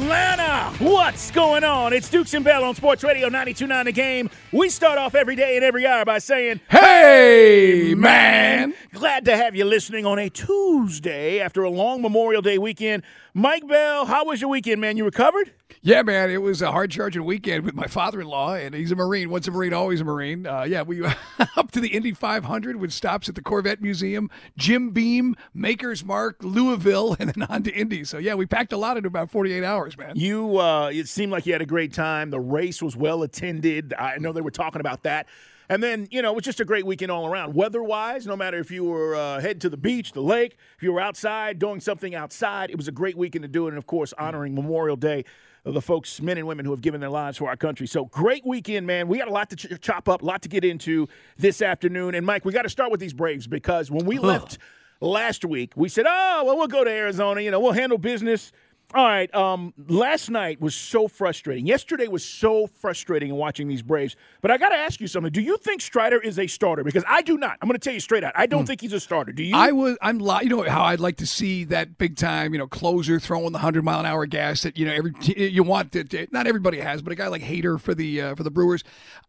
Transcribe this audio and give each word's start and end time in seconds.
Atlanta! 0.00 0.72
What's 0.78 1.32
going 1.32 1.64
on? 1.64 1.92
It's 1.92 2.08
Dukes 2.08 2.32
and 2.32 2.44
Bell 2.44 2.62
on 2.62 2.76
Sports 2.76 3.02
Radio 3.02 3.28
92.9 3.28 3.84
The 3.84 3.92
Game. 3.92 4.30
We 4.52 4.68
start 4.68 4.96
off 4.96 5.16
every 5.16 5.34
day 5.34 5.56
and 5.56 5.64
every 5.64 5.88
hour 5.88 6.04
by 6.04 6.18
saying, 6.18 6.60
Hey, 6.70 7.94
man! 7.96 8.74
Glad 8.92 9.24
to 9.24 9.36
have 9.36 9.56
you 9.56 9.64
listening 9.64 10.06
on 10.06 10.20
a 10.20 10.30
Tuesday 10.30 11.40
after 11.40 11.64
a 11.64 11.70
long 11.70 12.00
Memorial 12.00 12.42
Day 12.42 12.58
weekend. 12.58 13.02
Mike 13.38 13.68
Bell, 13.68 14.04
how 14.04 14.24
was 14.24 14.40
your 14.40 14.50
weekend, 14.50 14.80
man? 14.80 14.96
You 14.96 15.04
recovered? 15.04 15.52
Yeah, 15.80 16.02
man, 16.02 16.28
it 16.28 16.42
was 16.42 16.60
a 16.60 16.72
hard 16.72 16.90
charging 16.90 17.24
weekend 17.24 17.64
with 17.64 17.72
my 17.72 17.86
father-in-law, 17.86 18.54
and 18.54 18.74
he's 18.74 18.90
a 18.90 18.96
Marine. 18.96 19.30
Once 19.30 19.46
a 19.46 19.52
Marine, 19.52 19.72
always 19.72 20.00
a 20.00 20.04
Marine. 20.04 20.44
Uh, 20.44 20.64
yeah, 20.64 20.82
we 20.82 21.04
up 21.56 21.70
to 21.70 21.78
the 21.78 21.86
Indy 21.86 22.10
500 22.10 22.74
with 22.74 22.92
stops 22.92 23.28
at 23.28 23.36
the 23.36 23.40
Corvette 23.40 23.80
Museum, 23.80 24.28
Jim 24.56 24.90
Beam, 24.90 25.36
Maker's 25.54 26.04
Mark, 26.04 26.38
Louisville, 26.42 27.14
and 27.20 27.30
then 27.30 27.46
on 27.48 27.62
to 27.62 27.72
Indy. 27.72 28.02
So 28.02 28.18
yeah, 28.18 28.34
we 28.34 28.44
packed 28.44 28.72
a 28.72 28.76
lot 28.76 28.96
into 28.96 29.06
about 29.06 29.30
48 29.30 29.62
hours, 29.62 29.96
man. 29.96 30.14
You, 30.16 30.58
uh, 30.58 30.90
it 30.92 31.06
seemed 31.06 31.30
like 31.30 31.46
you 31.46 31.52
had 31.52 31.62
a 31.62 31.66
great 31.66 31.92
time. 31.92 32.30
The 32.30 32.40
race 32.40 32.82
was 32.82 32.96
well 32.96 33.22
attended. 33.22 33.94
I 33.96 34.18
know 34.18 34.32
they 34.32 34.40
were 34.40 34.50
talking 34.50 34.80
about 34.80 35.04
that. 35.04 35.28
And 35.70 35.82
then, 35.82 36.08
you 36.10 36.22
know, 36.22 36.32
it 36.32 36.34
was 36.34 36.44
just 36.44 36.60
a 36.60 36.64
great 36.64 36.86
weekend 36.86 37.10
all 37.10 37.26
around. 37.26 37.54
Weather 37.54 37.82
wise, 37.82 38.26
no 38.26 38.36
matter 38.36 38.58
if 38.58 38.70
you 38.70 38.84
were 38.84 39.14
uh, 39.14 39.40
heading 39.40 39.60
to 39.60 39.68
the 39.68 39.76
beach, 39.76 40.12
the 40.12 40.22
lake, 40.22 40.56
if 40.76 40.82
you 40.82 40.92
were 40.92 41.00
outside 41.00 41.58
doing 41.58 41.80
something 41.80 42.14
outside, 42.14 42.70
it 42.70 42.76
was 42.76 42.88
a 42.88 42.92
great 42.92 43.16
weekend 43.16 43.42
to 43.42 43.48
do 43.48 43.66
it. 43.66 43.70
And 43.70 43.78
of 43.78 43.86
course, 43.86 44.14
honoring 44.14 44.54
Memorial 44.54 44.96
Day 44.96 45.24
the 45.64 45.82
folks, 45.82 46.20
men 46.20 46.38
and 46.38 46.46
women 46.46 46.64
who 46.64 46.70
have 46.70 46.80
given 46.80 47.00
their 47.00 47.10
lives 47.10 47.38
for 47.38 47.48
our 47.48 47.56
country. 47.56 47.86
So 47.86 48.06
great 48.06 48.46
weekend, 48.46 48.86
man. 48.86 49.08
We 49.08 49.18
got 49.18 49.28
a 49.28 49.32
lot 49.32 49.50
to 49.50 49.56
ch- 49.56 49.80
chop 49.80 50.08
up, 50.08 50.22
a 50.22 50.24
lot 50.24 50.42
to 50.42 50.48
get 50.48 50.64
into 50.64 51.08
this 51.36 51.62
afternoon. 51.62 52.14
And 52.14 52.24
Mike, 52.24 52.44
we 52.44 52.52
got 52.52 52.62
to 52.62 52.68
start 52.70 52.90
with 52.90 53.00
these 53.00 53.12
Braves 53.12 53.46
because 53.46 53.90
when 53.90 54.06
we 54.06 54.18
left 54.18 54.58
last 55.00 55.44
week, 55.44 55.72
we 55.76 55.88
said, 55.88 56.06
oh, 56.08 56.44
well, 56.44 56.56
we'll 56.56 56.68
go 56.68 56.84
to 56.84 56.90
Arizona. 56.90 57.40
You 57.40 57.50
know, 57.50 57.60
we'll 57.60 57.72
handle 57.72 57.98
business. 57.98 58.52
All 58.94 59.04
right. 59.04 59.32
Um, 59.34 59.74
last 59.86 60.30
night 60.30 60.62
was 60.62 60.74
so 60.74 61.08
frustrating. 61.08 61.66
Yesterday 61.66 62.08
was 62.08 62.24
so 62.24 62.66
frustrating 62.66 63.28
in 63.28 63.36
watching 63.36 63.68
these 63.68 63.82
Braves. 63.82 64.16
But 64.40 64.50
I 64.50 64.56
got 64.56 64.70
to 64.70 64.76
ask 64.76 64.98
you 64.98 65.06
something. 65.06 65.30
Do 65.30 65.42
you 65.42 65.58
think 65.58 65.82
Strider 65.82 66.18
is 66.18 66.38
a 66.38 66.46
starter? 66.46 66.82
Because 66.82 67.04
I 67.06 67.20
do 67.20 67.36
not. 67.36 67.58
I'm 67.60 67.68
going 67.68 67.78
to 67.78 67.84
tell 67.84 67.92
you 67.92 68.00
straight 68.00 68.24
out. 68.24 68.32
I 68.34 68.46
don't 68.46 68.64
think 68.64 68.80
he's 68.80 68.94
a 68.94 69.00
starter. 69.00 69.30
Do 69.32 69.42
you? 69.42 69.54
I 69.54 69.72
was. 69.72 69.98
I'm. 70.00 70.18
li- 70.18 70.38
You 70.44 70.48
know 70.48 70.62
how 70.62 70.84
I'd 70.84 71.00
like 71.00 71.18
to 71.18 71.26
see 71.26 71.64
that 71.64 71.98
big 71.98 72.16
time. 72.16 72.54
You 72.54 72.58
know, 72.60 72.66
closer 72.66 73.20
throwing 73.20 73.52
the 73.52 73.58
hundred 73.58 73.84
mile 73.84 74.00
an 74.00 74.06
hour 74.06 74.24
gas 74.24 74.62
that 74.62 74.78
you 74.78 74.86
know 74.86 74.94
every 74.94 75.12
you 75.20 75.62
want 75.62 75.92
that. 75.92 76.32
Not 76.32 76.46
everybody 76.46 76.78
has, 76.80 77.02
but 77.02 77.12
a 77.12 77.16
guy 77.16 77.26
like 77.26 77.42
Hader 77.42 77.78
for 77.78 77.94
the 77.94 78.22
uh, 78.22 78.34
for 78.36 78.42
the 78.42 78.50
Brewers. 78.50 78.84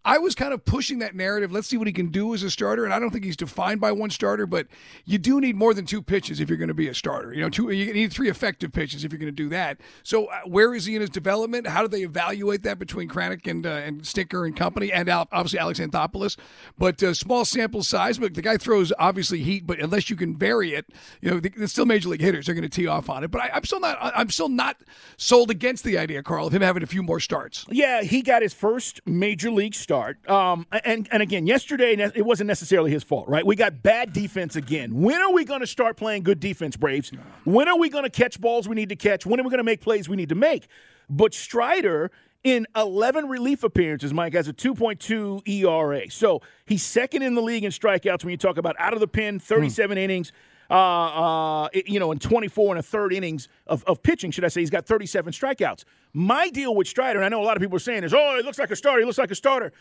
I 0.06 0.20
was 0.20 0.36
kind 0.36 0.54
of 0.54 0.64
pushing 0.64 1.00
that 1.00 1.16
narrative. 1.16 1.52
Let's 1.52 1.68
see 1.68 1.76
what 1.76 1.88
he 1.88 1.92
can 1.92 2.08
do 2.12 2.34
as 2.34 2.44
a 2.44 2.50
starter, 2.50 2.86
and 2.86 2.94
I 2.94 3.00
don't 3.00 3.12
think 3.12 3.26
he's 3.26 3.36
defined 3.36 3.82
by 3.82 3.92
one 3.92 4.10
starter, 4.10 4.46
but 4.48 4.68
you 5.04 5.18
do 5.18 5.42
need 5.42 5.58
more 5.58 5.74
than 5.74 5.86
two 5.86 6.02
pitches 6.02 6.40
if 6.40 6.48
you're 6.48 6.58
going 6.58 6.70
to 6.70 6.74
be 6.74 6.88
a 6.88 6.94
starter. 6.94 7.34
You 7.34 7.42
know, 7.42 7.50
two. 7.50 7.70
You 7.72 7.94
need 7.94 8.14
three 8.14 8.30
effective 8.30 8.72
pitches 8.72 9.04
if 9.04 9.12
you're 9.12 9.20
going 9.20 9.28
to 9.28 9.36
do 9.36 9.49
that. 9.50 9.80
So 10.04 10.26
uh, 10.26 10.42
where 10.46 10.74
is 10.74 10.86
he 10.86 10.96
in 10.96 11.02
his 11.02 11.10
development? 11.10 11.68
How 11.68 11.82
do 11.82 11.88
they 11.88 12.02
evaluate 12.02 12.64
that 12.64 12.80
between 12.80 13.10
Kranitz 13.10 13.48
and 13.48 13.66
uh, 13.66 13.70
and 13.70 14.02
Snitker 14.02 14.46
and 14.46 14.56
company, 14.56 14.92
and 14.92 15.10
Al- 15.10 15.28
obviously 15.32 15.60
Alex 15.60 15.80
Anthopoulos? 15.80 16.38
But 16.78 17.02
uh, 17.04 17.14
small 17.14 17.46
sample 17.46 17.84
size. 17.84 18.18
But 18.18 18.34
the 18.34 18.42
guy 18.42 18.58
throws 18.58 18.92
obviously 19.00 19.44
heat, 19.44 19.66
but 19.68 19.80
unless 19.80 20.10
you 20.10 20.16
can 20.16 20.36
vary 20.36 20.74
it, 20.74 20.88
you 21.22 21.30
know, 21.30 21.66
still 21.66 21.86
major 21.86 22.10
league 22.10 22.22
hitters 22.22 22.50
are 22.50 22.54
going 22.54 22.64
to 22.64 22.70
tee 22.70 22.88
off 22.88 23.10
on 23.10 23.24
it. 23.24 23.32
But 23.32 23.42
I, 23.42 23.52
I'm 23.54 23.64
still 23.64 23.80
not. 23.80 23.98
I'm 24.02 24.30
still 24.30 24.50
not 24.50 24.78
sold 25.18 25.52
against 25.52 25.84
the 25.84 25.98
idea, 25.98 26.24
Carl, 26.24 26.48
of 26.48 26.54
him 26.54 26.62
having 26.62 26.84
a 26.84 26.88
few 26.88 27.04
more 27.04 27.20
starts. 27.20 27.66
Yeah, 27.70 28.02
he 28.02 28.22
got 28.22 28.42
his 28.42 28.54
first 28.54 29.02
major 29.06 29.52
league 29.52 29.76
start. 29.76 30.28
Um, 30.30 30.68
and 30.84 31.08
and 31.12 31.22
again, 31.22 31.48
yesterday 31.48 31.94
it 31.94 32.26
wasn't 32.26 32.48
necessarily 32.48 32.92
his 32.92 33.04
fault, 33.04 33.28
right? 33.28 33.46
We 33.46 33.56
got 33.56 33.82
bad 33.82 34.14
defense 34.14 34.56
again. 34.56 35.02
When 35.02 35.22
are 35.22 35.32
we 35.32 35.46
going 35.46 35.62
to 35.62 35.68
start 35.68 35.98
playing 35.98 36.24
good 36.24 36.40
defense, 36.40 36.78
Braves? 36.78 37.12
When 37.46 37.68
are 37.68 37.78
we 37.78 37.90
going 37.90 38.04
to 38.04 38.10
catch 38.10 38.40
balls 38.40 38.68
we 38.68 38.76
need 38.76 38.90
to 38.90 38.96
catch? 38.96 39.26
When 39.26 39.39
are 39.40 39.44
we 39.44 39.50
going 39.50 39.60
to 39.60 39.64
make 39.64 39.82
plays 39.82 40.10
we 40.10 40.16
need 40.16 40.30
to 40.30 40.36
make? 40.36 40.68
But 41.10 41.34
Strider 41.34 42.12
in 42.44 42.68
11 42.76 43.28
relief 43.28 43.64
appearances, 43.64 44.14
Mike 44.14 44.34
has 44.34 44.48
a 44.48 44.54
2.2 44.54 45.48
ERA. 45.48 46.10
So 46.10 46.42
he's 46.66 46.84
second 46.84 47.24
in 47.24 47.36
the 47.36 47.42
league 47.42 47.64
in 47.64 47.72
strikeouts 47.72 48.24
when 48.24 48.32
you 48.32 48.38
talk 48.38 48.58
about 48.58 48.76
out 48.80 48.94
of 48.94 49.00
the 49.00 49.08
pen, 49.08 49.40
37 49.40 49.98
innings. 49.98 50.32
Uh, 50.72 51.64
uh, 51.64 51.70
you 51.74 52.00
know, 52.00 52.12
in 52.12 52.20
24 52.20 52.76
and 52.76 52.80
a 52.80 52.84
third 52.84 53.12
innings 53.12 53.48
of, 53.66 53.84
of 53.86 54.04
pitching, 54.04 54.30
should 54.30 54.46
I 54.46 54.50
say, 54.50 54.62
he's 54.62 54.70
got 54.70 54.86
37 54.86 55.34
strikeouts. 55.34 55.84
My 56.14 56.50
deal 56.50 56.76
with 56.76 56.88
Strider, 56.88 57.18
and 57.18 57.26
I 57.26 57.30
know 57.30 57.42
a 57.42 57.44
lot 57.44 57.58
of 57.58 57.62
people 57.62 57.78
are 57.78 57.80
saying 57.80 58.04
is, 58.04 58.14
oh, 58.14 58.36
he 58.38 58.44
looks 58.44 58.60
like 58.60 58.70
a 58.70 58.76
starter. 58.76 59.00
He 59.00 59.06
looks 59.06 59.18
like 59.18 59.32
a 59.32 59.36
starter. 59.36 59.74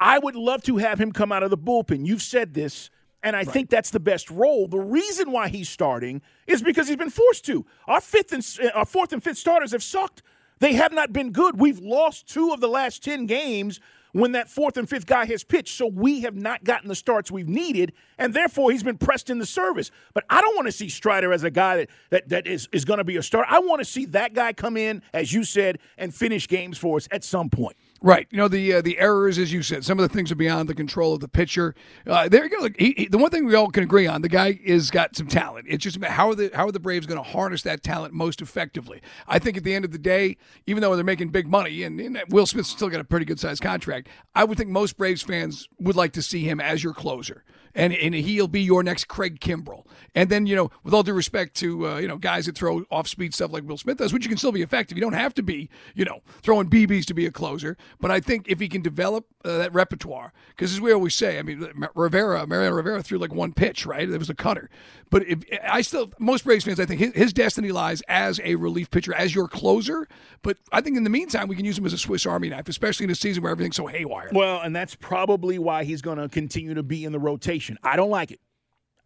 I 0.00 0.18
would 0.18 0.34
love 0.34 0.64
to 0.64 0.78
have 0.78 1.00
him 1.00 1.12
come 1.12 1.30
out 1.30 1.44
of 1.44 1.50
the 1.50 1.56
bullpen. 1.56 2.04
You've 2.04 2.22
said 2.22 2.54
this, 2.54 2.90
and 3.26 3.34
I 3.34 3.42
think 3.42 3.70
that's 3.70 3.90
the 3.90 3.98
best 3.98 4.30
role. 4.30 4.68
The 4.68 4.78
reason 4.78 5.32
why 5.32 5.48
he's 5.48 5.68
starting 5.68 6.22
is 6.46 6.62
because 6.62 6.86
he's 6.86 6.96
been 6.96 7.10
forced 7.10 7.44
to. 7.46 7.66
Our 7.88 8.00
fifth 8.00 8.32
and 8.32 8.46
uh, 8.62 8.78
our 8.78 8.86
fourth 8.86 9.12
and 9.12 9.20
fifth 9.20 9.38
starters 9.38 9.72
have 9.72 9.82
sucked. 9.82 10.22
They 10.60 10.74
have 10.74 10.92
not 10.92 11.12
been 11.12 11.32
good. 11.32 11.58
We've 11.58 11.80
lost 11.80 12.28
two 12.28 12.52
of 12.52 12.60
the 12.60 12.68
last 12.68 13.02
10 13.02 13.26
games 13.26 13.80
when 14.12 14.30
that 14.32 14.48
fourth 14.48 14.76
and 14.76 14.88
fifth 14.88 15.06
guy 15.06 15.24
has 15.26 15.42
pitched. 15.42 15.76
So 15.76 15.88
we 15.88 16.20
have 16.20 16.36
not 16.36 16.62
gotten 16.62 16.88
the 16.88 16.94
starts 16.94 17.28
we've 17.28 17.48
needed, 17.48 17.94
and 18.16 18.32
therefore 18.32 18.70
he's 18.70 18.84
been 18.84 18.96
pressed 18.96 19.28
in 19.28 19.40
the 19.40 19.44
service. 19.44 19.90
But 20.14 20.24
I 20.30 20.40
don't 20.40 20.54
want 20.54 20.66
to 20.66 20.72
see 20.72 20.88
Strider 20.88 21.32
as 21.32 21.42
a 21.42 21.50
guy 21.50 21.78
that 21.78 21.90
that, 22.10 22.28
that 22.28 22.46
is, 22.46 22.68
is 22.70 22.84
going 22.84 22.98
to 22.98 23.04
be 23.04 23.16
a 23.16 23.24
starter. 23.24 23.50
I 23.50 23.58
want 23.58 23.80
to 23.80 23.84
see 23.84 24.04
that 24.06 24.34
guy 24.34 24.52
come 24.52 24.76
in, 24.76 25.02
as 25.12 25.32
you 25.32 25.42
said, 25.42 25.80
and 25.98 26.14
finish 26.14 26.46
games 26.46 26.78
for 26.78 26.96
us 26.96 27.08
at 27.10 27.24
some 27.24 27.50
point. 27.50 27.76
Right. 28.06 28.28
You 28.30 28.38
know 28.38 28.46
the 28.46 28.74
uh, 28.74 28.82
the 28.82 29.00
errors, 29.00 29.36
as 29.36 29.52
you 29.52 29.64
said, 29.64 29.84
some 29.84 29.98
of 29.98 30.08
the 30.08 30.14
things 30.14 30.30
are 30.30 30.36
beyond 30.36 30.68
the 30.68 30.76
control 30.76 31.14
of 31.14 31.20
the 31.20 31.26
pitcher. 31.28 31.74
Uh, 32.06 32.28
there 32.28 32.44
you 32.44 32.50
go. 32.50 32.58
Look, 32.62 32.74
he, 32.78 32.94
he- 32.96 33.08
the 33.08 33.18
one 33.18 33.30
thing 33.32 33.44
we 33.46 33.56
all 33.56 33.68
can 33.68 33.82
agree 33.82 34.06
on: 34.06 34.22
the 34.22 34.28
guy 34.28 34.60
is 34.64 34.92
got 34.92 35.16
some 35.16 35.26
talent. 35.26 35.66
It's 35.68 35.82
just 35.82 35.96
about 35.96 36.12
how 36.12 36.28
are 36.30 36.36
the 36.36 36.52
how 36.54 36.68
are 36.68 36.72
the 36.72 36.78
Braves 36.78 37.04
going 37.06 37.18
to 37.18 37.28
harness 37.28 37.62
that 37.62 37.82
talent 37.82 38.14
most 38.14 38.40
effectively? 38.40 39.02
I 39.26 39.40
think 39.40 39.56
at 39.56 39.64
the 39.64 39.74
end 39.74 39.84
of 39.84 39.90
the 39.90 39.98
day, 39.98 40.36
even 40.68 40.82
though 40.82 40.94
they're 40.94 41.04
making 41.04 41.30
big 41.30 41.48
money, 41.48 41.82
and, 41.82 42.00
and 42.00 42.22
Will 42.30 42.46
Smith's 42.46 42.68
still 42.70 42.88
got 42.90 43.00
a 43.00 43.04
pretty 43.04 43.26
good 43.26 43.40
sized 43.40 43.60
contract, 43.62 44.08
I 44.36 44.44
would 44.44 44.56
think 44.56 44.70
most 44.70 44.96
Braves 44.96 45.22
fans 45.22 45.68
would 45.80 45.96
like 45.96 46.12
to 46.12 46.22
see 46.22 46.44
him 46.44 46.60
as 46.60 46.84
your 46.84 46.94
closer. 46.94 47.42
And, 47.76 47.92
and 47.92 48.14
he'll 48.14 48.48
be 48.48 48.62
your 48.62 48.82
next 48.82 49.06
Craig 49.06 49.38
Kimbrel. 49.38 49.84
And 50.14 50.30
then, 50.30 50.46
you 50.46 50.56
know, 50.56 50.70
with 50.82 50.94
all 50.94 51.02
due 51.02 51.12
respect 51.12 51.54
to, 51.56 51.86
uh, 51.86 51.98
you 51.98 52.08
know, 52.08 52.16
guys 52.16 52.46
that 52.46 52.56
throw 52.56 52.84
off 52.90 53.06
speed 53.06 53.34
stuff 53.34 53.52
like 53.52 53.64
Will 53.64 53.76
Smith 53.76 53.98
does, 53.98 54.14
which 54.14 54.24
you 54.24 54.30
can 54.30 54.38
still 54.38 54.50
be 54.50 54.62
effective. 54.62 54.96
You 54.96 55.02
don't 55.02 55.12
have 55.12 55.34
to 55.34 55.42
be, 55.42 55.68
you 55.94 56.06
know, 56.06 56.22
throwing 56.40 56.70
BBs 56.70 57.04
to 57.04 57.14
be 57.14 57.26
a 57.26 57.30
closer. 57.30 57.76
But 58.00 58.10
I 58.10 58.20
think 58.20 58.48
if 58.48 58.58
he 58.60 58.68
can 58.68 58.80
develop 58.80 59.26
uh, 59.44 59.58
that 59.58 59.74
repertoire, 59.74 60.32
because 60.48 60.72
as 60.72 60.80
we 60.80 60.90
always 60.90 61.14
say, 61.14 61.38
I 61.38 61.42
mean, 61.42 61.68
Rivera, 61.94 62.46
Mariano 62.46 62.74
Rivera 62.74 63.02
threw 63.02 63.18
like 63.18 63.34
one 63.34 63.52
pitch, 63.52 63.84
right? 63.84 64.08
It 64.08 64.18
was 64.18 64.30
a 64.30 64.34
cutter. 64.34 64.70
But 65.10 65.26
if 65.26 65.44
I 65.62 65.82
still, 65.82 66.10
most 66.18 66.44
Braves 66.44 66.64
fans, 66.64 66.80
I 66.80 66.84
think 66.84 67.00
his, 67.00 67.12
his 67.12 67.32
destiny 67.32 67.70
lies 67.70 68.02
as 68.08 68.40
a 68.42 68.56
relief 68.56 68.90
pitcher, 68.90 69.14
as 69.14 69.34
your 69.34 69.46
closer. 69.46 70.08
But 70.42 70.58
I 70.72 70.80
think 70.80 70.96
in 70.96 71.04
the 71.04 71.10
meantime, 71.10 71.48
we 71.48 71.56
can 71.56 71.64
use 71.64 71.78
him 71.78 71.86
as 71.86 71.92
a 71.92 71.98
Swiss 71.98 72.26
Army 72.26 72.48
knife, 72.48 72.68
especially 72.68 73.04
in 73.04 73.10
a 73.10 73.14
season 73.14 73.42
where 73.42 73.52
everything's 73.52 73.76
so 73.76 73.86
haywire. 73.86 74.30
Well, 74.32 74.60
and 74.60 74.74
that's 74.74 74.94
probably 74.96 75.58
why 75.58 75.84
he's 75.84 76.02
going 76.02 76.18
to 76.18 76.28
continue 76.28 76.74
to 76.74 76.82
be 76.82 77.04
in 77.04 77.12
the 77.12 77.20
rotation. 77.20 77.78
I 77.84 77.96
don't 77.96 78.10
like 78.10 78.32
it. 78.32 78.40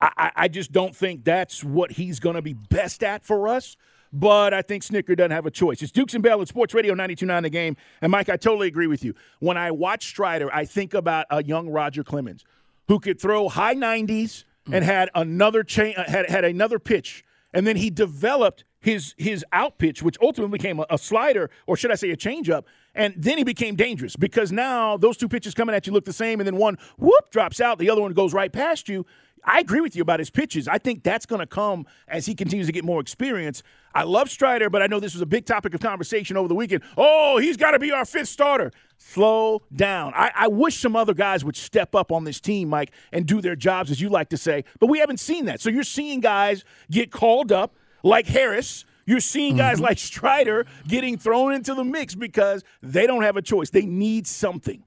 I, 0.00 0.32
I, 0.34 0.48
just 0.48 0.72
don't 0.72 0.96
think 0.96 1.24
that's 1.24 1.62
what 1.62 1.92
he's 1.92 2.20
going 2.20 2.36
to 2.36 2.40
be 2.40 2.54
best 2.54 3.02
at 3.02 3.22
for 3.22 3.48
us. 3.48 3.76
But 4.12 4.54
I 4.54 4.62
think 4.62 4.82
Snitker 4.82 5.16
doesn't 5.16 5.30
have 5.30 5.46
a 5.46 5.50
choice. 5.50 5.82
It's 5.82 5.92
Dukes 5.92 6.14
and 6.14 6.22
Bell 6.22 6.40
at 6.40 6.48
Sports 6.48 6.74
Radio 6.74 6.94
92.9 6.94 7.42
The 7.42 7.50
Game. 7.50 7.76
And, 8.00 8.10
Mike, 8.10 8.28
I 8.28 8.36
totally 8.36 8.66
agree 8.66 8.86
with 8.86 9.04
you. 9.04 9.14
When 9.38 9.56
I 9.56 9.70
watch 9.70 10.06
Strider, 10.06 10.52
I 10.52 10.64
think 10.64 10.94
about 10.94 11.26
a 11.30 11.44
young 11.44 11.68
Roger 11.68 12.02
Clemens 12.02 12.44
who 12.88 12.98
could 12.98 13.20
throw 13.20 13.48
high 13.48 13.74
90s 13.74 14.44
and 14.70 14.84
had 14.84 15.10
another 15.14 15.62
chain, 15.62 15.94
uh, 15.96 16.10
had, 16.10 16.28
had 16.30 16.44
another 16.44 16.78
pitch. 16.78 17.24
And 17.52 17.66
then 17.66 17.76
he 17.76 17.90
developed 17.90 18.64
his 18.80 19.14
his 19.18 19.44
out 19.52 19.78
pitch, 19.78 20.02
which 20.02 20.16
ultimately 20.22 20.56
became 20.56 20.80
a, 20.80 20.86
a 20.90 20.98
slider, 20.98 21.50
or 21.66 21.76
should 21.76 21.90
I 21.90 21.96
say 21.96 22.10
a 22.10 22.16
changeup. 22.16 22.64
And 22.94 23.14
then 23.16 23.38
he 23.38 23.44
became 23.44 23.76
dangerous 23.76 24.16
because 24.16 24.50
now 24.50 24.96
those 24.96 25.16
two 25.16 25.28
pitches 25.28 25.54
coming 25.54 25.74
at 25.74 25.86
you 25.86 25.92
look 25.92 26.04
the 26.04 26.12
same, 26.12 26.40
and 26.40 26.46
then 26.46 26.56
one 26.56 26.78
whoop 26.98 27.30
drops 27.30 27.60
out, 27.60 27.78
the 27.78 27.90
other 27.90 28.00
one 28.00 28.12
goes 28.12 28.32
right 28.32 28.52
past 28.52 28.88
you. 28.88 29.04
I 29.44 29.60
agree 29.60 29.80
with 29.80 29.96
you 29.96 30.02
about 30.02 30.18
his 30.18 30.30
pitches. 30.30 30.68
I 30.68 30.78
think 30.78 31.02
that's 31.02 31.26
going 31.26 31.40
to 31.40 31.46
come 31.46 31.86
as 32.08 32.26
he 32.26 32.34
continues 32.34 32.66
to 32.66 32.72
get 32.72 32.84
more 32.84 33.00
experience. 33.00 33.62
I 33.94 34.04
love 34.04 34.30
Strider, 34.30 34.70
but 34.70 34.82
I 34.82 34.86
know 34.86 35.00
this 35.00 35.14
was 35.14 35.22
a 35.22 35.26
big 35.26 35.46
topic 35.46 35.74
of 35.74 35.80
conversation 35.80 36.36
over 36.36 36.48
the 36.48 36.54
weekend. 36.54 36.82
Oh, 36.96 37.38
he's 37.38 37.56
got 37.56 37.72
to 37.72 37.78
be 37.78 37.90
our 37.90 38.04
fifth 38.04 38.28
starter. 38.28 38.70
Slow 38.98 39.62
down. 39.74 40.12
I, 40.14 40.30
I, 40.34 40.48
wish 40.48 40.78
some 40.78 40.94
other 40.94 41.14
guys 41.14 41.44
would 41.44 41.56
step 41.56 41.94
up 41.94 42.12
on 42.12 42.24
this 42.24 42.38
team, 42.38 42.68
Mike, 42.68 42.92
and 43.12 43.26
do 43.26 43.40
their 43.40 43.56
jobs, 43.56 43.90
as 43.90 44.00
you 44.00 44.10
like 44.10 44.28
to 44.28 44.36
say. 44.36 44.64
But 44.78 44.86
we 44.86 44.98
haven't 44.98 45.20
seen 45.20 45.46
that. 45.46 45.60
So 45.60 45.70
you're 45.70 45.82
seeing 45.82 46.20
guys 46.20 46.64
get 46.90 47.10
called 47.10 47.50
up 47.50 47.74
like 48.02 48.26
Harris. 48.26 48.84
You're 49.06 49.20
seeing 49.20 49.56
guys 49.56 49.76
mm-hmm. 49.76 49.86
like 49.86 49.98
Strider 49.98 50.66
getting 50.86 51.16
thrown 51.18 51.54
into 51.54 51.74
the 51.74 51.82
mix 51.82 52.14
because 52.14 52.62
they 52.82 53.06
don't 53.06 53.22
have 53.22 53.36
a 53.36 53.42
choice. 53.42 53.70
They 53.70 53.86
need 53.86 54.26
something. 54.26 54.84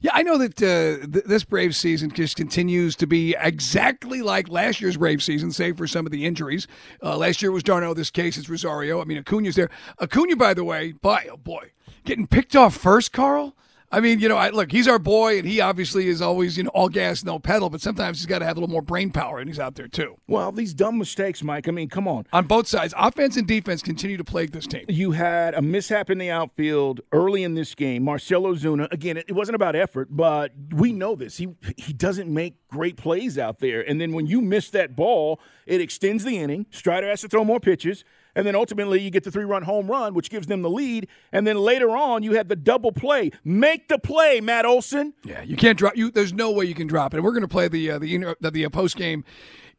Yeah, 0.00 0.10
I 0.14 0.22
know 0.22 0.38
that 0.38 0.62
uh, 0.62 1.06
th- 1.06 1.24
this 1.24 1.44
Braves 1.44 1.76
season 1.76 2.10
just 2.10 2.36
continues 2.36 2.96
to 2.96 3.06
be 3.06 3.34
exactly 3.38 4.22
like 4.22 4.48
last 4.48 4.80
year's 4.80 4.96
Braves 4.96 5.24
season, 5.24 5.52
save 5.52 5.76
for 5.76 5.86
some 5.86 6.06
of 6.06 6.12
the 6.12 6.24
injuries. 6.24 6.66
Uh, 7.02 7.16
last 7.16 7.42
year 7.42 7.52
was 7.52 7.62
d'Arnaud. 7.62 7.94
This 7.94 8.10
case 8.10 8.36
is 8.36 8.48
Rosario. 8.48 9.00
I 9.00 9.04
mean, 9.04 9.18
Acuna's 9.18 9.54
there. 9.56 9.70
Acuna, 10.00 10.36
by 10.36 10.54
the 10.54 10.64
way, 10.64 10.92
boy, 10.92 11.26
oh 11.30 11.36
boy, 11.36 11.70
getting 12.04 12.26
picked 12.26 12.56
off 12.56 12.76
first, 12.76 13.12
Carl. 13.12 13.56
I 13.90 14.00
mean, 14.00 14.18
you 14.18 14.28
know, 14.28 14.36
I, 14.36 14.50
look, 14.50 14.72
he's 14.72 14.88
our 14.88 14.98
boy, 14.98 15.38
and 15.38 15.46
he 15.46 15.60
obviously 15.60 16.08
is 16.08 16.20
always, 16.20 16.56
you 16.56 16.64
know, 16.64 16.70
all 16.70 16.88
gas, 16.88 17.24
no 17.24 17.38
pedal. 17.38 17.70
But 17.70 17.80
sometimes 17.80 18.18
he's 18.18 18.26
got 18.26 18.40
to 18.40 18.44
have 18.44 18.56
a 18.56 18.60
little 18.60 18.72
more 18.72 18.82
brain 18.82 19.10
power, 19.10 19.38
and 19.38 19.48
he's 19.48 19.60
out 19.60 19.76
there 19.76 19.88
too. 19.88 20.16
Well, 20.26 20.50
these 20.52 20.74
dumb 20.74 20.98
mistakes, 20.98 21.42
Mike. 21.42 21.68
I 21.68 21.70
mean, 21.70 21.88
come 21.88 22.08
on. 22.08 22.26
On 22.32 22.46
both 22.46 22.66
sides, 22.66 22.94
offense 22.96 23.36
and 23.36 23.46
defense 23.46 23.82
continue 23.82 24.16
to 24.16 24.24
plague 24.24 24.50
this 24.50 24.66
team. 24.66 24.84
You 24.88 25.12
had 25.12 25.54
a 25.54 25.62
mishap 25.62 26.10
in 26.10 26.18
the 26.18 26.30
outfield 26.30 27.00
early 27.12 27.44
in 27.44 27.54
this 27.54 27.74
game. 27.74 28.02
Marcell 28.02 28.42
Ozuna, 28.42 28.90
Again, 28.92 29.16
it 29.16 29.32
wasn't 29.32 29.54
about 29.56 29.76
effort, 29.76 30.08
but 30.10 30.52
we 30.72 30.92
know 30.92 31.14
this. 31.14 31.36
He 31.36 31.48
he 31.76 31.92
doesn't 31.92 32.32
make 32.32 32.54
great 32.68 32.96
plays 32.96 33.38
out 33.38 33.60
there, 33.60 33.80
and 33.88 34.00
then 34.00 34.12
when 34.12 34.26
you 34.26 34.40
miss 34.40 34.70
that 34.70 34.96
ball, 34.96 35.40
it 35.66 35.80
extends 35.80 36.24
the 36.24 36.38
inning. 36.38 36.66
Strider 36.70 37.08
has 37.08 37.20
to 37.20 37.28
throw 37.28 37.44
more 37.44 37.60
pitches. 37.60 38.04
And 38.36 38.46
then 38.46 38.54
ultimately, 38.54 39.00
you 39.00 39.10
get 39.10 39.24
the 39.24 39.30
three 39.32 39.44
run 39.44 39.62
home 39.62 39.90
run, 39.90 40.14
which 40.14 40.30
gives 40.30 40.46
them 40.46 40.62
the 40.62 40.70
lead. 40.70 41.08
And 41.32 41.46
then 41.46 41.56
later 41.56 41.96
on, 41.96 42.22
you 42.22 42.34
had 42.34 42.48
the 42.48 42.54
double 42.54 42.92
play. 42.92 43.32
Make 43.44 43.88
the 43.88 43.98
play, 43.98 44.40
Matt 44.40 44.66
Olson. 44.66 45.14
Yeah, 45.24 45.42
you 45.42 45.56
can't 45.56 45.78
drop. 45.78 45.96
You 45.96 46.10
there's 46.10 46.34
no 46.34 46.50
way 46.52 46.66
you 46.66 46.74
can 46.74 46.86
drop 46.86 47.14
it. 47.14 47.22
We're 47.22 47.32
going 47.32 47.40
to 47.42 47.48
play 47.48 47.66
the 47.66 47.92
uh, 47.92 47.98
the 47.98 48.36
the, 48.40 48.50
the 48.50 48.68
post 48.68 48.96
game 48.96 49.24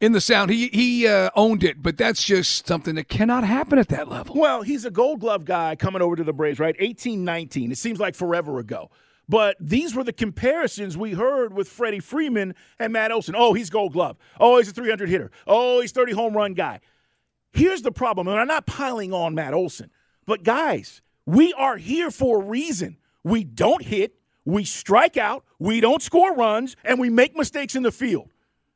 in 0.02 0.12
the 0.12 0.20
sound. 0.20 0.50
He 0.50 0.70
he 0.70 1.08
uh, 1.08 1.30
owned 1.36 1.64
it, 1.64 1.84
but 1.84 1.98
that's 1.98 2.24
just 2.24 2.68
something 2.68 2.96
that 2.96 3.08
cannot 3.08 3.44
happen 3.44 3.78
at 3.78 3.90
that 3.90 4.10
level. 4.10 4.36
Well, 4.36 4.64
he's 4.64 4.86
a 4.86 4.92
Gold 4.92 5.20
Glove 5.20 5.46
guy 5.46 5.76
coming 5.76 6.02
over 6.02 6.16
to 6.16 6.24
the 6.24 6.34
Braves, 6.34 6.60
right? 6.60 6.76
Eighteen, 6.80 7.24
nineteen. 7.24 7.72
It 7.72 7.78
seems 7.78 8.00
like 8.00 8.16
forever 8.16 8.58
ago. 8.58 8.90
But 9.30 9.58
these 9.60 9.94
were 9.94 10.06
the 10.06 10.14
comparisons 10.14 10.98
we 10.98 11.12
heard 11.12 11.54
with 11.54 11.68
Freddie 11.68 12.00
Freeman 12.00 12.56
and 12.80 12.94
Matt 12.94 13.12
Olson. 13.12 13.36
Oh, 13.38 13.54
he's 13.54 13.70
Gold 13.70 13.94
Glove. 13.94 14.18
Oh, 14.40 14.58
he's 14.58 14.70
a 14.70 14.72
300 14.72 15.10
hitter. 15.10 15.32
Oh, 15.46 15.82
he's 15.82 15.92
30 15.92 16.14
home 16.14 16.34
run 16.34 16.54
guy. 16.54 16.80
Here's 17.54 17.82
the 17.82 17.92
problem, 17.92 18.28
and 18.28 18.40
I'm 18.40 18.48
not 18.48 18.66
piling 18.66 19.14
on 19.14 19.36
Matt 19.36 19.54
Olson, 19.54 19.90
but 20.26 20.44
guys, 20.44 21.02
we 21.26 21.54
are 21.54 21.78
here 21.78 22.12
for 22.12 22.42
a 22.42 22.46
reason. 22.46 22.98
We 23.24 23.44
don't 23.44 23.82
hit, 23.82 24.16
we 24.46 24.64
strike 24.64 25.18
out, 25.18 25.44
we 25.60 25.82
don't 25.82 26.02
score 26.02 26.34
runs, 26.34 26.76
and 26.84 27.00
we 27.00 27.10
make 27.10 27.36
mistakes 27.36 27.76
in 27.76 27.84
the 27.84 27.92
field. 27.92 28.30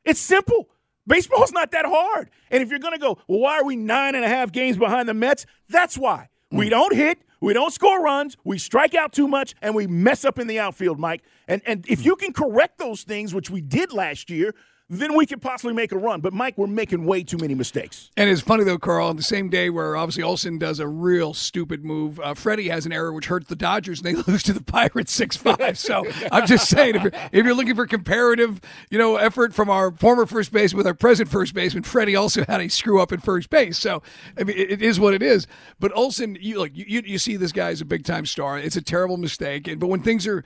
It's 0.04 0.20
simple. 0.20 0.70
Baseball's 1.08 1.52
not 1.52 1.72
that 1.72 1.86
hard. 1.86 2.30
And 2.50 2.62
if 2.62 2.70
you're 2.70 2.80
going 2.80 2.94
to 2.94 3.00
go, 3.00 3.18
well, 3.28 3.40
why 3.40 3.60
are 3.60 3.66
we 3.66 3.76
nine 3.76 4.16
and 4.16 4.24
a 4.24 4.28
half 4.28 4.52
games 4.52 4.78
behind 4.78 5.10
the 5.10 5.14
Mets? 5.14 5.46
That's 5.70 5.98
why. 5.98 6.30
We 6.52 6.66
hmm. 6.66 6.72
don't 6.72 6.96
hit, 6.96 7.20
we 7.40 7.54
don't 7.54 7.74
score 7.74 8.02
runs, 8.02 8.38
we 8.44 8.58
strike 8.58 8.94
out 8.94 9.14
too 9.14 9.28
much, 9.28 9.56
and 9.62 9.74
we 9.74 9.88
mess 9.88 10.26
up 10.26 10.38
in 10.38 10.48
the 10.48 10.60
outfield, 10.60 11.00
Mike. 11.00 11.24
And, 11.48 11.62
and 11.66 11.86
if 11.88 12.06
you 12.06 12.16
can 12.16 12.34
correct 12.34 12.78
those 12.78 13.04
things, 13.04 13.34
which 13.34 13.50
we 13.50 13.62
did 13.62 13.92
last 13.92 14.30
year, 14.30 14.54
then 14.92 15.16
we 15.16 15.26
could 15.26 15.42
possibly 15.42 15.74
make 15.74 15.94
a 15.94 15.98
run. 15.98 16.20
But 16.20 16.34
Mike, 16.34 16.58
we're 16.58 16.68
making 16.68 17.06
way 17.06 17.24
too 17.24 17.38
many 17.38 17.56
mistakes. 17.56 18.12
And 18.18 18.30
it's 18.30 18.42
funny 18.42 18.66
though, 18.66 18.78
Carl. 18.78 19.08
On 19.08 19.16
the 19.16 19.24
same 19.24 19.50
day 19.50 19.70
where 19.70 19.96
obviously 19.96 20.22
Olson 20.22 20.58
does 20.58 20.82
a 20.82 20.88
real 20.88 21.34
stupid 21.34 21.86
move, 21.86 22.20
uh, 22.20 22.34
Freddie 22.34 22.68
has 22.68 22.86
an 22.86 22.92
error 22.92 23.14
which 23.14 23.28
hurts 23.28 23.48
the 23.48 23.56
Dodgers, 23.56 24.02
and 24.02 24.06
they 24.06 24.22
lose 24.32 24.44
to 24.44 24.54
the 24.54 24.62
Pirates 24.62 25.14
six 25.14 25.38
five. 25.38 25.78
So 25.78 26.04
I'm 26.30 26.46
just 26.46 26.68
saying, 26.68 26.96
if 26.96 27.04
you're, 27.04 27.14
if 27.32 27.46
you're 27.46 27.56
looking 27.56 27.76
for 27.76 27.88
comparative, 27.88 28.60
you 28.90 28.98
know, 28.98 29.16
effort 29.16 29.54
from 29.54 29.70
our 29.70 29.92
former 29.92 30.26
first 30.26 30.52
baseman 30.52 30.80
with 30.80 30.88
our 30.88 30.94
present 30.94 31.30
first 31.30 31.54
baseman, 31.54 31.84
Freddie 31.84 32.18
also 32.18 32.44
had 32.44 32.60
a 32.60 32.68
screw 32.68 33.02
up 33.02 33.14
in 33.14 33.22
first 33.22 33.50
base. 33.50 33.78
So 33.78 34.04
I 34.38 34.44
mean, 34.44 34.58
it, 34.58 34.72
it 34.72 34.82
is 34.82 35.00
what 35.00 35.14
it 35.14 35.24
is. 35.24 35.48
But 35.80 35.96
Olson, 35.96 36.38
you 36.42 36.60
like 36.60 36.76
you, 36.76 37.02
you 37.06 37.18
see 37.18 37.38
this 37.38 37.54
guy 37.54 37.70
as 37.70 37.80
a 37.80 37.86
big 37.86 38.04
time 38.04 38.26
star. 38.26 38.60
It's 38.60 38.76
a 38.76 38.82
terrible 38.82 39.16
mistake, 39.16 39.70
and 39.70 39.80
but 39.80 39.88
when 39.88 40.02
things 40.02 40.28
are 40.28 40.44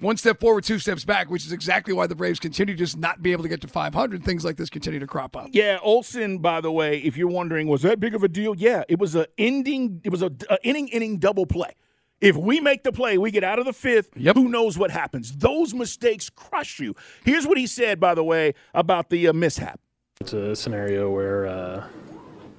one 0.00 0.16
step 0.16 0.38
forward, 0.38 0.64
two 0.64 0.78
steps 0.78 1.04
back, 1.04 1.28
which 1.28 1.44
is 1.44 1.52
exactly 1.52 1.92
why 1.92 2.06
the 2.06 2.14
Braves 2.14 2.38
continue 2.38 2.74
to 2.74 2.78
just 2.78 2.96
not 2.96 3.22
be 3.22 3.32
able 3.32 3.42
to 3.42 3.48
get 3.48 3.60
to 3.62 3.68
500. 3.68 4.24
Things 4.24 4.44
like 4.44 4.56
this 4.56 4.70
continue 4.70 5.00
to 5.00 5.06
crop 5.06 5.36
up. 5.36 5.48
Yeah, 5.52 5.78
Olson, 5.82 6.38
by 6.38 6.60
the 6.60 6.70
way, 6.70 6.98
if 6.98 7.16
you're 7.16 7.28
wondering, 7.28 7.66
was 7.66 7.82
that 7.82 7.98
big 7.98 8.14
of 8.14 8.22
a 8.22 8.28
deal? 8.28 8.54
Yeah, 8.54 8.84
it 8.88 8.98
was 8.98 9.16
a 9.16 9.26
ending. 9.36 10.00
It 10.04 10.10
was 10.10 10.22
a, 10.22 10.30
a 10.48 10.58
inning 10.62 10.88
inning 10.88 11.18
double 11.18 11.46
play. 11.46 11.72
If 12.20 12.36
we 12.36 12.60
make 12.60 12.82
the 12.82 12.92
play, 12.92 13.16
we 13.16 13.30
get 13.30 13.44
out 13.44 13.58
of 13.58 13.64
the 13.64 13.72
fifth. 13.72 14.16
Yep. 14.16 14.34
Who 14.34 14.48
knows 14.48 14.76
what 14.76 14.90
happens? 14.90 15.36
Those 15.36 15.72
mistakes 15.72 16.28
crush 16.30 16.80
you. 16.80 16.94
Here's 17.24 17.46
what 17.46 17.58
he 17.58 17.66
said, 17.66 18.00
by 18.00 18.14
the 18.14 18.24
way, 18.24 18.54
about 18.74 19.10
the 19.10 19.28
uh, 19.28 19.32
mishap. 19.32 19.80
It's 20.20 20.32
a 20.32 20.56
scenario 20.56 21.10
where 21.10 21.46
uh, 21.46 21.86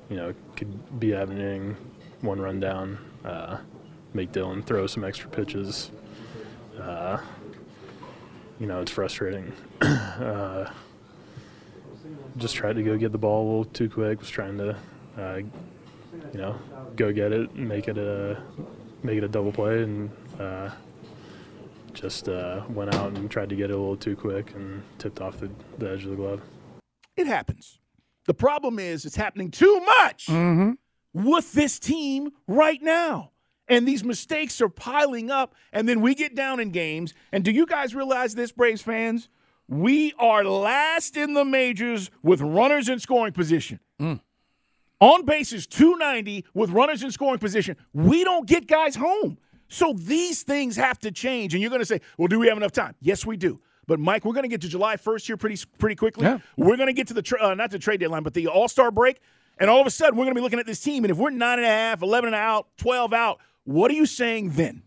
you 0.09 0.18
know 0.18 0.33
could 0.56 1.00
be 1.00 1.12
having 1.12 1.75
one 2.21 2.39
run 2.39 2.59
down, 2.59 2.97
uh, 3.24 3.57
make 4.13 4.31
Dylan 4.33 4.63
throw 4.63 4.88
some 4.88 5.06
extra 5.06 5.30
pitches 5.30 5.91
uh, 6.79 7.21
you 8.59 8.67
know, 8.67 8.81
it's 8.81 8.91
frustrating. 8.91 9.53
uh, 9.81 10.69
just 12.37 12.55
tried 12.55 12.75
to 12.75 12.83
go 12.83 12.97
get 12.97 13.11
the 13.11 13.17
ball 13.17 13.43
a 13.43 13.47
little 13.47 13.65
too 13.65 13.89
quick. 13.89 14.19
Was 14.19 14.29
trying 14.29 14.57
to, 14.57 14.75
uh, 15.17 15.35
you 16.33 16.39
know, 16.39 16.55
go 16.95 17.11
get 17.11 17.31
it, 17.31 17.49
and 17.51 17.67
make 17.67 17.87
it 17.87 17.97
a 17.97 18.41
make 19.03 19.17
it 19.17 19.23
a 19.23 19.27
double 19.27 19.51
play, 19.51 19.83
and 19.83 20.09
uh, 20.39 20.69
just 21.93 22.29
uh, 22.29 22.61
went 22.69 22.93
out 22.95 23.13
and 23.13 23.29
tried 23.29 23.49
to 23.49 23.55
get 23.55 23.69
it 23.69 23.73
a 23.73 23.77
little 23.77 23.97
too 23.97 24.15
quick 24.15 24.53
and 24.55 24.83
tipped 24.97 25.21
off 25.21 25.39
the, 25.39 25.49
the 25.77 25.91
edge 25.91 26.03
of 26.03 26.11
the 26.11 26.15
glove. 26.15 26.41
It 27.15 27.27
happens. 27.27 27.79
The 28.25 28.33
problem 28.33 28.79
is 28.79 29.05
it's 29.05 29.15
happening 29.15 29.51
too 29.51 29.79
much 29.79 30.27
mm-hmm. 30.27 30.73
with 31.13 31.53
this 31.53 31.79
team 31.79 32.31
right 32.47 32.81
now 32.81 33.31
and 33.69 33.88
these 33.88 34.04
mistakes 34.04 34.60
are 34.62 34.69
piling 34.69 35.30
up, 35.30 35.56
and 35.71 35.88
then 35.88 36.01
we 36.01 36.16
get 36.16 36.36
down 36.36 36.60
in 36.60 36.71
games. 36.71 37.13
And 37.31 37.44
do 37.45 37.51
you 37.51 37.66
guys 37.66 37.95
realize 37.95 38.36
this, 38.36 38.51
Braves 38.51 38.81
fans? 38.81 39.30
We 39.68 40.13
are 40.18 40.44
last 40.44 41.16
in 41.16 41.36
the 41.36 41.45
majors 41.45 42.10
with 42.24 42.42
runners 42.42 42.89
in 42.89 43.00
scoring 43.00 43.33
position. 43.33 43.80
Mm. 44.01 44.19
On 45.00 45.24
bases 45.24 45.68
290 45.68 46.45
with 46.54 46.71
runners 46.71 47.04
in 47.04 47.12
scoring 47.12 47.39
position. 47.39 47.77
We 47.94 48.24
don't 48.24 48.48
get 48.48 48.68
guys 48.68 48.95
home. 48.95 49.38
So 49.70 49.93
these 49.93 50.41
things 50.41 50.75
have 50.75 51.00
to 51.00 51.12
change. 51.12 51.53
And 51.53 51.62
you're 51.62 51.70
going 51.70 51.82
to 51.82 51.86
say, 51.86 52.01
well, 52.17 52.27
do 52.27 52.39
we 52.39 52.48
have 52.48 52.58
enough 52.58 52.72
time? 52.72 52.96
Yes, 53.00 53.25
we 53.25 53.38
do. 53.38 53.62
But 53.86 54.00
Mike, 54.00 54.25
we're 54.25 54.34
going 54.34 54.43
to 54.43 54.50
get 54.50 54.62
to 54.62 54.67
July 54.67 54.98
1st 54.98 55.25
here 55.25 55.38
pretty 55.38 55.63
pretty 55.77 55.96
quickly. 55.96 56.25
Yeah. 56.25 56.39
We're 56.58 56.77
going 56.77 56.88
to 56.88 56.93
get 56.93 57.08
to 57.08 57.13
the 57.13 57.22
tra- 57.22 57.41
uh, 57.41 57.55
not 57.55 57.72
the 57.72 57.79
trade 57.79 58.00
deadline, 58.00 58.24
but 58.24 58.34
the 58.34 58.48
All 58.48 58.67
Star 58.67 58.91
break, 58.91 59.20
and 59.60 59.70
all 59.70 59.82
of 59.82 59.88
a 59.88 59.91
sudden 59.91 60.15
we're 60.15 60.25
going 60.25 60.36
to 60.36 60.39
be 60.39 60.43
looking 60.43 60.60
at 60.60 60.67
this 60.67 60.79
team. 60.79 61.03
And 61.03 61.12
if 61.12 61.17
we're 61.17 61.32
nine 61.32 61.58
and 61.58 61.65
a 61.65 61.72
half, 61.72 62.03
11 62.03 62.34
out, 62.34 62.67
12 62.77 63.13
out, 63.13 63.39
what 63.63 63.92
are 63.92 63.96
you 63.96 64.06
saying 64.06 64.51
then? 64.51 64.84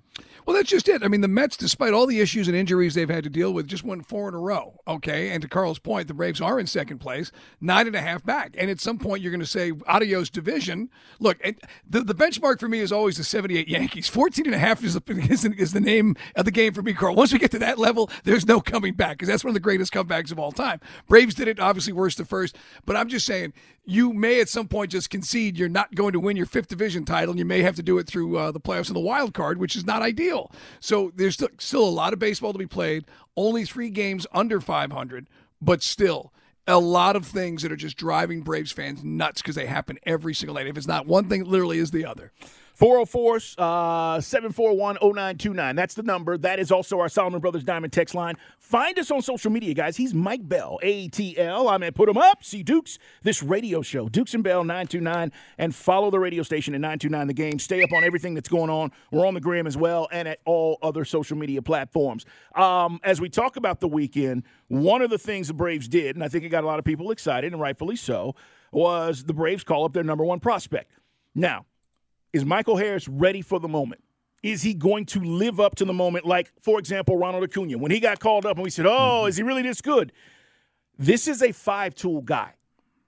Well, 0.47 0.57
that's 0.57 0.71
just 0.71 0.89
it. 0.89 1.05
I 1.05 1.09
mean, 1.09 1.21
the 1.21 1.29
Mets, 1.29 1.57
despite 1.57 1.93
all 1.93 2.07
the 2.07 2.21
issues 2.21 2.49
and 2.49 2.57
injuries 2.57 2.95
they've 2.95 3.09
had 3.09 3.23
to 3.25 3.31
deal 3.31 3.53
with, 3.53 3.69
just 3.69 3.85
won 3.85 4.03
four 4.03 4.29
in 4.29 4.35
a 4.35 4.39
row. 4.39 4.81
Okay. 4.89 5.31
And 5.31 5.41
to 5.43 5.49
Carl's 5.49 5.79
point, 5.79 6.09
the 6.09 6.15
Braves 6.15 6.41
are 6.41 6.59
in 6.59 6.67
second 6.67 6.99
place, 6.99 7.31
nine 7.61 7.87
and 7.87 7.95
a 7.95 8.01
half 8.01 8.25
back. 8.25 8.57
And 8.59 8.69
at 8.69 8.81
some 8.81 8.99
point, 8.99 9.23
you're 9.23 9.31
going 9.31 9.41
to 9.41 9.47
say, 9.47 9.73
adios 9.87 10.31
division. 10.31 10.91
Look, 11.21 11.41
the, 11.89 12.01
the 12.01 12.15
benchmark 12.15 12.59
for 12.59 12.69
me 12.69 12.81
is 12.81 12.91
always 12.91 13.19
the 13.19 13.25
78 13.25 13.69
Yankees. 13.69 14.09
14 14.09 14.47
and 14.47 14.55
a 14.55 14.59
half 14.59 14.83
is 14.83 14.95
the, 14.95 15.03
is, 15.31 15.45
is 15.45 15.73
the 15.73 15.81
name 15.81 16.17
of 16.35 16.45
the 16.45 16.51
game 16.51 16.75
for 16.75 16.83
me, 16.83 16.93
Carl. 16.93 17.15
Once 17.15 17.33
we 17.33 17.39
get 17.39 17.53
to 17.53 17.61
that 17.61 17.79
level, 17.79 18.11
there's 18.25 18.47
no 18.47 18.61
coming 18.61 18.95
back 18.95 19.19
because 19.19 19.29
that's 19.29 19.45
one 19.45 19.51
of 19.51 19.55
the 19.55 19.61
greatest 19.61 19.93
comebacks 19.93 20.33
of 20.33 20.41
all 20.41 20.51
time. 20.51 20.81
Braves 21.07 21.35
did 21.35 21.47
it, 21.47 21.61
obviously, 21.61 21.93
worse 21.93 22.17
the 22.17 22.25
first. 22.25 22.57
But 22.85 22.97
I'm 22.97 23.09
just 23.09 23.27
saying, 23.27 23.53
you 23.85 24.13
may 24.13 24.41
at 24.41 24.49
some 24.49 24.69
point 24.69 24.93
just 24.93 25.11
concede 25.11 25.59
you're 25.59 25.69
not 25.69 25.95
going 25.95 26.13
to 26.13 26.21
win 26.21 26.37
your 26.37 26.47
fifth 26.47 26.69
division 26.69 27.05
title, 27.05 27.33
and 27.33 27.39
you 27.39 27.45
may 27.45 27.63
have 27.63 27.77
to 27.77 27.83
do 27.83 27.99
it 27.99 28.07
through 28.07 28.37
uh, 28.37 28.53
the 28.53 28.61
playoffs 28.61 28.87
and 28.89 28.97
the 28.97 29.01
wild 29.01 29.35
card, 29.35 29.59
which 29.59 29.75
is 29.75 29.85
not 29.85 30.03
ideal. 30.03 30.53
So 30.81 31.13
there's 31.17 31.37
still 31.59 31.85
a 31.85 31.91
lot 31.91 32.13
of 32.13 32.19
baseball 32.19 32.53
to 32.53 32.59
be 32.59 32.67
played. 32.67 33.05
Only 33.37 33.65
three 33.65 33.91
games 33.91 34.27
under 34.33 34.61
500, 34.61 35.29
but 35.61 35.83
still 35.83 36.33
a 36.67 36.79
lot 36.79 37.17
of 37.17 37.27
things 37.27 37.63
that 37.63 37.73
are 37.73 37.77
just 37.77 37.97
driving 37.97 38.43
Braves 38.43 38.71
fans 38.73 39.03
nuts 39.03 39.43
because 39.43 39.57
they 39.57 39.67
happen 39.67 39.99
every 40.05 40.35
single 40.35 40.55
night. 40.55 40.67
If 40.67 40.77
it's 40.77 40.87
not 40.87 41.07
one 41.07 41.29
thing, 41.29 41.41
it 41.41 41.47
literally 41.49 41.79
is 41.79 41.91
the 41.91 42.05
other. 42.05 42.33
404 42.75 43.37
uh, 43.59 44.21
741 44.21 44.97
0929. 44.97 45.77
That's 45.77 45.95
the 45.95 46.03
number. 46.03 46.39
That 46.39 46.59
is 46.59 46.73
also 46.73 47.01
our 47.01 47.09
Solomon 47.09 47.41
Brothers 47.41 47.65
Diamond 47.65 47.93
text 47.93 48.15
line. 48.15 48.37
Find 48.59 48.99
us 48.99 49.11
on 49.11 49.23
social 49.23 49.51
media, 49.51 49.75
guys. 49.75 49.97
He's 49.97 50.15
Mike 50.15 50.49
Bell, 50.49 50.79
ATL. 50.83 51.71
I'm 51.71 51.83
at 51.83 51.95
Put 51.95 52.09
'em 52.09 52.17
Up, 52.17 52.43
see 52.43 52.63
Dukes, 52.63 52.99
this 53.23 53.43
radio 53.43 53.83
show, 53.83 54.09
Dukes 54.09 54.35
and 54.35 54.43
Bell 54.43 54.65
929, 54.65 55.33
and 55.59 55.75
follow 55.75 56.11
the 56.11 56.19
radio 56.19 56.43
station 56.43 56.75
at 56.75 56.81
929 56.81 57.27
The 57.27 57.35
Game. 57.35 57.59
Stay 57.59 57.83
up 57.83 57.93
on 57.93 58.05
everything 58.05 58.35
that's 58.35 58.49
going 58.49 58.71
on. 58.71 58.91
We're 59.11 59.27
on 59.27 59.35
the 59.35 59.41
gram 59.41 59.67
as 59.67 59.77
well 59.77 60.09
and 60.11 60.27
at 60.27 60.39
all 60.45 60.79
other 60.83 61.05
social 61.05 61.37
media 61.37 61.63
platforms. 61.63 62.25
Um, 62.55 63.01
as 63.05 63.21
we 63.21 63.29
talk 63.29 63.57
about 63.57 63.81
the 63.81 63.89
weekend, 63.89 64.45
one 64.69 65.03
of 65.03 65.11
the 65.11 65.19
things 65.19 65.49
the 65.49 65.55
Braves 65.55 65.89
did, 65.89 66.17
and 66.17 66.25
I 66.25 66.29
think 66.29 66.45
it 66.45 66.49
got 66.49 66.65
a 66.65 66.67
lot 66.67 66.79
of 66.79 66.85
people 66.85 67.11
excited, 67.11 67.53
and 67.53 67.61
rightfully 67.61 67.97
so, 67.97 68.35
was 68.73 69.25
the 69.25 69.35
Braves 69.35 69.65
call 69.65 69.85
up 69.85 69.93
their 69.93 70.03
number 70.03 70.25
one 70.25 70.41
prospect. 70.41 70.91
Now, 71.35 71.67
is 72.33 72.45
Michael 72.45 72.77
Harris 72.77 73.09
ready 73.09 73.43
for 73.43 73.61
the 73.61 73.69
moment? 73.69 74.03
Is 74.43 74.63
he 74.63 74.75
going 74.75 75.07
to 75.07 75.21
live 75.21 75.61
up 75.61 75.77
to 75.77 75.85
the 75.85 75.93
moment? 75.93 76.27
Like, 76.27 76.53
for 76.61 76.79
example, 76.79 77.17
Ronald 77.17 77.45
Acuna, 77.45 77.79
when 77.79 77.93
he 77.93 78.01
got 78.01 78.19
called 78.19 78.45
up 78.45 78.57
and 78.57 78.65
we 78.65 78.71
said, 78.71 78.87
Oh, 78.87 78.91
mm-hmm. 78.91 79.29
is 79.29 79.37
he 79.37 79.43
really 79.43 79.63
this 79.63 79.81
good? 79.81 80.13
This 80.99 81.29
is 81.29 81.43
a 81.43 81.53
five 81.53 81.95
tool 81.95 82.23
guy. 82.23 82.55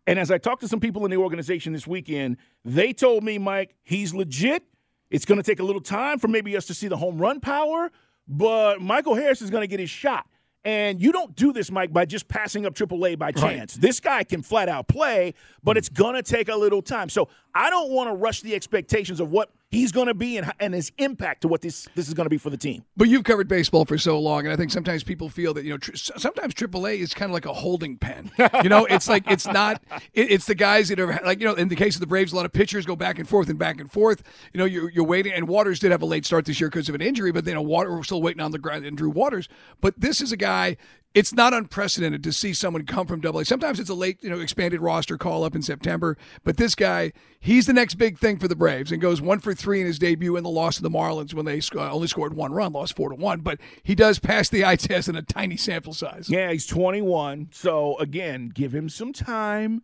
And 0.06 0.18
as 0.18 0.30
I 0.30 0.38
talked 0.38 0.60
to 0.60 0.68
some 0.68 0.80
people 0.80 1.04
in 1.04 1.10
the 1.10 1.16
organization 1.16 1.72
this 1.72 1.86
weekend, 1.86 2.36
they 2.64 2.92
told 2.92 3.24
me, 3.24 3.38
Mike, 3.38 3.74
he's 3.82 4.14
legit. 4.14 4.62
It's 5.10 5.24
going 5.24 5.38
to 5.38 5.42
take 5.42 5.60
a 5.60 5.62
little 5.62 5.80
time 5.80 6.18
for 6.18 6.28
maybe 6.28 6.56
us 6.56 6.66
to 6.66 6.74
see 6.74 6.88
the 6.88 6.96
home 6.96 7.18
run 7.18 7.40
power, 7.40 7.90
but 8.28 8.80
Michael 8.80 9.14
Harris 9.14 9.40
is 9.40 9.50
going 9.50 9.62
to 9.62 9.66
get 9.66 9.80
his 9.80 9.90
shot. 9.90 10.26
And 10.64 11.00
you 11.00 11.12
don't 11.12 11.37
do 11.37 11.52
this, 11.52 11.71
Mike, 11.71 11.92
by 11.92 12.06
just 12.06 12.26
passing 12.26 12.64
up 12.64 12.75
AAA 12.75 13.18
by 13.18 13.33
chance. 13.33 13.76
Right. 13.76 13.83
This 13.83 14.00
guy 14.00 14.25
can 14.25 14.42
flat 14.42 14.68
out 14.68 14.88
play, 14.88 15.35
but 15.62 15.76
hmm. 15.76 15.78
it's 15.78 15.88
going 15.88 16.14
to 16.14 16.23
take 16.23 16.49
a 16.49 16.56
little 16.56 16.83
time. 16.83 17.09
So 17.09 17.28
I 17.54 17.71
don't 17.71 17.90
want 17.90 18.09
to 18.09 18.14
rush 18.14 18.40
the 18.40 18.54
expectations 18.54 19.21
of 19.21 19.30
what 19.30 19.50
he's 19.74 19.92
going 19.92 20.06
to 20.06 20.14
be 20.14 20.36
and, 20.36 20.50
and 20.60 20.72
his 20.72 20.92
impact 20.98 21.42
to 21.42 21.48
what 21.48 21.60
this 21.60 21.88
this 21.94 22.08
is 22.08 22.14
going 22.14 22.26
to 22.26 22.30
be 22.30 22.38
for 22.38 22.50
the 22.50 22.56
team. 22.56 22.84
But 22.96 23.08
you've 23.08 23.24
covered 23.24 23.48
baseball 23.48 23.84
for 23.84 23.98
so 23.98 24.18
long, 24.18 24.44
and 24.44 24.52
I 24.52 24.56
think 24.56 24.70
sometimes 24.70 25.02
people 25.02 25.28
feel 25.28 25.52
that 25.54 25.64
you 25.64 25.70
know 25.70 25.78
tr- 25.78 25.94
sometimes 25.94 26.54
AAA 26.54 26.98
is 26.98 27.12
kind 27.12 27.30
of 27.30 27.34
like 27.34 27.46
a 27.46 27.52
holding 27.52 27.96
pen. 27.98 28.30
You 28.62 28.68
know, 28.68 28.86
it's 28.86 29.08
like 29.08 29.30
it's 29.30 29.46
not. 29.46 29.82
It, 30.12 30.30
it's 30.30 30.44
the 30.46 30.54
guys 30.54 30.88
that 30.88 31.00
are 31.00 31.20
like 31.24 31.40
you 31.40 31.46
know 31.46 31.54
in 31.54 31.68
the 31.68 31.76
case 31.76 31.96
of 31.96 32.00
the 32.00 32.06
Braves, 32.06 32.32
a 32.32 32.36
lot 32.36 32.44
of 32.44 32.52
pitchers 32.52 32.84
go 32.86 32.94
back 32.94 33.18
and 33.18 33.28
forth 33.28 33.48
and 33.48 33.58
back 33.58 33.80
and 33.80 33.90
forth. 33.90 34.22
You 34.52 34.58
know, 34.58 34.64
you're, 34.64 34.90
you're 34.90 35.04
waiting, 35.04 35.32
and 35.32 35.48
Waters 35.48 35.78
did 35.78 35.90
have 35.90 36.02
a 36.02 36.06
late 36.06 36.24
start 36.24 36.44
this 36.44 36.60
year 36.60 36.68
because 36.68 36.88
of 36.88 36.94
an 36.94 37.00
injury, 37.00 37.32
but 37.32 37.44
then 37.44 37.52
you 37.52 37.56
know, 37.56 37.62
Water 37.62 37.90
we're 37.90 38.02
still 38.02 38.22
waiting 38.22 38.40
on 38.40 38.52
the 38.52 38.58
ground 38.58 38.84
and 38.84 38.96
Drew 38.96 39.10
Waters. 39.10 39.48
But 39.80 39.98
this 39.98 40.20
is 40.20 40.30
a 40.30 40.36
guy 40.36 40.76
it's 41.14 41.33
not 41.33 41.54
unprecedented 41.54 42.25
to 42.25 42.33
see 42.33 42.52
someone 42.52 42.85
come 42.85 43.06
from 43.06 43.21
Double 43.21 43.40
A. 43.40 43.44
Sometimes 43.44 43.78
it's 43.78 43.88
a 43.88 43.94
late, 43.94 44.23
you 44.23 44.28
know, 44.28 44.40
expanded 44.40 44.80
roster 44.80 45.16
call 45.16 45.44
up 45.44 45.54
in 45.54 45.62
September, 45.62 46.18
but 46.42 46.56
this 46.56 46.75
guy, 46.75 47.12
he's 47.38 47.66
the 47.66 47.73
next 47.73 47.94
big 47.94 48.18
thing 48.18 48.37
for 48.37 48.49
the 48.49 48.56
Braves 48.56 48.90
and 48.90 49.00
goes 49.00 49.23
one 49.23 49.38
for 49.38 49.54
three 49.54 49.80
in 49.80 49.87
his 49.87 49.99
debut 49.99 50.37
in 50.37 50.42
the 50.42 50.50
loss 50.50 50.76
to 50.76 50.83
the 50.83 50.90
Marlins 50.90 51.33
when 51.33 51.47
they 51.47 51.61
only 51.76 52.09
scored 52.09 52.35
one 52.35 52.52
run, 52.52 52.73
lost 52.73 52.97
four 52.97 53.11
to 53.11 53.14
one. 53.14 53.40
But 53.40 53.61
he 53.83 53.94
does 53.94 54.18
pass 54.18 54.49
the 54.49 54.64
eye 54.66 54.76
test 54.76 55.09
in 55.09 55.14
a 55.14 55.23
tiny 55.23 55.56
sample 55.56 55.94
size. 55.94 56.28
Yeah, 56.28 56.50
he's 56.50 56.66
21. 56.66 57.50
So 57.52 57.97
again, 57.99 58.50
give 58.52 58.75
him 58.75 58.88
some 58.88 59.12
time 59.12 59.83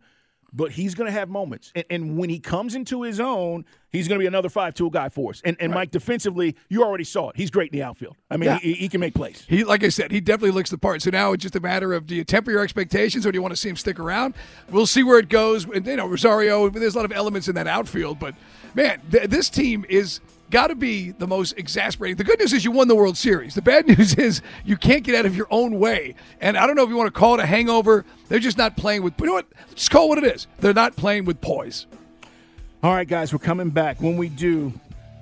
but 0.53 0.71
he's 0.71 0.95
going 0.95 1.05
to 1.05 1.11
have 1.11 1.29
moments. 1.29 1.71
And, 1.75 1.85
and, 1.89 2.17
when 2.17 2.29
he 2.29 2.39
comes 2.39 2.75
into 2.75 3.03
his 3.03 3.19
own, 3.19 3.65
he's 3.89 4.07
going 4.07 4.19
to 4.19 4.23
be 4.23 4.27
another 4.27 4.49
five 4.49 4.73
tool 4.73 4.89
guy 4.89 5.09
for 5.09 5.31
us. 5.31 5.41
And, 5.45 5.55
and 5.59 5.71
right. 5.71 5.81
Mike, 5.81 5.91
defensively, 5.91 6.55
you 6.69 6.83
already 6.83 7.03
saw 7.03 7.29
it. 7.29 7.37
He's 7.37 7.49
great 7.49 7.71
in 7.71 7.79
the 7.79 7.83
outfield. 7.83 8.17
I 8.29 8.37
mean, 8.37 8.49
yeah. 8.49 8.59
he, 8.59 8.73
he, 8.73 8.89
can 8.89 8.99
make 8.99 9.13
plays. 9.13 9.45
He, 9.47 9.63
like 9.63 9.83
I 9.83 9.89
said, 9.89 10.11
he 10.11 10.19
definitely 10.19 10.51
looks 10.51 10.69
the 10.69 10.77
part. 10.77 11.01
So 11.01 11.09
now 11.09 11.31
it's 11.31 11.41
just 11.41 11.55
a 11.55 11.59
matter 11.59 11.93
of 11.93 12.05
do 12.05 12.15
you 12.15 12.23
temper 12.23 12.51
your 12.51 12.63
expectations 12.63 13.25
or 13.25 13.31
do 13.31 13.37
you 13.37 13.41
want 13.41 13.53
to 13.53 13.57
see 13.57 13.69
him 13.69 13.77
stick 13.77 13.99
around? 13.99 14.33
We'll 14.69 14.85
see 14.85 15.03
where 15.03 15.19
it 15.19 15.29
goes. 15.29 15.65
And, 15.65 15.85
you 15.85 15.95
know, 15.95 16.07
Rosario, 16.07 16.69
there's 16.69 16.95
a 16.95 16.97
lot 16.97 17.05
of 17.05 17.13
elements 17.13 17.47
in 17.47 17.55
that 17.55 17.67
outfield, 17.67 18.19
but 18.19 18.35
man, 18.75 19.01
th- 19.09 19.29
this 19.29 19.49
team 19.49 19.85
is 19.87 20.19
got 20.51 20.67
to 20.67 20.75
be 20.75 21.11
the 21.11 21.27
most 21.27 21.53
exasperating. 21.57 22.17
The 22.17 22.23
good 22.23 22.39
news 22.39 22.53
is 22.53 22.63
you 22.63 22.71
won 22.71 22.87
the 22.87 22.95
World 22.95 23.17
Series. 23.17 23.55
The 23.55 23.61
bad 23.61 23.87
news 23.97 24.13
is 24.15 24.41
you 24.63 24.77
can't 24.77 25.03
get 25.03 25.15
out 25.15 25.25
of 25.25 25.35
your 25.35 25.47
own 25.49 25.79
way. 25.79 26.15
And 26.39 26.57
I 26.57 26.67
don't 26.67 26.75
know 26.75 26.83
if 26.83 26.89
you 26.89 26.95
want 26.95 27.11
to 27.11 27.19
call 27.19 27.33
it 27.35 27.39
a 27.39 27.45
hangover. 27.45 28.05
They're 28.27 28.39
just 28.39 28.57
not 28.57 28.77
playing 28.77 29.01
with. 29.01 29.19
You 29.19 29.27
know 29.27 29.33
what? 29.33 29.47
Just 29.73 29.89
call 29.89 30.05
it 30.05 30.09
what 30.09 30.17
it 30.19 30.35
is. 30.35 30.47
They're 30.59 30.73
not 30.73 30.95
playing 30.95 31.25
with 31.25 31.41
poise. 31.41 31.87
All 32.83 32.93
right, 32.93 33.07
guys, 33.07 33.31
we're 33.31 33.39
coming 33.39 33.69
back. 33.69 34.01
When 34.01 34.17
we 34.17 34.27
do, 34.29 34.73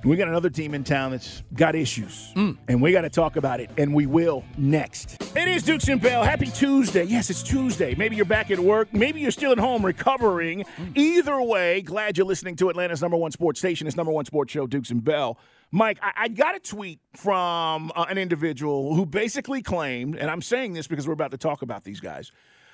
we 0.03 0.15
got 0.15 0.27
another 0.27 0.49
team 0.49 0.73
in 0.73 0.83
town 0.83 1.11
that's 1.11 1.43
got 1.53 1.75
issues, 1.75 2.31
mm. 2.35 2.57
and 2.67 2.81
we 2.81 2.91
got 2.91 3.01
to 3.01 3.09
talk 3.09 3.35
about 3.35 3.59
it, 3.59 3.69
and 3.77 3.93
we 3.93 4.05
will 4.05 4.45
next. 4.57 5.21
It 5.35 5.47
is 5.47 5.63
Dukes 5.63 5.87
and 5.89 6.01
Bell. 6.01 6.23
Happy 6.23 6.45
Tuesday. 6.45 7.03
Yes, 7.03 7.29
it's 7.29 7.43
Tuesday. 7.43 7.95
Maybe 7.95 8.15
you're 8.15 8.25
back 8.25 8.49
at 8.49 8.59
work. 8.59 8.93
Maybe 8.93 9.19
you're 9.19 9.31
still 9.31 9.51
at 9.51 9.57
home 9.57 9.85
recovering. 9.85 10.63
Mm. 10.77 10.97
Either 10.97 11.41
way, 11.41 11.81
glad 11.81 12.17
you're 12.17 12.27
listening 12.27 12.55
to 12.57 12.69
Atlanta's 12.69 13.01
number 13.01 13.17
one 13.17 13.31
sports 13.31 13.59
station. 13.59 13.87
It's 13.87 13.97
number 13.97 14.11
one 14.11 14.25
sports 14.25 14.53
show, 14.53 14.67
Dukes 14.67 14.89
and 14.89 15.03
Bell. 15.03 15.37
Mike, 15.71 15.99
I, 16.01 16.11
I 16.15 16.27
got 16.29 16.55
a 16.55 16.59
tweet 16.59 16.99
from 17.15 17.91
uh, 17.95 18.05
an 18.09 18.17
individual 18.17 18.95
who 18.95 19.05
basically 19.05 19.61
claimed, 19.61 20.15
and 20.15 20.31
I'm 20.31 20.41
saying 20.41 20.73
this 20.73 20.87
because 20.87 21.07
we're 21.07 21.13
about 21.13 21.31
to 21.31 21.37
talk 21.37 21.61
about 21.61 21.83
these 21.83 21.99
guys, 21.99 22.31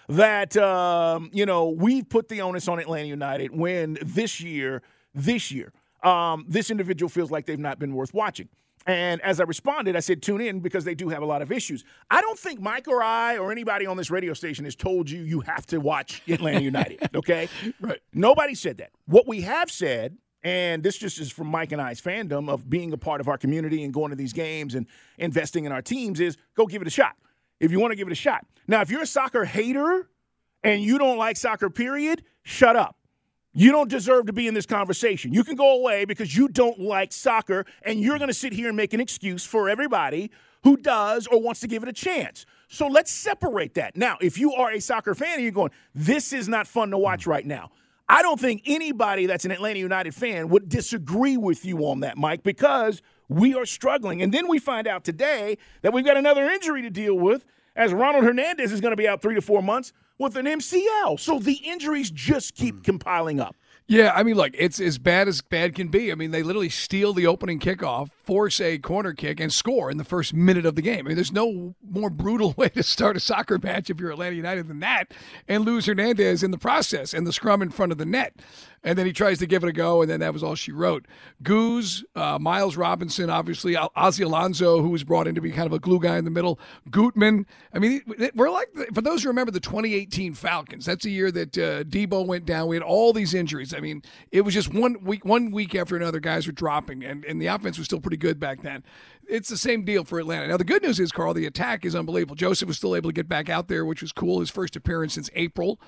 that 0.10 0.56
um, 0.58 1.32
you 1.34 1.48
know 1.48 1.72
we 1.72 2.04
put 2.04 2.30
the 2.30 2.42
onus 2.42 2.68
on 2.68 2.78
Atlanta 2.78 3.08
United 3.08 3.52
when 3.52 3.98
this 4.04 4.40
year, 4.40 4.84
this 5.16 5.52
year 5.52 5.74
um, 6.06 6.46
this 6.48 6.70
individual 6.70 7.10
feels 7.10 7.32
like 7.32 7.46
they've 7.46 7.60
not 7.60 7.80
been 7.80 7.94
worth 7.94 8.14
watching. 8.14 8.50
And 8.88 9.20
as 9.22 9.40
I 9.40 9.46
responded, 9.46 9.96
I 9.96 10.00
said, 10.00 10.22
tune 10.22 10.42
in 10.42 10.60
because 10.60 10.84
they 10.86 10.94
do 10.94 11.10
have 11.10 11.24
a 11.24 11.26
lot 11.26 11.42
of 11.42 11.52
issues. 11.52 11.84
I 12.12 12.22
don't 12.22 12.38
think 12.38 12.62
Mike 12.62 12.88
or 12.88 13.02
I 13.02 13.38
or 13.38 13.52
anybody 13.52 13.88
on 13.88 13.98
this 13.98 14.12
radio 14.12 14.34
station 14.34 14.64
has 14.66 14.76
told 14.76 15.10
you 15.10 15.24
you 15.24 15.40
have 15.42 15.66
to 15.68 15.80
watch 15.80 16.22
Atlanta 16.28 16.62
United, 16.62 17.10
okay? 17.16 17.50
right. 17.82 18.00
Nobody 18.14 18.54
said 18.54 18.78
that. 18.78 18.92
What 19.08 19.28
we 19.28 19.42
have 19.42 19.72
said, 19.72 20.18
and 20.44 20.84
this 20.84 20.98
just 20.98 21.20
is 21.20 21.32
from 21.32 21.48
Mike 21.48 21.72
and 21.72 21.82
I's 21.82 22.00
fandom 22.00 22.48
of 22.48 22.70
being 22.70 22.94
a 22.94 22.98
part 22.98 23.22
of 23.22 23.28
our 23.28 23.40
community 23.40 23.84
and 23.84 23.92
going 23.92 24.12
to 24.12 24.16
these 24.16 24.34
games 24.34 24.76
and 24.76 24.86
investing 25.18 25.66
in 25.66 25.72
our 25.72 25.82
teams, 25.82 26.20
is 26.20 26.38
go 26.56 26.68
give 26.68 26.84
it 26.84 26.88
a 26.88 26.92
shot 26.92 27.16
if 27.60 27.72
you 27.72 27.80
want 27.80 27.92
to 27.92 27.96
give 27.96 28.08
it 28.08 28.12
a 28.12 28.16
shot. 28.16 28.46
Now, 28.68 28.82
if 28.82 28.92
you're 28.92 29.02
a 29.02 29.08
soccer 29.08 29.46
hater 29.46 30.08
and 30.64 30.84
you 30.84 31.00
don't 31.00 31.18
like 31.18 31.38
soccer, 31.38 31.72
period, 31.72 32.24
shut 32.44 32.76
up. 32.76 32.98
You 33.58 33.72
don't 33.72 33.90
deserve 33.90 34.26
to 34.26 34.34
be 34.34 34.48
in 34.48 34.54
this 34.54 34.66
conversation. 34.66 35.34
You 35.34 35.46
can 35.46 35.56
go 35.56 35.80
away 35.80 36.04
because 36.04 36.36
you 36.36 36.50
don't 36.50 36.78
like 36.78 37.14
soccer, 37.14 37.66
and 37.84 38.02
you're 38.02 38.18
going 38.18 38.28
to 38.28 38.34
sit 38.34 38.52
here 38.52 38.68
and 38.68 38.76
make 38.76 38.94
an 38.94 39.00
excuse 39.00 39.46
for 39.46 39.70
everybody 39.70 40.30
who 40.64 40.76
does 40.76 41.26
or 41.26 41.42
wants 41.42 41.62
to 41.62 41.68
give 41.68 41.82
it 41.82 41.88
a 41.88 41.94
chance. 41.94 42.46
So 42.68 42.88
let's 42.88 43.12
separate 43.12 43.76
that. 43.76 43.96
Now, 43.96 44.18
if 44.20 44.38
you 44.38 44.52
are 44.52 44.72
a 44.72 44.82
soccer 44.82 45.16
fan 45.16 45.36
and 45.36 45.44
you're 45.44 45.54
going, 45.54 45.72
this 45.94 46.34
is 46.34 46.50
not 46.50 46.68
fun 46.68 46.92
to 46.92 46.98
watch 46.98 47.26
right 47.26 47.46
now, 47.46 47.72
I 48.10 48.22
don't 48.22 48.40
think 48.40 48.64
anybody 48.66 49.26
that's 49.26 49.46
an 49.46 49.52
Atlanta 49.52 49.80
United 49.80 50.14
fan 50.14 50.50
would 50.50 50.68
disagree 50.68 51.38
with 51.38 51.64
you 51.64 51.78
on 51.86 52.02
that, 52.02 52.18
Mike, 52.18 52.44
because 52.44 53.02
we 53.30 53.56
are 53.56 53.66
struggling. 53.66 54.22
And 54.22 54.34
then 54.34 54.50
we 54.50 54.60
find 54.60 54.86
out 54.86 55.06
today 55.06 55.58
that 55.82 55.94
we've 55.94 56.06
got 56.06 56.18
another 56.18 56.50
injury 56.50 56.82
to 56.82 56.90
deal 56.90 57.16
with 57.16 57.46
as 57.74 57.94
Ronald 57.94 58.26
Hernandez 58.26 58.74
is 58.74 58.82
going 58.82 58.92
to 58.92 58.98
be 58.98 59.08
out 59.08 59.22
three 59.22 59.36
to 59.36 59.42
four 59.42 59.64
months 59.64 59.94
with 60.18 60.36
an 60.38 60.46
MCL. 60.46 61.20
So 61.20 61.40
the 61.40 61.60
injuries 61.64 62.12
just 62.12 62.56
keep 62.56 62.76
hmm. 62.76 62.82
compiling 62.82 63.40
up. 63.40 63.56
Yeah, 63.88 64.14
I 64.16 64.24
mean, 64.24 64.36
look, 64.36 64.52
it's 64.58 64.80
as 64.80 64.98
bad 64.98 65.28
as 65.28 65.42
bad 65.42 65.76
can 65.76 65.90
be. 65.90 66.12
I 66.12 66.16
mean, 66.16 66.32
they 66.32 66.42
literally 66.42 66.70
steal 66.70 67.14
the 67.14 67.28
opening 67.28 67.60
kickoff, 67.60 68.10
force 68.26 68.60
a 68.60 68.78
corner 68.78 69.14
kick, 69.14 69.40
and 69.40 69.54
score 69.54 69.92
in 69.92 69.98
the 69.98 70.04
first 70.04 70.34
minute 70.34 70.66
of 70.66 70.76
the 70.76 70.82
game. 70.82 71.06
I 71.06 71.10
mean, 71.10 71.16
there's 71.16 71.32
no 71.32 71.76
more 71.88 72.10
brutal 72.10 72.54
way 72.58 72.70
to 72.70 72.84
start 72.84 73.18
a 73.18 73.20
soccer 73.20 73.60
match 73.62 73.90
if 73.90 74.00
you're 74.00 74.12
Atlanta 74.12 74.36
United 74.36 74.68
than 74.68 74.80
that, 74.80 75.14
and 75.48 75.66
lose 75.66 75.86
Hernandez 75.86 76.44
in 76.44 76.52
the 76.52 76.58
process 76.58 77.14
and 77.14 77.26
the 77.26 77.34
scrum 77.34 77.62
in 77.62 77.70
front 77.70 77.92
of 77.92 77.98
the 77.98 78.06
net 78.06 78.34
and 78.86 78.98
then 79.00 79.08
he 79.08 79.12
tries 79.12 79.40
to 79.40 79.48
give 79.48 79.64
it 79.64 79.68
a 79.68 79.74
go, 79.74 80.04
and 80.04 80.10
then 80.10 80.20
that 80.20 80.32
was 80.32 80.44
all 80.44 80.54
she 80.54 80.72
wrote. 80.72 81.08
Goose, 81.42 82.06
uh, 82.16 82.38
Miles 82.40 82.78
Robinson, 82.78 83.32
obviously, 83.32 83.76
Ozzie 83.76 84.24
Alonso, 84.24 84.82
who 84.82 84.90
was 84.90 85.04
brought 85.04 85.28
in 85.28 85.34
to 85.34 85.42
be 85.42 85.52
kind 85.52 85.66
of 85.66 85.74
a 85.74 85.80
glue 85.80 86.00
guy 86.00 86.18
in 86.18 86.24
the 86.24 86.30
middle, 86.30 86.60
Gutman. 86.92 87.48
I 87.74 87.80
mean, 87.80 88.04
we're 88.36 88.52
like, 88.52 88.68
for 88.94 89.02
those 89.02 89.24
who 89.24 89.30
remember 89.30 89.52
the 89.52 89.60
2018 89.60 90.36
Falcons, 90.36 90.86
that's 90.86 91.04
the 91.04 91.12
year 91.12 91.32
that 91.32 91.58
uh, 91.58 91.84
Deebo 91.84 92.28
went 92.28 92.46
down. 92.46 92.68
We 92.68 92.76
had 92.76 92.84
all 92.84 93.12
these 93.12 93.34
injuries. 93.34 93.74
I 93.74 93.80
mean, 93.80 94.04
it 94.32 94.42
was 94.42 94.54
just 94.54 94.72
one 94.72 95.04
week, 95.04 95.26
one 95.26 95.50
week 95.50 95.74
after 95.74 95.98
another, 95.98 96.20
guys 96.20 96.46
were 96.46 96.54
dropping, 96.54 97.04
and, 97.04 97.26
and 97.26 97.42
the 97.42 97.48
offense 97.48 97.80
was 97.80 97.86
still 97.86 98.00
pretty 98.00 98.15
good 98.18 98.40
back 98.40 98.62
then. 98.62 98.84
It's 99.28 99.50
the 99.50 99.58
same 99.58 99.84
deal 99.84 100.04
for 100.04 100.20
Atlanta. 100.20 100.48
Now, 100.48 100.58
the 100.58 100.64
good 100.64 100.84
news 100.84 101.00
is, 101.00 101.12
Carl, 101.12 101.34
the 101.34 101.46
attack 101.48 101.84
is 101.86 101.96
unbelievable. 101.96 102.36
Josef 102.36 102.68
was 102.68 102.78
still 102.78 102.96
able 102.96 103.10
to 103.10 103.14
get 103.14 103.28
back 103.28 103.50
out 103.50 103.68
there, 103.68 103.86
which 103.86 104.02
was 104.02 104.12
cool. 104.12 104.40
His 104.40 104.50
first 104.50 104.76
appearance 104.76 105.16
since 105.16 105.30
April. 105.34 105.80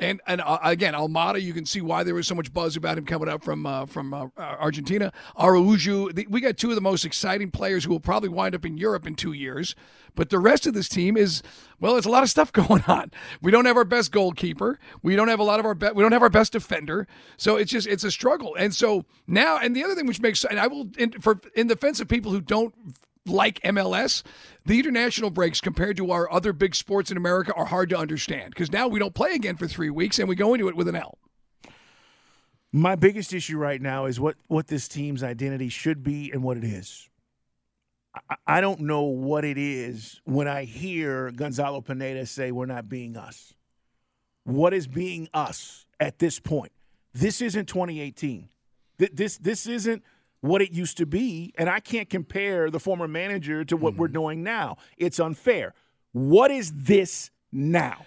And 0.00 0.20
and 0.26 0.40
uh, 0.40 0.58
again, 0.62 0.94
Almada, 0.94 1.40
you 1.40 1.52
can 1.52 1.64
see 1.64 1.80
why 1.80 2.02
there 2.02 2.14
was 2.14 2.26
so 2.26 2.34
much 2.34 2.52
buzz 2.52 2.76
about 2.76 2.98
him 2.98 3.04
coming 3.06 3.28
up 3.28 3.44
from 3.44 3.64
uh, 3.64 3.86
from 3.86 4.12
uh, 4.12 4.26
Argentina. 4.36 5.12
Araujo, 5.38 6.10
the, 6.10 6.26
we 6.28 6.40
got 6.40 6.56
two 6.56 6.70
of 6.70 6.74
the 6.74 6.80
most 6.80 7.04
exciting 7.04 7.52
players 7.52 7.84
who 7.84 7.90
will 7.90 8.00
probably 8.00 8.28
wind 8.28 8.56
up 8.56 8.64
in 8.64 8.76
Europe 8.76 9.06
in 9.06 9.14
two 9.14 9.32
years. 9.32 9.76
But 10.16 10.30
the 10.30 10.38
rest 10.38 10.66
of 10.66 10.74
this 10.74 10.88
team 10.88 11.16
is 11.16 11.42
well, 11.78 11.92
there's 11.92 12.06
a 12.06 12.10
lot 12.10 12.24
of 12.24 12.30
stuff 12.30 12.52
going 12.52 12.82
on. 12.88 13.12
We 13.40 13.52
don't 13.52 13.66
have 13.66 13.76
our 13.76 13.84
best 13.84 14.10
goalkeeper. 14.10 14.80
We 15.02 15.14
don't 15.14 15.28
have 15.28 15.40
a 15.40 15.44
lot 15.44 15.60
of 15.60 15.66
our 15.66 15.74
be- 15.74 15.92
we 15.94 16.02
don't 16.02 16.12
have 16.12 16.22
our 16.22 16.30
best 16.30 16.52
defender. 16.52 17.06
So 17.36 17.56
it's 17.56 17.70
just 17.70 17.86
it's 17.86 18.02
a 18.04 18.10
struggle. 18.10 18.56
And 18.58 18.74
so 18.74 19.04
now, 19.28 19.58
and 19.58 19.76
the 19.76 19.84
other 19.84 19.94
thing 19.94 20.06
which 20.06 20.20
makes 20.20 20.44
and 20.44 20.58
I 20.58 20.66
will 20.66 20.88
in, 20.98 21.12
for 21.12 21.40
in 21.54 21.68
defense 21.68 22.00
of 22.00 22.08
people 22.08 22.32
who 22.32 22.40
don't 22.40 22.74
like 23.26 23.60
MLS, 23.62 24.22
the 24.64 24.78
international 24.78 25.30
breaks 25.30 25.60
compared 25.60 25.96
to 25.96 26.10
our 26.10 26.30
other 26.30 26.52
big 26.52 26.74
sports 26.74 27.10
in 27.10 27.16
America 27.16 27.52
are 27.54 27.66
hard 27.66 27.88
to 27.90 27.98
understand 27.98 28.50
because 28.50 28.72
now 28.72 28.88
we 28.88 28.98
don't 28.98 29.14
play 29.14 29.32
again 29.32 29.56
for 29.56 29.66
three 29.66 29.90
weeks 29.90 30.18
and 30.18 30.28
we 30.28 30.34
go 30.34 30.54
into 30.54 30.68
it 30.68 30.76
with 30.76 30.88
an 30.88 30.96
L. 30.96 31.18
My 32.72 32.96
biggest 32.96 33.32
issue 33.32 33.56
right 33.56 33.80
now 33.80 34.06
is 34.06 34.18
what 34.18 34.36
what 34.48 34.66
this 34.66 34.88
team's 34.88 35.22
identity 35.22 35.68
should 35.68 36.02
be 36.02 36.30
and 36.32 36.42
what 36.42 36.56
it 36.56 36.64
is. 36.64 37.08
I, 38.28 38.36
I 38.46 38.60
don't 38.60 38.80
know 38.80 39.02
what 39.02 39.44
it 39.44 39.58
is 39.58 40.20
when 40.24 40.48
I 40.48 40.64
hear 40.64 41.30
Gonzalo 41.30 41.80
Pineda 41.80 42.26
say 42.26 42.50
we're 42.50 42.66
not 42.66 42.88
being 42.88 43.16
us. 43.16 43.54
What 44.42 44.74
is 44.74 44.86
being 44.86 45.28
us 45.32 45.86
at 46.00 46.18
this 46.18 46.40
point? 46.40 46.72
This 47.12 47.40
isn't 47.40 47.66
2018. 47.66 48.48
This 48.98 49.38
this 49.38 49.66
isn't 49.66 50.02
what 50.44 50.60
it 50.60 50.72
used 50.72 50.98
to 50.98 51.06
be, 51.06 51.54
and 51.56 51.70
I 51.70 51.80
can't 51.80 52.10
compare 52.10 52.70
the 52.70 52.78
former 52.78 53.08
manager 53.08 53.64
to 53.64 53.78
what 53.78 53.94
mm-hmm. 53.94 54.00
we're 54.00 54.08
doing 54.08 54.42
now. 54.42 54.76
It's 54.98 55.18
unfair. 55.18 55.72
What 56.12 56.50
is 56.50 56.70
this 56.74 57.30
now? 57.50 58.04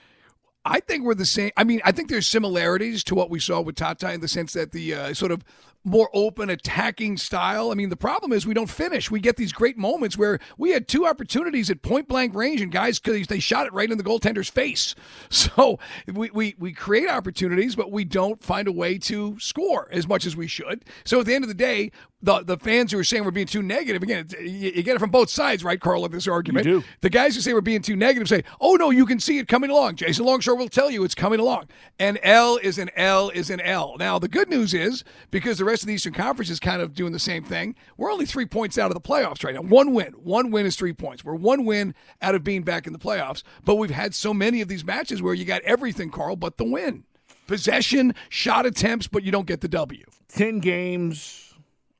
I 0.63 0.81
think 0.81 1.03
we're 1.03 1.15
the 1.15 1.25
same. 1.25 1.49
I 1.57 1.63
mean, 1.63 1.81
I 1.83 1.91
think 1.91 2.09
there's 2.09 2.27
similarities 2.27 3.03
to 3.05 3.15
what 3.15 3.31
we 3.31 3.39
saw 3.39 3.61
with 3.61 3.75
Tata 3.75 4.11
in 4.13 4.21
the 4.21 4.27
sense 4.27 4.53
that 4.53 4.71
the 4.71 4.93
uh, 4.93 5.13
sort 5.15 5.31
of 5.31 5.43
more 5.87 6.09
open 6.13 6.49
attacking 6.49 7.17
style. 7.17 7.71
I 7.71 7.75
mean, 7.75 7.89
the 7.89 7.95
problem 7.95 8.33
is 8.33 8.45
we 8.45 8.53
don't 8.53 8.69
finish. 8.69 9.09
We 9.09 9.19
get 9.19 9.37
these 9.37 9.53
great 9.53 9.77
moments 9.77 10.17
where 10.17 10.39
we 10.57 10.71
had 10.71 10.87
two 10.87 11.07
opportunities 11.07 11.69
at 11.69 11.81
point 11.81 12.07
blank 12.07 12.35
range, 12.35 12.61
and 12.61 12.71
guys 12.71 12.99
they 12.99 13.39
shot 13.39 13.65
it 13.65 13.73
right 13.73 13.89
in 13.89 13.97
the 13.97 14.03
goaltender's 14.03 14.49
face. 14.49 14.93
So 15.29 15.79
we, 16.11 16.29
we 16.31 16.55
we 16.59 16.73
create 16.73 17.09
opportunities, 17.09 17.75
but 17.75 17.91
we 17.91 18.03
don't 18.03 18.43
find 18.43 18.67
a 18.67 18.71
way 18.71 18.97
to 18.99 19.37
score 19.39 19.87
as 19.91 20.07
much 20.07 20.25
as 20.25 20.35
we 20.35 20.47
should. 20.47 20.83
So 21.05 21.19
at 21.19 21.25
the 21.25 21.33
end 21.33 21.43
of 21.43 21.47
the 21.47 21.53
day, 21.53 21.91
the 22.21 22.41
the 22.43 22.57
fans 22.57 22.91
who 22.91 22.99
are 22.99 23.03
saying 23.03 23.23
we're 23.23 23.31
being 23.31 23.47
too 23.47 23.61
negative 23.61 24.01
again, 24.01 24.27
you, 24.39 24.47
you, 24.47 24.83
get 24.83 24.95
it 24.95 24.99
from 24.99 25.11
both 25.11 25.29
sides, 25.29 25.63
right, 25.63 25.79
Carl? 25.79 26.03
Of 26.03 26.11
this 26.11 26.27
argument, 26.27 26.65
you 26.65 26.81
do. 26.81 26.87
The 27.01 27.09
guys 27.09 27.35
who 27.35 27.41
say 27.41 27.53
we're 27.53 27.61
being 27.61 27.81
too 27.81 27.95
negative 27.95 28.27
say, 28.27 28.43
"Oh 28.59 28.75
no, 28.75 28.89
you 28.89 29.05
can 29.05 29.19
see 29.19 29.37
it 29.37 29.47
coming 29.47 29.69
along." 29.69 29.97
Jason 29.97 30.25
Longshore 30.25 30.55
will 30.55 30.69
tell 30.69 30.89
you 30.89 31.03
it's 31.03 31.15
coming 31.15 31.39
along. 31.39 31.67
and 31.99 32.19
L 32.23 32.57
is 32.57 32.79
an 32.79 32.89
L 32.95 33.29
is 33.29 33.49
an 33.49 33.61
L. 33.61 33.95
Now 33.99 34.17
the 34.17 34.27
good 34.27 34.49
news 34.49 34.73
is 34.73 35.03
because 35.29 35.59
the 35.59 35.65
rest 35.65 35.83
of 35.83 35.87
the 35.87 35.93
Eastern 35.93 36.13
Conference 36.13 36.49
is 36.49 36.59
kind 36.59 36.81
of 36.81 36.95
doing 36.95 37.11
the 37.13 37.19
same 37.19 37.43
thing. 37.43 37.75
We're 37.97 38.11
only 38.11 38.25
three 38.25 38.45
points 38.45 38.77
out 38.79 38.89
of 38.89 38.95
the 38.95 39.01
playoffs 39.01 39.43
right 39.43 39.53
now. 39.53 39.61
One 39.61 39.93
win, 39.93 40.13
one 40.13 40.49
win 40.49 40.65
is 40.65 40.75
three 40.75 40.93
points. 40.93 41.23
We're 41.23 41.35
one 41.35 41.65
win 41.65 41.93
out 42.21 42.33
of 42.33 42.43
being 42.43 42.63
back 42.63 42.87
in 42.87 42.93
the 42.93 42.99
playoffs. 42.99 43.43
But 43.63 43.75
we've 43.75 43.91
had 43.91 44.15
so 44.15 44.33
many 44.33 44.61
of 44.61 44.67
these 44.67 44.83
matches 44.83 45.21
where 45.21 45.35
you 45.35 45.45
got 45.45 45.61
everything, 45.61 46.09
Carl, 46.09 46.35
but 46.35 46.57
the 46.57 46.65
win 46.65 47.03
possession, 47.45 48.13
shot 48.27 48.65
attempts, 48.65 49.07
but 49.07 49.23
you 49.23 49.31
don't 49.31 49.47
get 49.47 49.61
the 49.61 49.69
W. 49.69 50.03
10 50.27 50.59
games 50.59 51.46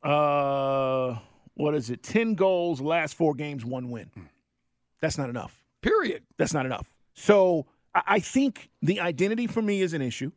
uh, 0.04 1.18
what 1.56 1.75
is 1.75 1.89
it? 1.89 2.04
10 2.04 2.36
goals, 2.36 2.82
last 2.82 3.16
four 3.16 3.34
games, 3.34 3.66
one 3.66 3.89
win. 3.89 4.10
That's 5.01 5.18
not 5.18 5.30
enough. 5.30 5.63
Period. 5.82 6.24
That's 6.38 6.54
not 6.54 6.66
enough. 6.66 6.94
So 7.13 7.66
I 7.94 8.20
think 8.20 8.70
the 8.82 9.00
identity 9.00 9.48
for 9.48 9.62
me 9.62 9.82
is 9.82 9.94
an 9.94 10.01
issue. 10.01 10.32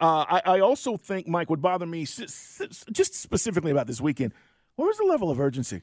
Uh, 0.00 0.24
I, 0.28 0.42
I, 0.44 0.60
also 0.60 0.96
think, 0.96 1.28
Mike, 1.28 1.48
would 1.50 1.62
bother 1.62 1.86
me 1.86 2.04
just 2.04 3.14
specifically 3.14 3.70
about 3.70 3.86
this 3.86 4.00
weekend. 4.00 4.32
Where's 4.76 4.98
the 4.98 5.04
level 5.04 5.30
of 5.30 5.38
urgency? 5.38 5.82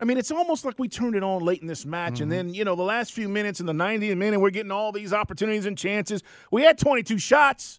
I 0.00 0.04
mean, 0.04 0.18
it's 0.18 0.32
almost 0.32 0.64
like 0.64 0.78
we 0.78 0.88
turned 0.88 1.14
it 1.14 1.22
on 1.22 1.42
late 1.42 1.62
in 1.62 1.68
this 1.68 1.86
match, 1.86 2.14
mm-hmm. 2.14 2.24
and 2.24 2.32
then, 2.32 2.54
you 2.54 2.64
know, 2.64 2.74
the 2.74 2.82
last 2.82 3.12
few 3.12 3.28
minutes 3.28 3.60
in 3.60 3.66
the 3.66 3.72
90th 3.72 4.16
minute, 4.16 4.40
we're 4.40 4.50
getting 4.50 4.72
all 4.72 4.90
these 4.90 5.12
opportunities 5.12 5.66
and 5.66 5.78
chances. 5.78 6.22
We 6.50 6.62
had 6.62 6.78
22 6.78 7.18
shots. 7.18 7.78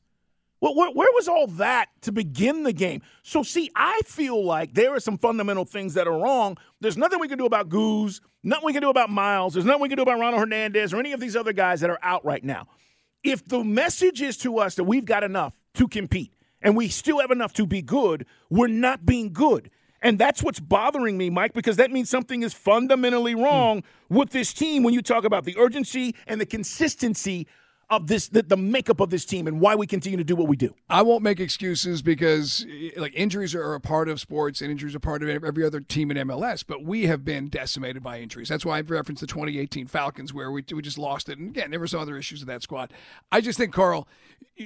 Well, 0.62 0.74
where, 0.74 0.91
where, 0.91 1.12
was 1.13 1.27
all 1.27 1.47
that 1.47 1.89
to 2.01 2.12
begin 2.12 2.63
the 2.63 2.74
game? 2.74 3.01
So, 3.24 3.43
see, 3.43 3.69
I 3.75 4.01
feel 4.05 4.43
like 4.43 4.74
there 4.74 4.95
are 4.95 5.00
some 5.00 5.17
fundamental 5.17 5.65
things 5.65 5.93
that 5.95 6.07
are 6.07 6.17
wrong. 6.17 6.57
There's 6.79 6.97
nothing 6.97 7.19
we 7.19 7.27
can 7.27 7.38
do 7.38 7.45
about 7.45 7.69
Goose, 7.69 8.21
nothing 8.43 8.65
we 8.65 8.74
can 8.74 8.81
do 8.81 8.89
about 8.89 9.09
Miles, 9.09 9.53
there's 9.53 9.65
nothing 9.65 9.81
we 9.81 9.89
can 9.89 9.97
do 9.97 10.03
about 10.03 10.19
Ronald 10.19 10.39
Hernandez 10.39 10.93
or 10.93 10.97
any 10.97 11.12
of 11.12 11.19
these 11.19 11.35
other 11.35 11.53
guys 11.53 11.81
that 11.81 11.89
are 11.89 12.00
out 12.01 12.24
right 12.25 12.43
now. 12.43 12.67
If 13.24 13.45
the 13.47 13.63
message 13.63 14.21
is 14.21 14.38
to 14.38 14.59
us 14.59 14.75
that 14.75 14.85
we've 14.85 15.05
got 15.05 15.24
enough 15.24 15.53
to 15.75 15.88
compete 15.88 16.33
and 16.62 16.75
we 16.77 16.88
still 16.88 17.19
have 17.19 17.31
enough 17.31 17.53
to 17.53 17.67
be 17.67 17.81
good, 17.81 18.25
we're 18.50 18.67
not 18.67 19.05
being 19.05 19.33
good. 19.33 19.69
And 20.01 20.19
that's 20.19 20.43
what's 20.43 20.59
bothering 20.59 21.17
me, 21.17 21.31
Mike, 21.31 21.53
because 21.53 21.77
that 21.77 21.91
means 21.91 22.09
something 22.09 22.43
is 22.43 22.53
fundamentally 22.53 23.33
wrong 23.33 23.83
hmm. 24.07 24.15
with 24.15 24.29
this 24.29 24.53
team 24.53 24.83
when 24.83 24.93
you 24.93 25.01
talk 25.01 25.24
about 25.25 25.45
the 25.45 25.57
urgency 25.57 26.15
and 26.27 26.39
the 26.39 26.45
consistency 26.45 27.47
of 27.89 28.08
this 28.08 28.27
the, 28.27 28.42
the, 28.42 28.58
makeup 28.58 29.00
of 29.00 29.10
this 29.10 29.25
team 29.25 29.48
and 29.48 29.62
why 29.62 29.75
we 29.75 29.86
continue 29.86 30.18
to 30.18 30.24
do 30.24 30.36
what 30.36 30.48
we 30.48 30.56
do. 30.56 30.74
I 30.89 31.01
won't 31.01 31.22
make 31.24 31.39
excuses 31.39 32.01
because 32.01 32.65
eh, 32.70 32.92
like 32.98 33.13
injuries 33.15 33.54
are 33.54 33.75
a 33.75 33.80
part 33.80 34.10
of 34.10 34.20
sports 34.20 34.62
and 34.62 34.72
injuries 34.72 34.96
are 34.96 35.00
part 35.00 35.22
of 35.22 35.30
every 35.30 35.63
other 35.63 35.80
team 35.80 36.12
in 36.12 36.18
MLS, 36.27 36.63
but 36.65 36.84
we 36.84 37.06
have 37.06 37.24
been 37.24 37.48
decimated 37.48 38.01
by 38.01 38.20
injuries. 38.20 38.50
That's 38.50 38.65
why 38.65 38.80
I've 38.80 38.89
referenced 38.89 39.22
the 39.22 39.27
2018 39.27 39.88
Falcons 39.88 40.34
where 40.34 40.51
we, 40.51 40.63
we 40.74 40.82
just 40.82 40.98
lost 40.98 41.30
it 41.30 41.38
and 41.38 41.50
again 41.50 41.72
there 41.72 41.80
was 41.80 41.94
other 41.94 42.18
issues 42.18 42.39
with 42.39 42.48
that 42.48 42.63
squad. 42.63 42.92
I 43.32 43.42
just 43.42 43.58
think 43.58 43.74
Carl 43.74 44.08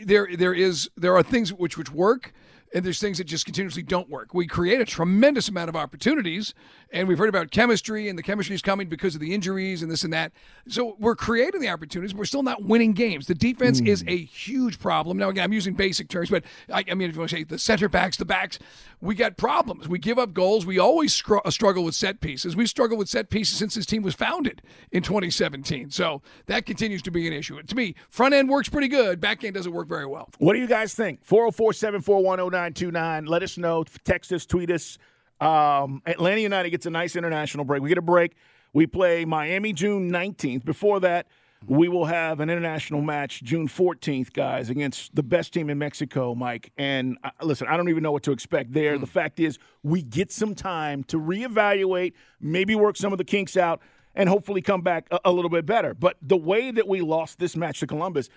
there 0.06 0.28
there 0.36 0.54
is 0.54 0.90
there 0.96 1.16
are 1.16 1.24
things 1.24 1.52
which 1.52 1.78
which 1.78 1.92
work 1.92 2.34
and 2.74 2.86
there's 2.86 3.00
things 3.00 3.18
that 3.18 3.26
just 3.26 3.46
continuously 3.46 3.82
don't 3.82 4.10
work. 4.10 4.34
We 4.34 4.48
create 4.48 4.80
a 4.80 4.86
tremendous 4.86 5.50
amount 5.50 5.70
of 5.70 5.76
opportunities, 5.76 6.54
and 6.92 7.08
we've 7.08 7.18
heard 7.18 7.30
about 7.30 7.52
chemistry, 7.52 8.10
and 8.10 8.18
the 8.18 8.24
chemistry 8.24 8.56
is 8.56 8.62
coming 8.62 8.88
because 8.88 9.16
of 9.16 9.22
the 9.22 9.34
injuries 9.34 9.82
and 9.82 9.92
this 9.92 10.04
and 10.04 10.14
that. 10.14 10.32
So 10.68 10.96
we're 11.00 11.16
creating 11.16 11.62
the 11.62 11.70
opportunities, 11.70 12.14
but 12.14 12.20
we're 12.20 12.26
still 12.26 12.44
not 12.44 12.64
winning 12.64 12.94
games. 12.94 13.28
The 13.28 13.36
defense 13.36 13.80
mm. 13.80 13.88
is 13.88 14.04
a 14.08 14.18
huge 14.18 14.80
problem. 14.80 15.18
Now, 15.18 15.30
again, 15.30 15.44
I'm 15.44 15.54
using 15.54 15.74
basic 15.74 16.10
terms, 16.10 16.30
but 16.30 16.44
I, 16.72 16.84
I 16.90 16.94
mean, 16.96 17.10
if 17.10 17.16
you 17.16 17.20
want 17.20 17.32
to 17.32 17.38
say 17.38 17.44
the 17.44 17.60
center 17.60 17.90
backs, 17.90 18.18
the 18.18 18.26
backs, 18.26 18.60
we 19.02 19.16
got 19.16 19.38
problems. 19.38 19.88
We 19.88 20.00
give 20.00 20.18
up 20.18 20.34
goals. 20.34 20.66
We 20.66 20.80
always 20.80 21.14
scr- 21.14 21.38
uh, 21.46 21.52
struggle 21.52 21.84
with 21.84 21.96
set 21.96 22.22
pieces. 22.22 22.56
We've 22.56 22.70
struggled 22.70 23.00
with 23.00 23.10
set 23.10 23.30
pieces 23.30 23.58
since 23.58 23.76
this 23.76 23.86
team 23.86 24.02
was 24.02 24.16
founded 24.16 24.62
in 24.92 25.04
2017. 25.04 25.92
So 25.92 26.22
that 26.48 26.66
continues 26.66 27.02
to 27.04 27.12
be 27.12 27.28
an 27.28 27.34
issue. 27.34 27.62
To 27.62 27.76
me, 27.76 27.96
front 28.10 28.34
end 28.34 28.50
works 28.50 28.70
pretty 28.70 28.88
good. 28.88 29.22
Back 29.22 29.44
end 29.44 29.56
doesn't 29.56 29.72
work 29.72 29.88
very 29.88 30.06
well. 30.06 30.30
What 30.40 30.54
do 30.54 30.60
you 30.60 30.68
guys 30.68 30.94
think? 30.94 31.24
404 31.24 31.74
741 31.74 32.40
929. 32.40 33.26
Let 33.26 33.44
us 33.44 33.58
know. 33.58 33.84
Text 34.04 34.32
us, 34.34 34.46
tweet 34.46 34.72
us. 34.72 34.98
Um, 35.40 36.02
Atlanta 36.06 36.42
United 36.42 36.70
gets 36.70 36.86
a 36.86 36.90
nice 36.90 37.16
international 37.16 37.66
break. 37.66 37.82
We 37.82 37.90
get 37.90 37.98
a 37.98 38.02
break. 38.02 38.36
We 38.74 38.88
play 38.88 39.26
Miami 39.26 39.74
June 39.74 40.12
19th. 40.12 40.66
Before 40.66 41.00
that, 41.00 41.28
we 41.68 41.90
will 41.90 42.06
have 42.06 42.40
an 42.40 42.50
international 42.50 43.02
match 43.02 43.44
June 43.44 43.68
14th, 43.68 44.32
guys, 44.32 44.70
against 44.70 45.16
the 45.16 45.24
best 45.24 45.54
team 45.54 45.70
in 45.70 45.78
Mexico, 45.78 46.34
Mike. 46.34 46.72
And 46.78 47.18
uh, 47.24 47.32
listen, 47.42 47.68
I 47.68 47.76
don't 47.76 47.90
even 47.90 48.04
know 48.04 48.12
what 48.12 48.24
to 48.24 48.32
expect 48.32 48.74
there. 48.74 48.98
Mm. 48.98 49.02
The 49.02 49.08
fact 49.08 49.40
is, 49.40 49.60
we 49.84 50.02
get 50.02 50.32
some 50.32 50.56
time 50.56 51.04
to 51.06 51.18
reevaluate, 51.18 52.14
maybe 52.40 52.76
work 52.76 52.96
some 52.96 53.12
of 53.12 53.18
the 53.18 53.26
kinks 53.26 53.58
out, 53.58 53.82
and 54.16 54.30
hopefully 54.30 54.62
come 54.62 54.82
back 54.82 55.08
a, 55.12 55.20
a 55.26 55.32
little 55.32 55.50
bit 55.50 55.66
better. 55.66 55.94
But 55.94 56.18
the 56.22 56.38
way 56.38 56.72
that 56.72 56.88
we 56.88 57.02
lost 57.02 57.40
this 57.40 57.56
match 57.56 57.80
to 57.82 57.88
Columbus, 57.88 58.30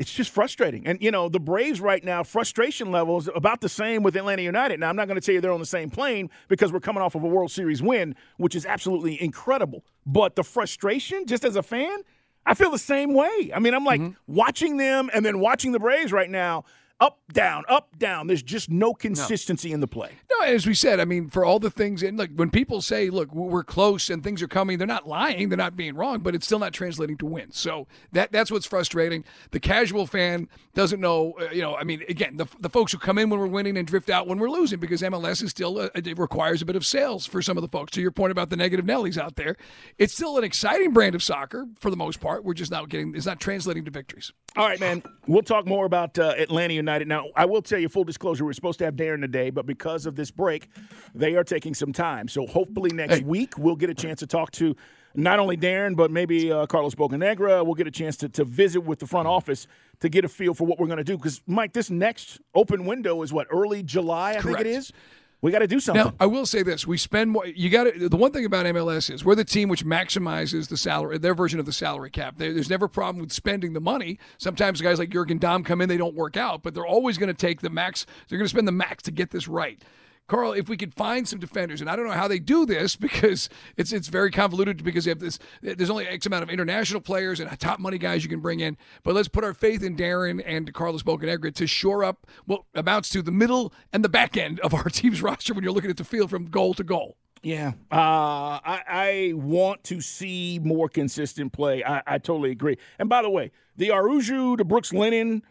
it's 0.00 0.10
just 0.10 0.30
frustrating. 0.30 0.86
And, 0.86 1.00
you 1.02 1.10
know, 1.10 1.28
the 1.28 1.38
Braves 1.38 1.78
right 1.78 2.02
now, 2.02 2.22
frustration 2.22 2.90
levels 2.90 3.28
about 3.34 3.60
the 3.60 3.68
same 3.68 4.02
with 4.02 4.16
Atlanta 4.16 4.40
United. 4.40 4.80
Now, 4.80 4.88
I'm 4.88 4.96
not 4.96 5.08
going 5.08 5.20
to 5.20 5.24
tell 5.24 5.34
you 5.34 5.42
they're 5.42 5.52
on 5.52 5.60
the 5.60 5.66
same 5.66 5.90
plane 5.90 6.30
because 6.48 6.72
we're 6.72 6.80
coming 6.80 7.02
off 7.02 7.14
of 7.14 7.22
a 7.22 7.26
World 7.26 7.50
Series 7.50 7.82
win, 7.82 8.16
which 8.38 8.54
is 8.54 8.64
absolutely 8.64 9.22
incredible. 9.22 9.84
But 10.06 10.36
the 10.36 10.42
frustration, 10.42 11.26
just 11.26 11.44
as 11.44 11.54
a 11.54 11.62
fan, 11.62 12.00
I 12.46 12.54
feel 12.54 12.70
the 12.70 12.78
same 12.78 13.12
way. 13.12 13.52
I 13.54 13.58
mean, 13.58 13.74
I'm 13.74 13.84
like 13.84 14.00
mm-hmm. 14.00 14.34
watching 14.34 14.78
them 14.78 15.10
and 15.12 15.22
then 15.22 15.38
watching 15.38 15.72
the 15.72 15.78
Braves 15.78 16.12
right 16.12 16.30
now 16.30 16.64
up, 17.00 17.20
down, 17.32 17.64
up, 17.68 17.98
down. 17.98 18.26
There's 18.26 18.42
just 18.42 18.68
no 18.70 18.92
consistency 18.92 19.70
no. 19.70 19.74
in 19.74 19.80
the 19.80 19.86
play. 19.86 20.10
No, 20.30 20.46
as 20.46 20.66
we 20.66 20.74
said, 20.74 21.00
I 21.00 21.04
mean, 21.04 21.28
for 21.28 21.44
all 21.44 21.58
the 21.58 21.70
things, 21.70 22.02
and 22.02 22.18
like 22.18 22.30
when 22.34 22.50
people 22.50 22.82
say, 22.82 23.08
look, 23.08 23.32
we're 23.32 23.64
close 23.64 24.10
and 24.10 24.22
things 24.22 24.42
are 24.42 24.48
coming, 24.48 24.78
they're 24.78 24.86
not 24.86 25.08
lying, 25.08 25.48
they're 25.48 25.56
not 25.56 25.76
being 25.76 25.94
wrong, 25.94 26.20
but 26.20 26.34
it's 26.34 26.44
still 26.46 26.58
not 26.58 26.72
translating 26.72 27.16
to 27.18 27.26
wins. 27.26 27.58
So 27.58 27.86
that 28.12 28.32
that's 28.32 28.50
what's 28.50 28.66
frustrating. 28.66 29.24
The 29.50 29.60
casual 29.60 30.06
fan 30.06 30.48
doesn't 30.74 31.00
know, 31.00 31.34
uh, 31.40 31.48
you 31.52 31.62
know, 31.62 31.74
I 31.76 31.84
mean, 31.84 32.02
again, 32.08 32.36
the, 32.36 32.46
the 32.60 32.68
folks 32.70 32.92
who 32.92 32.98
come 32.98 33.18
in 33.18 33.30
when 33.30 33.40
we're 33.40 33.46
winning 33.46 33.76
and 33.76 33.86
drift 33.86 34.10
out 34.10 34.26
when 34.26 34.38
we're 34.38 34.50
losing 34.50 34.78
because 34.78 35.02
MLS 35.02 35.42
is 35.42 35.50
still, 35.50 35.78
uh, 35.78 35.88
it 35.94 36.18
requires 36.18 36.62
a 36.62 36.66
bit 36.66 36.76
of 36.76 36.84
sales 36.84 37.26
for 37.26 37.40
some 37.40 37.56
of 37.56 37.62
the 37.62 37.68
folks. 37.68 37.92
To 37.92 38.00
your 38.00 38.10
point 38.10 38.30
about 38.30 38.50
the 38.50 38.56
negative 38.56 38.84
Nellies 38.84 39.18
out 39.18 39.36
there, 39.36 39.56
it's 39.98 40.12
still 40.12 40.36
an 40.38 40.44
exciting 40.44 40.92
brand 40.92 41.14
of 41.14 41.22
soccer 41.22 41.66
for 41.78 41.90
the 41.90 41.96
most 41.96 42.20
part. 42.20 42.44
We're 42.44 42.54
just 42.54 42.70
not 42.70 42.88
getting, 42.88 43.14
it's 43.14 43.26
not 43.26 43.40
translating 43.40 43.84
to 43.86 43.90
victories. 43.90 44.32
All 44.56 44.66
right, 44.66 44.80
man. 44.80 45.02
We'll 45.26 45.42
talk 45.42 45.66
more 45.66 45.86
about 45.86 46.18
uh, 46.18 46.34
Atlanta 46.36 46.74
United. 46.74 47.06
Now, 47.06 47.26
I 47.36 47.44
will 47.44 47.62
tell 47.62 47.78
you 47.78 47.88
full 47.88 48.04
disclosure, 48.04 48.44
we're 48.44 48.52
supposed 48.52 48.80
to 48.80 48.84
have 48.84 48.94
Darren 48.94 49.20
today, 49.20 49.50
but 49.50 49.64
because 49.64 50.06
of 50.06 50.16
this 50.16 50.30
break, 50.30 50.68
they 51.14 51.36
are 51.36 51.44
taking 51.44 51.72
some 51.72 51.92
time. 51.92 52.26
So 52.26 52.46
hopefully 52.46 52.90
next 52.92 53.18
hey. 53.18 53.22
week 53.22 53.56
we'll 53.56 53.76
get 53.76 53.90
a 53.90 53.94
chance 53.94 54.18
to 54.20 54.26
talk 54.26 54.50
to 54.52 54.74
not 55.14 55.38
only 55.38 55.56
Darren, 55.56 55.94
but 55.96 56.10
maybe 56.10 56.50
uh, 56.50 56.66
Carlos 56.66 56.94
Bocanegra. 56.96 57.64
We'll 57.64 57.74
get 57.74 57.86
a 57.86 57.92
chance 57.92 58.16
to, 58.18 58.28
to 58.30 58.44
visit 58.44 58.80
with 58.80 58.98
the 58.98 59.06
front 59.06 59.28
office 59.28 59.68
to 60.00 60.08
get 60.08 60.24
a 60.24 60.28
feel 60.28 60.54
for 60.54 60.66
what 60.66 60.78
we're 60.78 60.86
going 60.86 60.98
to 60.98 61.04
do. 61.04 61.16
Because, 61.16 61.42
Mike, 61.46 61.72
this 61.72 61.90
next 61.90 62.40
open 62.54 62.86
window 62.86 63.22
is 63.22 63.32
what, 63.32 63.46
early 63.50 63.82
July, 63.82 64.30
I 64.30 64.40
Correct. 64.40 64.58
think 64.58 64.60
it 64.60 64.66
is? 64.66 64.92
We 65.42 65.50
got 65.50 65.60
to 65.60 65.66
do 65.66 65.80
something. 65.80 66.04
Now, 66.04 66.14
I 66.20 66.26
will 66.26 66.44
say 66.44 66.62
this: 66.62 66.86
we 66.86 66.98
spend 66.98 67.30
more. 67.30 67.46
You 67.46 67.70
got. 67.70 67.86
The 67.98 68.16
one 68.16 68.32
thing 68.32 68.44
about 68.44 68.66
MLS 68.66 69.10
is 69.12 69.24
we're 69.24 69.34
the 69.34 69.44
team 69.44 69.68
which 69.68 69.86
maximizes 69.86 70.68
the 70.68 70.76
salary, 70.76 71.16
their 71.18 71.34
version 71.34 71.58
of 71.58 71.66
the 71.66 71.72
salary 71.72 72.10
cap. 72.10 72.34
there's 72.36 72.68
never 72.68 72.86
a 72.86 72.90
problem 72.90 73.22
with 73.22 73.32
spending 73.32 73.72
the 73.72 73.80
money. 73.80 74.18
Sometimes 74.38 74.80
guys 74.80 74.98
like 74.98 75.10
Jurgen 75.10 75.38
Damm 75.38 75.64
come 75.64 75.80
in, 75.80 75.88
they 75.88 75.96
don't 75.96 76.14
work 76.14 76.36
out, 76.36 76.62
but 76.62 76.74
they're 76.74 76.86
always 76.86 77.16
going 77.16 77.28
to 77.28 77.34
take 77.34 77.60
the 77.62 77.70
max. 77.70 78.04
They're 78.28 78.38
going 78.38 78.46
to 78.46 78.50
spend 78.50 78.68
the 78.68 78.72
max 78.72 79.02
to 79.04 79.10
get 79.10 79.30
this 79.30 79.48
right. 79.48 79.82
Carl, 80.30 80.52
if 80.52 80.68
we 80.68 80.76
could 80.76 80.94
find 80.94 81.26
some 81.26 81.40
defenders, 81.40 81.80
and 81.80 81.90
I 81.90 81.96
don't 81.96 82.06
know 82.06 82.12
how 82.12 82.28
they 82.28 82.38
do 82.38 82.64
this 82.64 82.94
because 83.10 83.48
it's 83.76 83.92
it's 83.92 84.06
very 84.06 84.30
convoluted 84.30 84.84
because 84.84 85.04
you 85.04 85.10
have 85.10 85.18
this. 85.18 85.40
There's 85.60 85.90
only 85.90 86.06
X 86.06 86.24
amount 86.24 86.44
of 86.44 86.50
international 86.50 87.00
players 87.00 87.40
and 87.40 87.58
top 87.58 87.80
money 87.80 87.98
guys 87.98 88.22
you 88.22 88.30
can 88.30 88.38
bring 88.38 88.60
in. 88.60 88.76
But 89.02 89.16
let's 89.16 89.26
put 89.26 89.42
our 89.42 89.52
faith 89.52 89.82
in 89.82 89.96
Darren 89.96 90.40
and 90.46 90.72
Carlos 90.72 91.02
Bocanegra 91.02 91.52
to 91.56 91.66
shore 91.66 92.04
up 92.04 92.28
what 92.46 92.62
amounts 92.76 93.08
to 93.10 93.22
the 93.22 93.32
middle 93.32 93.72
and 93.92 94.04
the 94.04 94.08
back 94.08 94.36
end 94.36 94.60
of 94.60 94.72
our 94.74 94.84
team's 94.84 95.20
roster 95.20 95.52
when 95.52 95.64
you're 95.64 95.72
looking 95.72 95.90
at 95.90 95.96
the 95.96 96.04
field 96.04 96.30
from 96.30 96.44
goal 96.44 96.74
to 96.74 96.84
goal. 96.84 97.16
Yeah, 97.42 97.72
uh, 97.90 98.60
I, 98.62 98.82
I, 98.86 99.32
want 99.34 99.82
to 99.84 100.02
see 100.02 100.60
more 100.62 100.90
consistent 100.90 101.52
play. 101.54 101.82
I, 101.82 102.02
I, 102.06 102.18
totally 102.18 102.50
agree. 102.50 102.76
And 102.98 103.08
by 103.08 103.22
the 103.22 103.30
way, 103.30 103.50
the 103.76 103.90
Araujo 103.90 104.56
the 104.56 104.64
Brooks 104.64 104.92
Lennon, 104.92 105.42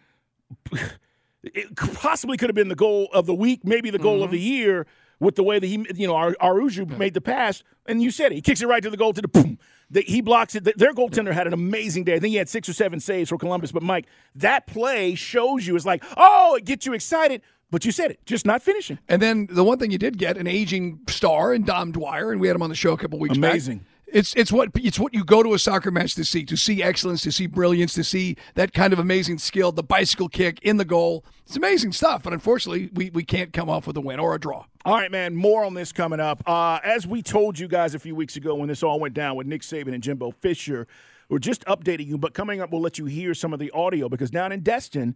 it 1.43 1.75
possibly 1.75 2.37
could 2.37 2.49
have 2.49 2.55
been 2.55 2.69
the 2.69 2.75
goal 2.75 3.09
of 3.13 3.25
the 3.25 3.33
week, 3.33 3.61
maybe 3.63 3.89
the 3.89 3.99
goal 3.99 4.15
mm-hmm. 4.15 4.25
of 4.25 4.31
the 4.31 4.39
year 4.39 4.85
with 5.19 5.35
the 5.35 5.43
way 5.43 5.59
that 5.59 5.67
he, 5.67 5.85
you 5.95 6.07
know, 6.07 6.15
Ar- 6.15 6.35
Araujo 6.41 6.85
yeah. 6.85 6.97
made 6.97 7.13
the 7.13 7.21
pass. 7.21 7.63
And 7.85 8.01
you 8.01 8.11
said 8.11 8.31
it. 8.31 8.35
He 8.35 8.41
kicks 8.41 8.61
it 8.61 8.67
right 8.67 8.81
to 8.83 8.89
the 8.89 8.97
goal 8.97 9.13
to 9.13 9.21
the 9.21 9.27
boom. 9.27 9.59
The, 9.89 10.01
he 10.01 10.21
blocks 10.21 10.55
it. 10.55 10.63
Their 10.77 10.93
goaltender 10.93 11.33
had 11.33 11.47
an 11.47 11.53
amazing 11.53 12.03
day. 12.03 12.15
I 12.15 12.19
think 12.19 12.31
he 12.31 12.37
had 12.37 12.47
six 12.47 12.69
or 12.69 12.73
seven 12.73 12.99
saves 12.99 13.29
for 13.29 13.37
Columbus. 13.37 13.71
But 13.71 13.83
Mike, 13.83 14.05
that 14.35 14.67
play 14.67 15.15
shows 15.15 15.65
you 15.65 15.75
it's 15.75 15.85
like, 15.85 16.03
oh, 16.15 16.55
it 16.55 16.65
gets 16.65 16.85
you 16.85 16.93
excited. 16.93 17.41
But 17.71 17.85
you 17.85 17.91
said 17.91 18.11
it, 18.11 18.25
just 18.25 18.45
not 18.45 18.61
finishing. 18.61 18.97
And 19.07 19.21
then 19.21 19.47
the 19.49 19.63
one 19.63 19.77
thing 19.77 19.91
you 19.91 19.99
did 19.99 20.17
get 20.17 20.37
an 20.37 20.47
aging 20.47 21.01
star 21.07 21.53
in 21.53 21.63
Dom 21.63 21.91
Dwyer, 21.91 22.31
and 22.31 22.41
we 22.41 22.47
had 22.47 22.55
him 22.55 22.63
on 22.63 22.69
the 22.69 22.75
show 22.75 22.93
a 22.93 22.97
couple 22.97 23.19
weeks 23.19 23.37
Amazing. 23.37 23.79
back. 23.79 23.87
It's 24.11 24.33
it's 24.35 24.51
what 24.51 24.69
it's 24.75 24.99
what 24.99 25.13
you 25.13 25.23
go 25.23 25.43
to 25.43 25.53
a 25.53 25.59
soccer 25.59 25.91
match 25.91 26.15
to 26.15 26.25
see, 26.25 26.43
to 26.45 26.57
see 26.57 26.81
excellence, 26.81 27.21
to 27.23 27.31
see 27.31 27.47
brilliance, 27.47 27.93
to 27.93 28.03
see 28.03 28.37
that 28.55 28.73
kind 28.73 28.93
of 28.93 28.99
amazing 28.99 29.37
skill, 29.37 29.71
the 29.71 29.83
bicycle 29.83 30.29
kick 30.29 30.59
in 30.61 30.77
the 30.77 30.85
goal. 30.85 31.23
It's 31.45 31.55
amazing 31.55 31.91
stuff, 31.93 32.23
but 32.23 32.33
unfortunately, 32.33 32.89
we, 32.93 33.09
we 33.09 33.23
can't 33.23 33.53
come 33.53 33.69
off 33.69 33.87
with 33.87 33.97
a 33.97 34.01
win 34.01 34.19
or 34.19 34.35
a 34.35 34.39
draw. 34.39 34.65
All 34.85 34.95
right, 34.95 35.11
man. 35.11 35.35
More 35.35 35.63
on 35.63 35.73
this 35.73 35.91
coming 35.91 36.19
up. 36.19 36.43
Uh, 36.47 36.79
as 36.83 37.05
we 37.05 37.21
told 37.21 37.59
you 37.59 37.67
guys 37.67 37.95
a 37.95 37.99
few 37.99 38.15
weeks 38.15 38.35
ago 38.35 38.55
when 38.55 38.67
this 38.67 38.83
all 38.83 38.99
went 38.99 39.13
down 39.13 39.35
with 39.35 39.47
Nick 39.47 39.61
Saban 39.61 39.93
and 39.93 40.01
Jimbo 40.03 40.31
Fisher, 40.31 40.87
we're 41.27 41.39
just 41.39 41.65
updating 41.65 42.07
you. 42.07 42.17
But 42.17 42.33
coming 42.33 42.61
up, 42.61 42.71
we'll 42.71 42.81
let 42.81 42.97
you 42.97 43.05
hear 43.05 43.33
some 43.33 43.53
of 43.53 43.59
the 43.59 43.71
audio 43.71 44.09
because 44.09 44.31
down 44.31 44.51
in 44.51 44.61
Destin 44.61 45.15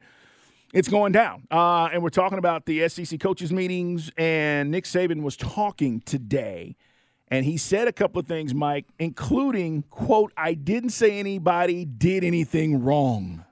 it's 0.74 0.90
going 0.90 1.12
down. 1.12 1.48
Uh, 1.52 1.90
and 1.94 2.02
we're 2.02 2.10
talking 2.10 2.40
about 2.40 2.66
the 2.66 2.90
SEC 2.90 3.20
coaches 3.20 3.54
meetings, 3.54 4.12
and 4.18 4.72
Nick 4.72 4.86
Saban 4.86 5.22
was 5.22 5.38
talking 5.38 6.02
today. 6.02 6.76
And 7.34 7.48
he 7.48 7.58
said 7.58 7.88
a 7.88 7.92
couple 7.92 8.20
of 8.20 8.28
things, 8.28 8.54
Mike, 8.54 8.86
including, 9.00 9.86
quote, 9.90 10.32
I 10.38 10.54
didn't 10.54 10.92
say 10.92 11.18
anybody 11.18 11.84
did 11.84 12.24
anything 12.24 12.84
wrong. 12.84 13.44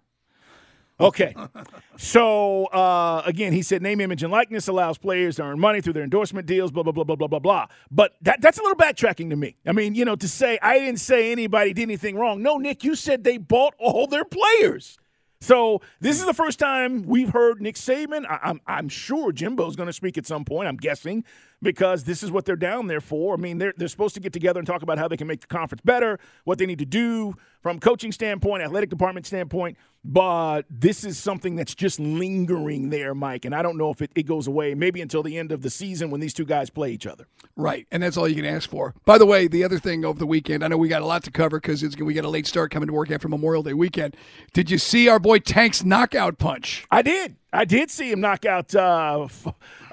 Okay. 1.00 1.34
so, 1.98 2.66
uh, 2.66 3.24
again, 3.26 3.54
he 3.54 3.64
said 3.64 3.82
name, 3.82 4.00
image, 4.00 4.22
and 4.22 4.32
likeness 4.32 4.68
allows 4.68 5.00
players 5.00 5.38
to 5.38 5.46
earn 5.46 5.60
money 5.60 5.82
through 5.82 5.94
their 5.94 6.04
endorsement 6.04 6.46
deals, 6.46 6.70
blah, 6.70 6.84
blah, 6.84 6.92
blah, 6.92 7.06
blah, 7.06 7.16
blah, 7.16 7.28
blah, 7.28 7.40
blah. 7.40 7.66
But 7.90 8.14
that, 8.22 8.40
that's 8.40 8.60
a 8.60 8.62
little 8.62 8.78
backtracking 8.78 9.32
to 9.32 9.36
me. 9.36 9.56
I 9.66 9.72
mean, 9.72 9.96
you 9.96 10.06
know, 10.06 10.16
to 10.16 10.28
say 10.28 10.60
I 10.62 10.78
didn't 10.78 11.00
say 11.00 11.32
anybody 11.32 11.74
did 11.74 11.82
anything 11.82 12.18
wrong. 12.18 12.44
No, 12.44 12.58
Nick, 12.58 12.84
you 12.84 12.94
said 12.94 13.24
they 13.24 13.40
bought 13.40 13.74
all 13.80 14.06
their 14.06 14.26
players. 14.26 15.00
So 15.40 15.82
this 16.00 16.20
is 16.20 16.28
the 16.28 16.36
first 16.36 16.60
time 16.60 17.02
we've 17.02 17.30
heard 17.30 17.64
Nick 17.64 17.78
Saban. 17.78 18.28
I, 18.30 18.36
am 18.36 18.40
I'm, 18.44 18.62
I'm 18.68 18.90
sure 18.90 19.32
Jimbo's 19.32 19.76
going 19.76 19.88
to 19.88 19.94
speak 19.94 20.20
at 20.20 20.28
some 20.28 20.46
point. 20.46 20.68
I'm 20.68 20.78
guessing 20.78 21.26
because 21.62 22.04
this 22.04 22.24
is 22.24 22.32
what 22.32 22.46
they're 22.46 22.56
down 22.56 22.88
there 22.88 23.02
for. 23.02 23.34
I 23.34 23.38
mean, 23.38 23.58
they're 23.58 23.74
they're 23.78 23.88
supposed 23.88 24.16
to 24.16 24.22
get 24.22 24.34
together 24.34 24.60
and 24.60 24.68
talk 24.68 24.82
about 24.82 24.98
how 24.98 25.08
they 25.08 25.18
can 25.18 25.28
make 25.28 25.42
the 25.42 25.48
conference 25.48 25.82
better, 25.84 26.20
what 26.44 26.58
they 26.58 26.66
need 26.66 26.80
to 26.80 26.86
do 26.86 27.36
from 27.62 27.80
coaching 27.80 28.12
standpoint, 28.12 28.64
athletic 28.64 28.90
department 28.90 29.26
standpoint. 29.26 29.78
But 30.04 30.64
this 30.70 31.04
is 31.04 31.20
something 31.20 31.56
that's 31.56 31.76
just 31.76 32.00
lingering 32.00 32.90
there, 32.90 33.14
Mike. 33.14 33.46
And 33.46 33.54
I 33.54 33.62
don't 33.62 33.78
know 33.78 33.92
if 33.92 34.02
it, 34.02 34.12
it 34.16 34.24
goes 34.24 34.48
away 34.48 34.74
maybe 34.74 35.00
until 35.00 35.22
the 35.22 35.38
end 35.38 35.52
of 35.52 35.62
the 35.62 35.70
season 35.70 36.10
when 36.10 36.20
these 36.20 36.34
two 36.34 36.46
guys 36.46 36.72
play 36.72 36.92
each 36.92 37.06
other. 37.06 37.28
Right. 37.56 37.86
And 37.92 38.02
that's 38.02 38.18
all 38.18 38.28
you 38.28 38.36
can 38.36 38.46
ask 38.46 38.68
for. 38.68 38.96
By 39.06 39.20
the 39.20 39.28
way, 39.28 39.48
the 39.48 39.64
other 39.64 39.78
thing 39.78 40.04
over 40.04 40.18
the 40.18 40.26
weekend, 40.26 40.64
I 40.64 40.70
know 40.70 40.78
we 40.78 40.88
got 40.88 41.04
a 41.04 41.06
lot 41.06 41.24
to 41.26 41.32
cover 41.32 41.60
because 41.60 41.84
we 41.98 42.14
got 42.16 42.26
a 42.26 42.30
late 42.30 42.48
start 42.48 42.72
coming 42.72 42.88
to 42.88 42.94
work 42.94 43.12
after 43.12 43.28
Memorial 43.28 43.62
Day 43.62 43.74
weekend. 43.74 44.18
Did 44.54 44.72
you 44.72 44.80
see 44.80 45.08
our 45.08 45.20
boy 45.20 45.38
Tank's 45.38 45.84
knockout 45.84 46.40
punch? 46.40 46.88
I 46.90 47.04
did. 47.04 47.36
I 47.54 47.66
did 47.66 47.92
see 47.92 48.12
him 48.12 48.22
knock 48.22 48.46
out 48.46 48.74
uh, 48.74 49.28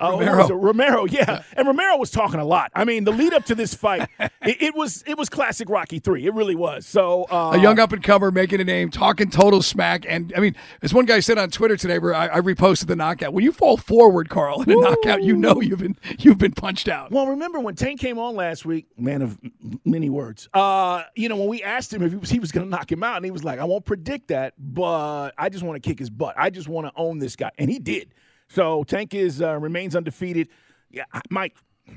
uh, 0.00 0.10
Romero. 0.12 0.48
Romero, 0.48 1.04
yeah. 1.06 1.42
And 1.56 1.66
Romero 1.66 1.96
was 1.96 2.10
talking 2.10 2.40
a 2.40 2.44
lot. 2.44 2.70
I 2.74 2.84
mean, 2.84 3.04
the 3.04 3.10
lead 3.10 3.34
up 3.34 3.44
to 3.46 3.54
this 3.54 3.74
fight, 3.74 4.08
it, 4.20 4.30
it, 4.42 4.74
was 4.74 5.02
it 5.06 5.18
was 5.18 5.28
classic 5.28 5.68
Rocky 5.68 5.98
Three. 5.98 6.26
It 6.26 6.34
really 6.34 6.54
was. 6.54 6.86
So 6.86 7.24
uh, 7.30 7.52
a 7.54 7.58
young 7.58 7.78
up 7.78 7.92
and 7.92 8.02
comer 8.02 8.30
making 8.30 8.60
a 8.60 8.64
name, 8.64 8.90
talking 8.90 9.30
total 9.30 9.62
smack. 9.62 10.04
And 10.08 10.32
I 10.36 10.40
mean, 10.40 10.54
as 10.82 10.94
one 10.94 11.04
guy 11.04 11.20
said 11.20 11.38
on 11.38 11.50
Twitter 11.50 11.76
today, 11.76 11.98
where 11.98 12.14
I, 12.14 12.28
I 12.28 12.40
reposted 12.40 12.86
the 12.86 12.96
knockout. 12.96 13.32
When 13.32 13.44
you 13.44 13.52
fall 13.52 13.76
forward, 13.76 14.28
Carl, 14.28 14.62
in 14.62 14.70
a 14.70 14.76
Woo! 14.76 14.82
knockout, 14.82 15.22
you 15.22 15.36
know 15.36 15.60
you've 15.60 15.80
been 15.80 15.96
you've 16.18 16.38
been 16.38 16.52
punched 16.52 16.88
out. 16.88 17.10
Well, 17.10 17.26
remember 17.28 17.60
when 17.60 17.74
Tank 17.74 18.00
came 18.00 18.18
on 18.18 18.36
last 18.36 18.64
week? 18.64 18.86
Man 18.96 19.22
of 19.22 19.38
many 19.84 20.10
words. 20.10 20.48
Uh, 20.54 21.02
you 21.14 21.28
know, 21.28 21.36
when 21.36 21.48
we 21.48 21.62
asked 21.62 21.92
him 21.92 22.02
if 22.02 22.12
he 22.12 22.18
was, 22.18 22.30
he 22.30 22.38
was 22.38 22.52
going 22.52 22.66
to 22.66 22.70
knock 22.70 22.90
him 22.90 23.02
out, 23.02 23.16
and 23.16 23.24
he 23.24 23.30
was 23.30 23.44
like, 23.44 23.58
"I 23.58 23.64
won't 23.64 23.84
predict 23.84 24.28
that, 24.28 24.54
but 24.58 25.32
I 25.36 25.48
just 25.48 25.64
want 25.64 25.82
to 25.82 25.88
kick 25.88 25.98
his 25.98 26.10
butt. 26.10 26.34
I 26.38 26.50
just 26.50 26.68
want 26.68 26.86
to 26.86 26.92
own 26.96 27.18
this 27.18 27.36
guy," 27.36 27.47
and 27.58 27.70
he 27.70 27.78
did. 27.78 28.14
So 28.48 28.84
Tank 28.84 29.14
is 29.14 29.42
uh, 29.42 29.58
remains 29.58 29.96
undefeated. 29.96 30.48
Yeah, 30.90 31.04
Mike. 31.30 31.56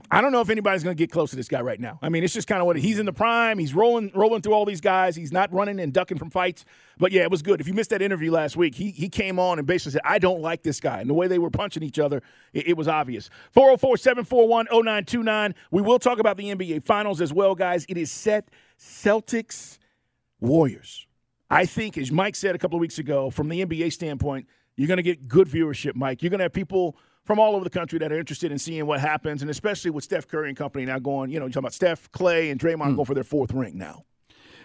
I 0.09 0.21
don't 0.21 0.31
know 0.31 0.39
if 0.39 0.49
anybody's 0.49 0.83
going 0.83 0.95
to 0.95 0.97
get 0.97 1.11
close 1.11 1.31
to 1.31 1.35
this 1.35 1.49
guy 1.49 1.59
right 1.61 1.79
now. 1.79 1.99
I 2.01 2.07
mean, 2.09 2.23
it's 2.23 2.33
just 2.33 2.47
kind 2.47 2.61
of 2.61 2.65
what 2.65 2.77
he's 2.77 2.97
in 2.97 3.05
the 3.05 3.11
prime. 3.11 3.59
He's 3.59 3.73
rolling, 3.73 4.09
rolling 4.15 4.41
through 4.41 4.53
all 4.53 4.63
these 4.63 4.79
guys. 4.79 5.17
He's 5.17 5.33
not 5.33 5.51
running 5.51 5.81
and 5.81 5.91
ducking 5.91 6.17
from 6.17 6.29
fights. 6.29 6.63
But 6.97 7.11
yeah, 7.11 7.23
it 7.23 7.31
was 7.31 7.41
good. 7.41 7.59
If 7.59 7.67
you 7.67 7.73
missed 7.73 7.89
that 7.89 8.01
interview 8.01 8.31
last 8.31 8.55
week, 8.55 8.73
he 8.75 8.91
he 8.91 9.09
came 9.09 9.37
on 9.39 9.59
and 9.59 9.67
basically 9.67 9.91
said, 9.93 10.01
"I 10.05 10.19
don't 10.19 10.41
like 10.41 10.63
this 10.63 10.79
guy." 10.79 11.01
And 11.01 11.09
the 11.09 11.13
way 11.13 11.27
they 11.27 11.39
were 11.39 11.49
punching 11.49 11.83
each 11.83 11.99
other, 11.99 12.21
it, 12.53 12.69
it 12.69 12.77
was 12.77 12.87
obvious. 12.87 13.29
404-741-0929. 13.55 15.53
We 15.71 15.81
will 15.81 15.99
talk 15.99 16.19
about 16.19 16.37
the 16.37 16.55
NBA 16.55 16.85
Finals 16.85 17.19
as 17.21 17.33
well, 17.33 17.55
guys. 17.55 17.85
It 17.89 17.97
is 17.97 18.11
set. 18.11 18.49
Celtics, 18.79 19.77
Warriors. 20.39 21.05
I 21.49 21.65
think, 21.65 21.97
as 21.97 22.11
Mike 22.11 22.35
said 22.35 22.55
a 22.55 22.57
couple 22.57 22.77
of 22.77 22.81
weeks 22.81 22.97
ago, 22.97 23.29
from 23.29 23.49
the 23.49 23.65
NBA 23.65 23.91
standpoint, 23.91 24.47
you're 24.81 24.87
going 24.87 24.97
to 24.97 25.03
get 25.03 25.27
good 25.27 25.47
viewership, 25.47 25.95
Mike. 25.95 26.23
You're 26.23 26.31
going 26.31 26.39
to 26.39 26.45
have 26.45 26.53
people 26.53 26.97
from 27.23 27.37
all 27.37 27.53
over 27.53 27.63
the 27.63 27.69
country 27.69 27.99
that 27.99 28.11
are 28.11 28.17
interested 28.17 28.51
in 28.51 28.57
seeing 28.57 28.87
what 28.87 28.99
happens, 28.99 29.43
and 29.43 29.51
especially 29.51 29.91
with 29.91 30.03
Steph 30.03 30.27
Curry 30.27 30.49
and 30.49 30.57
company 30.57 30.85
now 30.85 30.97
going, 30.97 31.29
you 31.29 31.37
know, 31.37 31.45
you're 31.45 31.51
talking 31.51 31.65
about 31.65 31.75
Steph, 31.75 32.11
Clay, 32.11 32.49
and 32.49 32.59
Draymond 32.59 32.93
mm. 32.93 32.95
going 32.95 33.05
for 33.05 33.13
their 33.13 33.23
fourth 33.23 33.53
ring 33.53 33.77
now. 33.77 34.05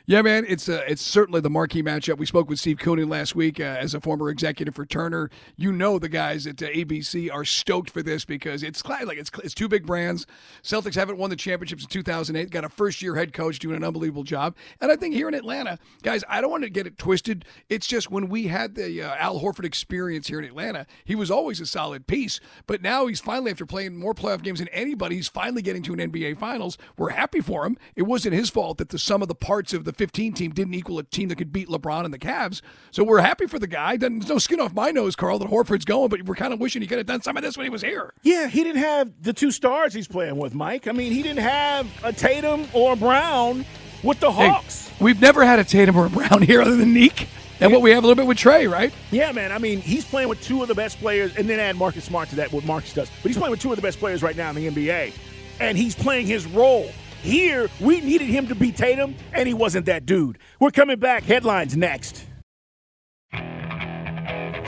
Yeah, 0.09 0.23
man, 0.23 0.45
it's 0.47 0.69
uh, 0.69 0.85
it's 0.87 1.03
certainly 1.03 1.41
the 1.41 1.51
marquee 1.51 1.83
matchup. 1.83 2.19
We 2.19 2.27
spoke 2.27 2.49
with 2.49 2.61
Steve 2.61 2.77
Koonin 2.77 3.11
last 3.11 3.35
week 3.35 3.59
uh, 3.59 3.65
as 3.65 3.93
a 3.93 4.01
former 4.01 4.31
executive 4.31 4.77
for 4.77 4.87
Turner. 4.87 5.31
You 5.57 5.73
know 5.73 5.99
the 5.99 6.09
guys 6.09 6.47
at 6.47 6.63
uh, 6.63 6.67
ABC 6.67 7.29
are 7.33 7.45
stoked 7.45 7.91
for 7.91 8.05
this 8.05 8.25
because 8.25 8.63
it's 8.63 8.85
like 8.87 9.19
it's 9.19 9.33
it's 9.43 9.53
two 9.53 9.67
big 9.67 9.85
brands. 9.85 10.25
Celtics 10.63 10.95
haven't 10.95 11.19
won 11.19 11.31
the 11.31 11.35
championships 11.35 11.83
in 11.83 11.89
2008. 11.89 12.51
Got 12.51 12.65
a 12.65 12.69
first 12.69 13.03
year 13.03 13.17
head 13.17 13.33
coach 13.33 13.59
doing 13.59 13.75
an 13.75 13.83
unbelievable 13.83 14.23
job, 14.23 14.55
and 14.81 14.93
I 14.93 14.97
think 14.97 15.13
here 15.13 15.27
in 15.27 15.35
Atlanta, 15.35 15.77
guys, 16.05 16.23
I 16.29 16.41
don't 16.41 16.53
want 16.53 16.63
to 16.63 16.71
get 16.71 16.87
it 16.87 16.99
twisted. 16.99 17.45
It's 17.69 17.89
just 17.89 18.09
when 18.09 18.29
we 18.29 18.47
had 18.47 18.77
the 18.77 19.03
uh, 19.03 19.17
Al 19.17 19.41
Horford 19.41 19.65
experience 19.65 20.29
here 20.29 20.39
in 20.39 20.45
Atlanta, 20.45 20.87
he 21.05 21.17
was 21.17 21.33
always 21.33 21.61
a 21.61 21.67
solid 21.67 22.07
piece, 22.07 22.39
but 22.69 22.81
now 22.81 23.09
he's 23.09 23.19
finally 23.19 23.51
after 23.51 23.67
playing 23.67 23.97
more 23.97 24.15
playoff 24.15 24.45
games 24.45 24.61
than 24.61 24.69
anybody, 24.69 25.17
he's 25.17 25.27
finally 25.27 25.63
getting 25.63 25.83
to 25.83 25.95
an 25.95 25.99
NBA 25.99 26.39
Finals. 26.39 26.79
We're 26.97 27.11
happy 27.11 27.41
for 27.41 27.67
him. 27.67 27.77
It 27.97 28.03
wasn't 28.03 28.35
his 28.35 28.51
fault 28.51 28.79
that 28.79 28.91
the 28.91 29.01
sum 29.01 29.21
of 29.21 29.27
the 29.27 29.35
parts 29.35 29.75
of 29.75 29.83
the 29.83 29.96
15 29.97 30.33
team 30.33 30.53
didn't 30.53 30.75
equal 30.75 30.99
a 30.99 31.03
team 31.03 31.29
that 31.29 31.37
could 31.37 31.53
beat 31.53 31.69
LeBron 31.69 32.05
and 32.05 32.13
the 32.13 32.19
Cavs. 32.19 32.61
So 32.91 33.05
we're 33.05 33.21
happy 33.21 33.47
for 33.47 33.59
the 33.59 33.67
guy. 33.67 33.97
There's 33.97 34.29
no 34.29 34.39
skin 34.39 34.61
off 34.61 34.75
my 34.75 34.91
nose, 34.91 35.17
Carl, 35.17 35.39
that 35.39 35.49
Horford's 35.49 35.85
going, 35.85 36.09
but 36.09 36.23
we're 36.23 36.35
kind 36.35 36.53
of 36.53 36.61
wishing 36.61 36.83
he 36.83 36.89
could 36.89 36.99
have 36.99 37.07
done 37.07 37.23
some 37.23 37.37
of 37.37 37.43
this 37.43 37.57
when 37.57 37.65
he 37.65 37.71
was 37.71 37.83
here. 37.83 38.13
Yeah, 38.23 38.49
he 38.49 38.63
didn't 38.63 38.83
have 38.83 39.11
the 39.23 39.33
two 39.33 39.51
stars 39.51 39.95
he's 39.95 40.09
playing 40.09 40.37
with, 40.37 40.55
Mike. 40.55 40.87
I 40.87 40.93
mean, 40.93 41.13
he 41.13 41.23
didn't 41.23 41.41
have 41.41 41.89
a 42.05 42.13
Tatum 42.13 42.69
or 42.73 42.93
a 42.93 42.97
Brown 42.97 43.65
with 44.03 44.21
the 44.21 44.31
Hawks. 44.31 44.89
Hey, 44.89 45.05
we've 45.05 45.21
never 45.21 45.45
had 45.45 45.59
a 45.59 45.65
Tatum 45.65 45.97
or 45.97 46.07
a 46.07 46.11
Brown 46.11 46.43
here 46.43 46.63
other 46.63 46.77
than 46.77 46.93
Neek. 46.93 47.29
And 47.59 47.73
what 47.73 47.81
we 47.81 47.91
have 47.93 48.05
a 48.05 48.07
little 48.07 48.23
bit 48.23 48.27
with 48.29 48.37
Trey, 48.37 48.67
right? 48.67 48.93
Yeah, 49.11 49.33
man. 49.33 49.51
I 49.51 49.57
mean, 49.57 49.81
he's 49.81 50.05
playing 50.05 50.29
with 50.29 50.43
two 50.43 50.61
of 50.61 50.69
the 50.69 50.75
best 50.75 50.99
players, 50.99 51.35
and 51.37 51.49
then 51.49 51.59
add 51.59 51.77
Marcus 51.77 52.05
Smart 52.05 52.29
to 52.29 52.37
that, 52.37 52.53
what 52.53 52.67
Marcus 52.67 52.93
does. 52.93 53.11
But 53.23 53.31
he's 53.31 53.39
playing 53.39 53.51
with 53.51 53.61
two 53.61 53.71
of 53.71 53.77
the 53.77 53.83
best 53.83 53.99
players 53.99 54.23
right 54.23 54.37
now 54.37 54.51
in 54.51 54.57
the 54.57 54.69
NBA, 54.69 55.15
and 55.59 55.79
he's 55.79 55.95
playing 55.95 56.27
his 56.27 56.47
role. 56.47 56.91
Here, 57.27 57.69
we 57.81 58.01
needed 58.01 58.29
him 58.29 58.47
to 58.47 58.55
beat 58.55 58.77
Tatum, 58.77 59.17
and 59.33 59.49
he 59.49 59.55
wasn't 59.55 59.87
that 59.87 60.07
dude. 60.07 60.39
We're 60.61 60.71
coming 60.71 61.01
back. 61.01 61.25
Headlines 61.25 61.77
next. 61.77 62.25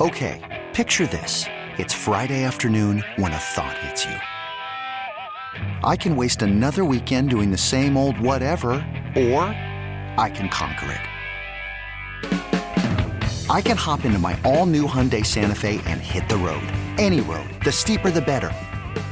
Okay, 0.01 0.67
picture 0.73 1.07
this. 1.07 1.45
It's 1.79 1.95
Friday 1.95 2.43
afternoon 2.43 3.05
when 3.15 3.33
a 3.33 3.37
thought 3.37 3.79
hits 3.79 4.05
you. 4.05 4.17
I 5.85 5.95
can 5.95 6.17
waste 6.17 6.43
another 6.43 6.85
weekend 6.85 7.31
doing 7.31 7.53
the 7.53 7.57
same 7.57 7.97
old 7.97 8.19
whatever, 8.19 8.71
or 9.15 9.45
I 10.19 10.29
can 10.35 10.49
conquer 10.49 11.01
it. 12.25 13.49
I 13.49 13.61
can 13.61 13.77
hop 13.77 14.05
into 14.05 14.19
my 14.19 14.37
all 14.45 14.67
new 14.67 14.89
Hyundai 14.89 15.25
Santa 15.25 15.55
Fe 15.55 15.81
and 15.87 16.01
hit 16.01 16.29
the 16.29 16.37
road. 16.37 16.67
Any 16.99 17.21
road. 17.21 17.49
The 17.65 17.71
steeper, 17.71 18.11
the 18.11 18.21
better 18.21 18.51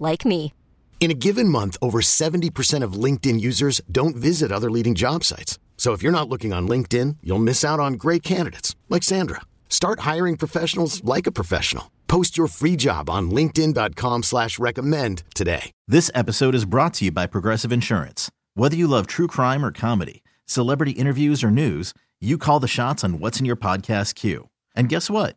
like 0.00 0.24
me. 0.24 0.52
In 0.98 1.12
a 1.12 1.14
given 1.14 1.48
month, 1.48 1.76
over 1.80 2.00
70% 2.00 2.82
of 2.82 2.94
LinkedIn 3.04 3.40
users 3.40 3.80
don't 3.92 4.16
visit 4.16 4.50
other 4.50 4.70
leading 4.70 4.96
job 4.96 5.22
sites. 5.22 5.60
So 5.76 5.92
if 5.92 6.02
you're 6.02 6.10
not 6.10 6.28
looking 6.28 6.52
on 6.52 6.66
LinkedIn, 6.66 7.18
you'll 7.22 7.38
miss 7.38 7.64
out 7.64 7.78
on 7.78 7.92
great 7.94 8.24
candidates 8.24 8.74
like 8.88 9.04
Sandra. 9.04 9.42
Start 9.68 10.00
hiring 10.00 10.36
professionals 10.36 11.04
like 11.04 11.28
a 11.28 11.32
professional. 11.32 11.92
Post 12.08 12.36
your 12.36 12.48
free 12.48 12.76
job 12.76 13.08
on 13.08 13.30
LinkedIn.com 13.30 14.24
slash 14.24 14.58
recommend 14.58 15.22
today. 15.34 15.70
This 15.86 16.10
episode 16.14 16.54
is 16.54 16.64
brought 16.64 16.94
to 16.94 17.04
you 17.06 17.12
by 17.12 17.26
Progressive 17.26 17.72
Insurance. 17.72 18.30
Whether 18.54 18.76
you 18.76 18.86
love 18.86 19.06
true 19.06 19.26
crime 19.26 19.64
or 19.64 19.70
comedy, 19.70 20.22
celebrity 20.46 20.92
interviews 20.92 21.44
or 21.44 21.50
news, 21.50 21.92
you 22.20 22.38
call 22.38 22.58
the 22.60 22.68
shots 22.68 23.04
on 23.04 23.18
what's 23.18 23.38
in 23.38 23.46
your 23.46 23.56
podcast 23.56 24.14
queue. 24.14 24.48
And 24.74 24.88
guess 24.88 25.10
what? 25.10 25.36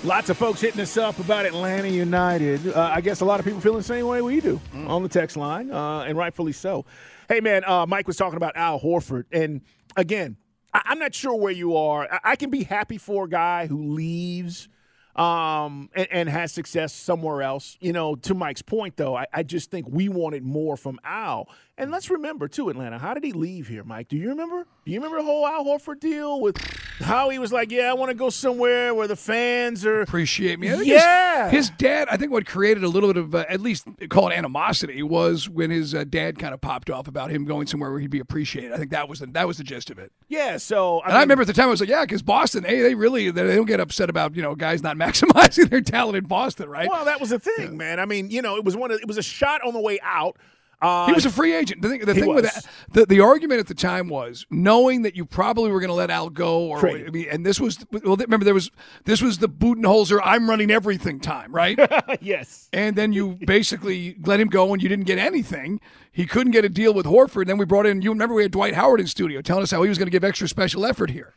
Lots 0.00 0.30
of 0.30 0.36
folks 0.36 0.60
hitting 0.60 0.80
us 0.80 0.96
up 0.96 1.20
about 1.20 1.46
Atlanta 1.46 1.86
United. 1.86 2.66
Uh, 2.74 2.90
I 2.92 3.00
guess 3.00 3.20
a 3.20 3.24
lot 3.24 3.38
of 3.38 3.46
people 3.46 3.60
feel 3.60 3.74
the 3.74 3.84
same 3.84 4.04
way 4.08 4.20
we 4.20 4.40
do 4.40 4.60
on 4.74 5.04
the 5.04 5.08
text 5.08 5.36
line, 5.36 5.70
uh, 5.70 6.00
and 6.00 6.18
rightfully 6.18 6.50
so. 6.50 6.84
Hey, 7.28 7.38
man, 7.38 7.62
uh, 7.64 7.86
Mike 7.86 8.08
was 8.08 8.16
talking 8.16 8.36
about 8.36 8.56
Al 8.56 8.80
Horford. 8.80 9.26
And 9.30 9.60
again, 9.94 10.38
I- 10.74 10.82
I'm 10.86 10.98
not 10.98 11.14
sure 11.14 11.36
where 11.36 11.52
you 11.52 11.76
are. 11.76 12.08
I-, 12.12 12.32
I 12.32 12.36
can 12.36 12.50
be 12.50 12.64
happy 12.64 12.98
for 12.98 13.26
a 13.26 13.28
guy 13.28 13.68
who 13.68 13.92
leaves 13.94 14.68
um, 15.14 15.88
and, 15.94 16.08
and 16.10 16.28
has 16.28 16.50
success 16.52 16.92
somewhere 16.92 17.42
else. 17.42 17.76
You 17.80 17.92
know, 17.92 18.16
to 18.16 18.34
Mike's 18.34 18.62
point, 18.62 18.96
though, 18.96 19.14
I, 19.14 19.26
I 19.32 19.44
just 19.44 19.70
think 19.70 19.86
we 19.88 20.08
wanted 20.08 20.42
more 20.42 20.76
from 20.76 20.98
Al. 21.04 21.48
And 21.78 21.90
let's 21.90 22.10
remember, 22.10 22.48
too, 22.48 22.68
Atlanta, 22.68 22.98
how 22.98 23.14
did 23.14 23.24
he 23.24 23.32
leave 23.32 23.66
here, 23.66 23.82
Mike? 23.82 24.08
Do 24.08 24.16
you 24.16 24.28
remember? 24.28 24.66
Do 24.84 24.92
you 24.92 24.98
remember 24.98 25.18
the 25.18 25.24
whole 25.24 25.46
Al 25.46 25.64
Horford 25.64 26.00
deal 26.00 26.40
with 26.40 26.58
how 27.00 27.30
he 27.30 27.38
was 27.38 27.50
like, 27.50 27.70
yeah, 27.70 27.90
I 27.90 27.94
want 27.94 28.10
to 28.10 28.14
go 28.14 28.30
somewhere 28.30 28.94
where 28.94 29.08
the 29.08 29.16
fans 29.16 29.84
are. 29.86 30.02
appreciate 30.02 30.58
me. 30.58 30.68
Yeah. 30.84 31.48
His, 31.48 31.68
his 31.68 31.76
dad, 31.78 32.08
I 32.10 32.16
think 32.16 32.30
what 32.30 32.46
created 32.46 32.84
a 32.84 32.88
little 32.88 33.12
bit 33.12 33.22
of, 33.22 33.34
uh, 33.34 33.44
at 33.48 33.60
least 33.60 33.86
call 34.10 34.28
it 34.28 34.34
animosity, 34.34 35.02
was 35.02 35.48
when 35.48 35.70
his 35.70 35.94
uh, 35.94 36.04
dad 36.04 36.38
kind 36.38 36.52
of 36.52 36.60
popped 36.60 36.90
off 36.90 37.08
about 37.08 37.30
him 37.30 37.44
going 37.44 37.66
somewhere 37.66 37.90
where 37.90 38.00
he'd 38.00 38.10
be 38.10 38.20
appreciated. 38.20 38.72
I 38.72 38.76
think 38.76 38.90
that 38.90 39.08
was 39.08 39.20
the, 39.20 39.26
that 39.26 39.46
was 39.46 39.56
the 39.56 39.64
gist 39.64 39.90
of 39.90 39.98
it. 39.98 40.12
Yeah, 40.28 40.58
so. 40.58 41.00
I 41.00 41.08
And 41.08 41.16
I 41.16 41.20
remember 41.20 41.42
at 41.42 41.46
the 41.46 41.54
time 41.54 41.66
I 41.66 41.70
was 41.70 41.80
like, 41.80 41.88
yeah, 41.88 42.04
because 42.04 42.22
Boston, 42.22 42.64
they, 42.64 42.82
they 42.82 42.94
really 42.94 43.30
they 43.30 43.54
don't 43.54 43.66
get 43.66 43.80
upset 43.80 44.10
about 44.10 44.36
you 44.36 44.42
know 44.42 44.54
guys 44.54 44.82
not 44.82 44.96
maximizing 44.98 45.70
their 45.70 45.80
talent 45.80 46.16
in 46.16 46.24
Boston, 46.24 46.68
right? 46.68 46.88
Well, 46.88 47.06
that 47.06 47.20
was 47.20 47.30
the 47.30 47.38
thing, 47.38 47.76
man. 47.76 47.98
I 47.98 48.04
mean, 48.04 48.30
you 48.30 48.42
know, 48.42 48.56
it 48.56 48.64
was 48.64 48.76
one 48.76 48.90
of 48.90 49.00
it 49.00 49.08
was 49.08 49.18
a 49.18 49.22
shot 49.22 49.62
on 49.64 49.72
the 49.72 49.80
way 49.80 49.98
out. 50.02 50.36
Uh, 50.82 51.06
He 51.06 51.12
was 51.12 51.24
a 51.24 51.30
free 51.30 51.54
agent. 51.54 51.80
The 51.80 51.88
thing, 51.88 52.00
the 52.04 52.12
He 52.14 52.20
thing 52.20 52.34
with 52.34 52.44
that, 52.44 52.66
the, 52.90 53.06
the 53.06 53.20
argument 53.20 53.60
at 53.60 53.68
the 53.68 53.74
time 53.74 54.08
was 54.08 54.44
knowing 54.50 55.02
that 55.02 55.14
you 55.16 55.24
probably 55.24 55.70
were 55.70 55.80
going 55.80 55.88
to 55.88 55.94
let 55.94 56.10
Al 56.10 56.28
go, 56.28 56.66
or 56.66 56.78
I 57.06 57.10
mean, 57.10 57.28
and 57.30 57.46
this 57.46 57.60
was 57.60 57.78
well, 57.90 58.16
remember 58.16 58.44
there 58.44 58.52
was 58.54 58.70
this 59.04 59.22
was 59.22 59.38
the 59.38 59.48
Budenholzer 59.48 60.20
I'm 60.24 60.50
running 60.50 60.70
everything 60.70 61.20
time, 61.20 61.54
right? 61.54 61.78
yes. 62.20 62.68
and 62.72 62.96
then 62.96 63.12
you 63.12 63.38
basically 63.46 64.16
let 64.24 64.40
him 64.40 64.48
go, 64.48 64.72
and 64.72 64.82
you 64.82 64.88
didn't 64.88 65.06
get 65.06 65.18
anything. 65.18 65.80
He 66.10 66.26
couldn't 66.26 66.52
get 66.52 66.64
a 66.64 66.68
deal 66.68 66.92
with 66.92 67.06
Horford. 67.06 67.42
And 67.42 67.50
then 67.50 67.58
we 67.58 67.64
brought 67.64 67.86
in. 67.86 68.02
You 68.02 68.10
remember 68.10 68.34
we 68.34 68.42
had 68.42 68.52
Dwight 68.52 68.74
Howard 68.74 69.00
in 69.00 69.06
studio 69.06 69.40
telling 69.40 69.62
us 69.62 69.70
how 69.70 69.82
he 69.82 69.88
was 69.88 69.98
going 69.98 70.06
to 70.08 70.10
give 70.12 70.24
extra 70.24 70.48
special 70.48 70.84
effort 70.84 71.10
here. 71.10 71.34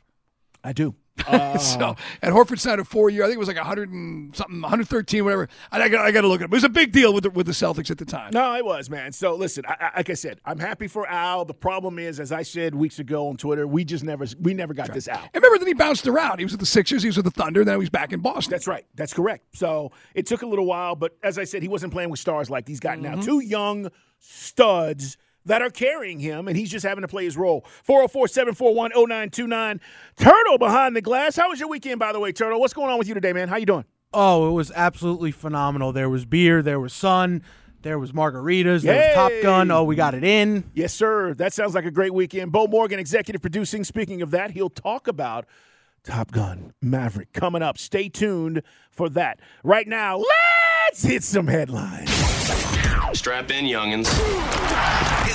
I 0.66 0.74
do. 0.74 0.96
So 1.26 1.80
oh. 1.80 1.96
and 2.22 2.34
Horford 2.34 2.60
signed 2.60 2.82
a 2.82 2.84
four 2.84 3.10
year. 3.10 3.24
I 3.24 3.28
think 3.28 3.38
it 3.38 3.40
was 3.40 3.48
like 3.48 3.58
hundred 3.58 3.90
and 3.90 4.36
something, 4.36 4.62
113, 4.62 5.24
whatever. 5.24 5.48
I, 5.72 5.82
I 5.82 5.90
got 5.90 6.06
I 6.06 6.12
got 6.12 6.22
to 6.22 6.28
look 6.28 6.42
at 6.42 6.46
it. 6.46 6.46
It 6.46 6.52
was 6.52 6.66
a 6.66 6.70
big 6.70 6.92
deal 6.92 7.14
with 7.14 7.24
the, 7.24 7.30
with 7.30 7.46
the 7.46 7.54
Celtics 7.54 7.90
at 7.90 7.98
the 7.98 8.06
time. 8.06 8.32
No, 8.34 8.56
it 8.56 8.66
was, 8.66 8.90
man. 8.90 9.14
So 9.14 9.34
listen, 9.36 9.64
I, 9.66 9.76
I, 9.80 9.98
like 9.98 10.10
I 10.10 10.14
said, 10.14 10.40
I'm 10.46 10.60
happy 10.60 10.88
for 10.88 11.08
Al. 11.08 11.46
The 11.46 11.54
problem 11.54 11.98
is, 11.98 12.20
as 12.20 12.32
I 12.32 12.44
said 12.44 12.76
weeks 12.76 13.00
ago 13.00 13.30
on 13.30 13.38
Twitter, 13.38 13.66
we 13.66 13.86
just 13.86 14.04
never 14.04 14.26
we 14.40 14.54
never 14.54 14.74
got 14.74 14.94
this 14.94 15.08
out. 15.08 15.24
And 15.34 15.36
remember, 15.36 15.60
then 15.60 15.68
he 15.68 15.74
bounced 15.74 16.06
around. 16.06 16.40
He 16.40 16.46
was 16.46 16.52
with 16.52 16.60
the 16.60 16.66
Sixers. 16.66 17.02
He 17.02 17.08
was 17.08 17.16
with 17.16 17.26
the 17.26 17.32
Thunder. 17.32 17.64
Then 17.64 17.76
he 17.76 17.80
was 17.80 17.90
back 17.90 18.12
in 18.12 18.20
Boston. 18.20 18.52
That's 18.52 18.68
right. 18.68 18.86
That's 18.96 19.14
correct. 19.14 19.58
So 19.58 19.94
it 20.14 20.26
took 20.26 20.42
a 20.42 20.48
little 20.48 20.66
while, 20.66 20.96
but 20.96 21.18
as 21.24 21.40
I 21.40 21.46
said, 21.46 21.62
he 21.62 21.70
wasn't 21.70 21.94
playing 21.94 22.10
with 22.10 22.20
stars 22.20 22.50
like 22.50 22.68
he's 22.68 22.82
got 22.82 23.00
now. 23.00 23.14
Mm-hmm. 23.14 23.22
Two 23.22 23.40
young 23.40 23.90
studs 24.20 25.18
that 25.46 25.62
are 25.62 25.70
carrying 25.70 26.20
him, 26.20 26.48
and 26.48 26.58
he's 26.58 26.70
just 26.70 26.86
having 26.86 27.02
to 27.02 27.08
play 27.08 27.24
his 27.24 27.38
role. 27.38 27.66
404 27.84 28.28
741 28.28 28.92
0929. 28.92 29.82
Turtle 30.18 30.58
behind 30.58 30.96
the 30.96 31.02
glass. 31.02 31.36
How 31.36 31.50
was 31.50 31.60
your 31.60 31.70
weekend, 31.70 32.00
by 32.00 32.12
the 32.12 32.20
way, 32.20 32.32
Turtle? 32.32 32.60
What's 32.60 32.74
going 32.74 32.90
on 32.90 32.98
with 32.98 33.08
you 33.08 33.14
today, 33.14 33.34
man? 33.34 33.48
How 33.48 33.58
you 33.58 33.66
doing? 33.66 33.86
Oh, 34.14 34.50
it 34.50 34.54
was 34.54 34.72
absolutely 34.76 35.32
phenomenal. 35.32 35.92
There 35.92 36.10
was 36.10 36.26
beer, 36.26 36.62
there 36.62 36.80
was 36.80 36.94
sun, 36.94 37.44
there 37.82 38.00
was 38.00 38.14
margaritas, 38.14 38.82
there 38.82 39.08
was 39.08 39.16
Top 39.16 39.32
Gun. 39.44 39.70
Oh, 39.72 39.84
we 39.84 39.96
got 39.96 40.14
it 40.14 40.24
in. 40.24 40.64
Yes, 40.74 40.94
sir. 40.94 41.34
That 41.34 41.54
sounds 41.54 41.76
like 41.76 41.86
a 41.86 41.92
great 41.92 42.14
weekend. 42.14 42.52
Bo 42.52 42.68
Morgan, 42.68 42.98
executive 42.98 43.42
producing. 43.42 43.84
Speaking 43.84 44.22
of 44.22 44.32
that, 44.32 44.52
he'll 44.52 44.70
talk 44.70 45.08
about 45.08 45.46
Top 46.04 46.32
Gun 46.32 46.74
Maverick 46.82 47.34
coming 47.34 47.62
up. 47.62 47.78
Stay 47.78 48.08
tuned 48.08 48.62
for 48.90 49.10
that. 49.10 49.40
Right 49.64 49.88
now, 49.88 50.24
let's 50.90 51.04
hit 51.04 51.24
some 51.24 51.48
headlines. 51.48 52.10
Strap 53.14 53.52
in, 53.52 53.66
youngins. 53.66 54.08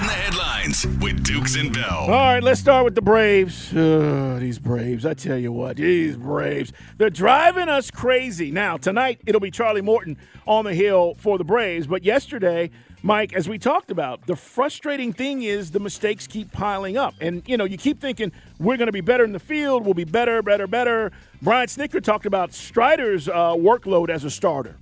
Hitting 0.00 0.16
the 0.16 0.22
headlines 0.22 0.86
with 1.02 1.22
Dukes 1.22 1.56
and 1.56 1.74
Bell. 1.74 1.84
All 1.90 2.08
right, 2.08 2.42
let's 2.42 2.58
start 2.58 2.86
with 2.86 2.94
the 2.94 3.02
Braves. 3.02 3.70
Uh, 3.74 4.38
these 4.40 4.58
Braves, 4.58 5.04
I 5.04 5.12
tell 5.12 5.36
you 5.36 5.52
what, 5.52 5.76
these 5.76 6.16
Braves, 6.16 6.72
they're 6.96 7.10
driving 7.10 7.68
us 7.68 7.90
crazy. 7.90 8.50
Now, 8.50 8.78
tonight, 8.78 9.20
it'll 9.26 9.42
be 9.42 9.50
Charlie 9.50 9.82
Morton 9.82 10.16
on 10.46 10.64
the 10.64 10.72
hill 10.72 11.14
for 11.18 11.36
the 11.36 11.44
Braves. 11.44 11.86
But 11.86 12.02
yesterday, 12.02 12.70
Mike, 13.02 13.34
as 13.34 13.46
we 13.46 13.58
talked 13.58 13.90
about, 13.90 14.26
the 14.26 14.36
frustrating 14.36 15.12
thing 15.12 15.42
is 15.42 15.70
the 15.70 15.80
mistakes 15.80 16.26
keep 16.26 16.50
piling 16.50 16.96
up. 16.96 17.14
And, 17.20 17.42
you 17.46 17.58
know, 17.58 17.64
you 17.64 17.76
keep 17.76 18.00
thinking, 18.00 18.32
we're 18.58 18.78
going 18.78 18.86
to 18.86 18.92
be 18.92 19.02
better 19.02 19.24
in 19.24 19.32
the 19.32 19.38
field, 19.38 19.84
we'll 19.84 19.92
be 19.92 20.04
better, 20.04 20.40
better, 20.40 20.66
better. 20.66 21.12
Brian 21.42 21.68
Snitker 21.68 22.02
talked 22.02 22.24
about 22.24 22.54
Strider's 22.54 23.28
uh, 23.28 23.52
workload 23.52 24.08
as 24.08 24.24
a 24.24 24.30
starter. 24.30 24.76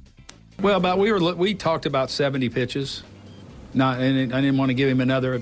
Well, 0.61 0.77
about 0.77 0.99
we 0.99 1.11
were 1.11 1.35
we 1.35 1.55
talked 1.55 1.87
about 1.87 2.11
70 2.11 2.49
pitches. 2.51 3.03
Not, 3.75 4.01
and 4.01 4.33
I 4.33 4.41
didn't 4.41 4.59
want 4.59 4.71
to 4.71 4.75
give 4.75 4.89
him 4.89 5.01
another 5.01 5.41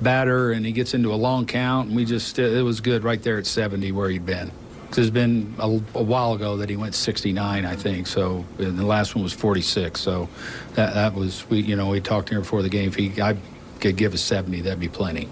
batter, 0.00 0.52
and 0.52 0.64
he 0.64 0.72
gets 0.72 0.94
into 0.94 1.12
a 1.12 1.16
long 1.16 1.46
count, 1.46 1.88
and 1.88 1.96
we 1.96 2.04
just 2.04 2.38
it 2.38 2.62
was 2.62 2.80
good 2.80 3.04
right 3.04 3.22
there 3.22 3.38
at 3.38 3.46
70 3.46 3.92
where 3.92 4.08
he'd 4.08 4.26
been. 4.26 4.50
It's 4.96 5.10
been 5.10 5.54
a, 5.58 5.66
a 5.66 6.02
while 6.02 6.32
ago 6.32 6.56
that 6.58 6.70
he 6.70 6.76
went 6.76 6.94
69, 6.94 7.66
I 7.66 7.76
think. 7.76 8.06
So 8.06 8.44
and 8.58 8.78
the 8.78 8.86
last 8.86 9.14
one 9.14 9.22
was 9.22 9.32
46. 9.32 10.00
So 10.00 10.28
that 10.74 10.94
that 10.94 11.14
was 11.14 11.48
we 11.50 11.60
you 11.60 11.76
know 11.76 11.90
we 11.90 12.00
talked 12.00 12.28
to 12.28 12.34
here 12.34 12.40
before 12.40 12.62
the 12.62 12.68
game. 12.68 12.88
If 12.88 12.94
he 12.94 13.20
I 13.20 13.36
could 13.80 13.96
give 13.96 14.14
a 14.14 14.18
70, 14.18 14.62
that'd 14.62 14.80
be 14.80 14.88
plenty. 14.88 15.28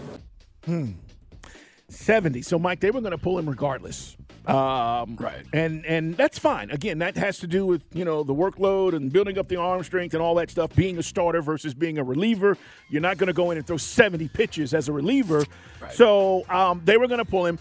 Hmm. 0.64 0.92
70. 1.88 2.42
So, 2.42 2.58
Mike, 2.58 2.80
they 2.80 2.90
were 2.90 3.00
going 3.00 3.12
to 3.12 3.18
pull 3.18 3.38
him 3.38 3.48
regardless. 3.48 4.16
Um, 4.46 5.16
Right. 5.16 5.44
And 5.52 5.84
and 5.86 6.16
that's 6.16 6.38
fine. 6.38 6.70
Again, 6.70 6.98
that 6.98 7.16
has 7.16 7.38
to 7.38 7.46
do 7.46 7.64
with, 7.66 7.82
you 7.92 8.04
know, 8.04 8.22
the 8.22 8.34
workload 8.34 8.94
and 8.94 9.12
building 9.12 9.38
up 9.38 9.48
the 9.48 9.56
arm 9.56 9.82
strength 9.84 10.14
and 10.14 10.22
all 10.22 10.34
that 10.36 10.50
stuff, 10.50 10.74
being 10.74 10.98
a 10.98 11.02
starter 11.02 11.40
versus 11.42 11.74
being 11.74 11.98
a 11.98 12.04
reliever. 12.04 12.56
You're 12.90 13.02
not 13.02 13.16
going 13.18 13.28
to 13.28 13.32
go 13.32 13.50
in 13.50 13.58
and 13.58 13.66
throw 13.66 13.76
70 13.76 14.28
pitches 14.28 14.74
as 14.74 14.88
a 14.88 14.92
reliever. 14.92 15.44
So, 15.92 16.44
um, 16.48 16.80
they 16.84 16.96
were 16.96 17.06
going 17.08 17.18
to 17.18 17.24
pull 17.24 17.46
him. 17.46 17.58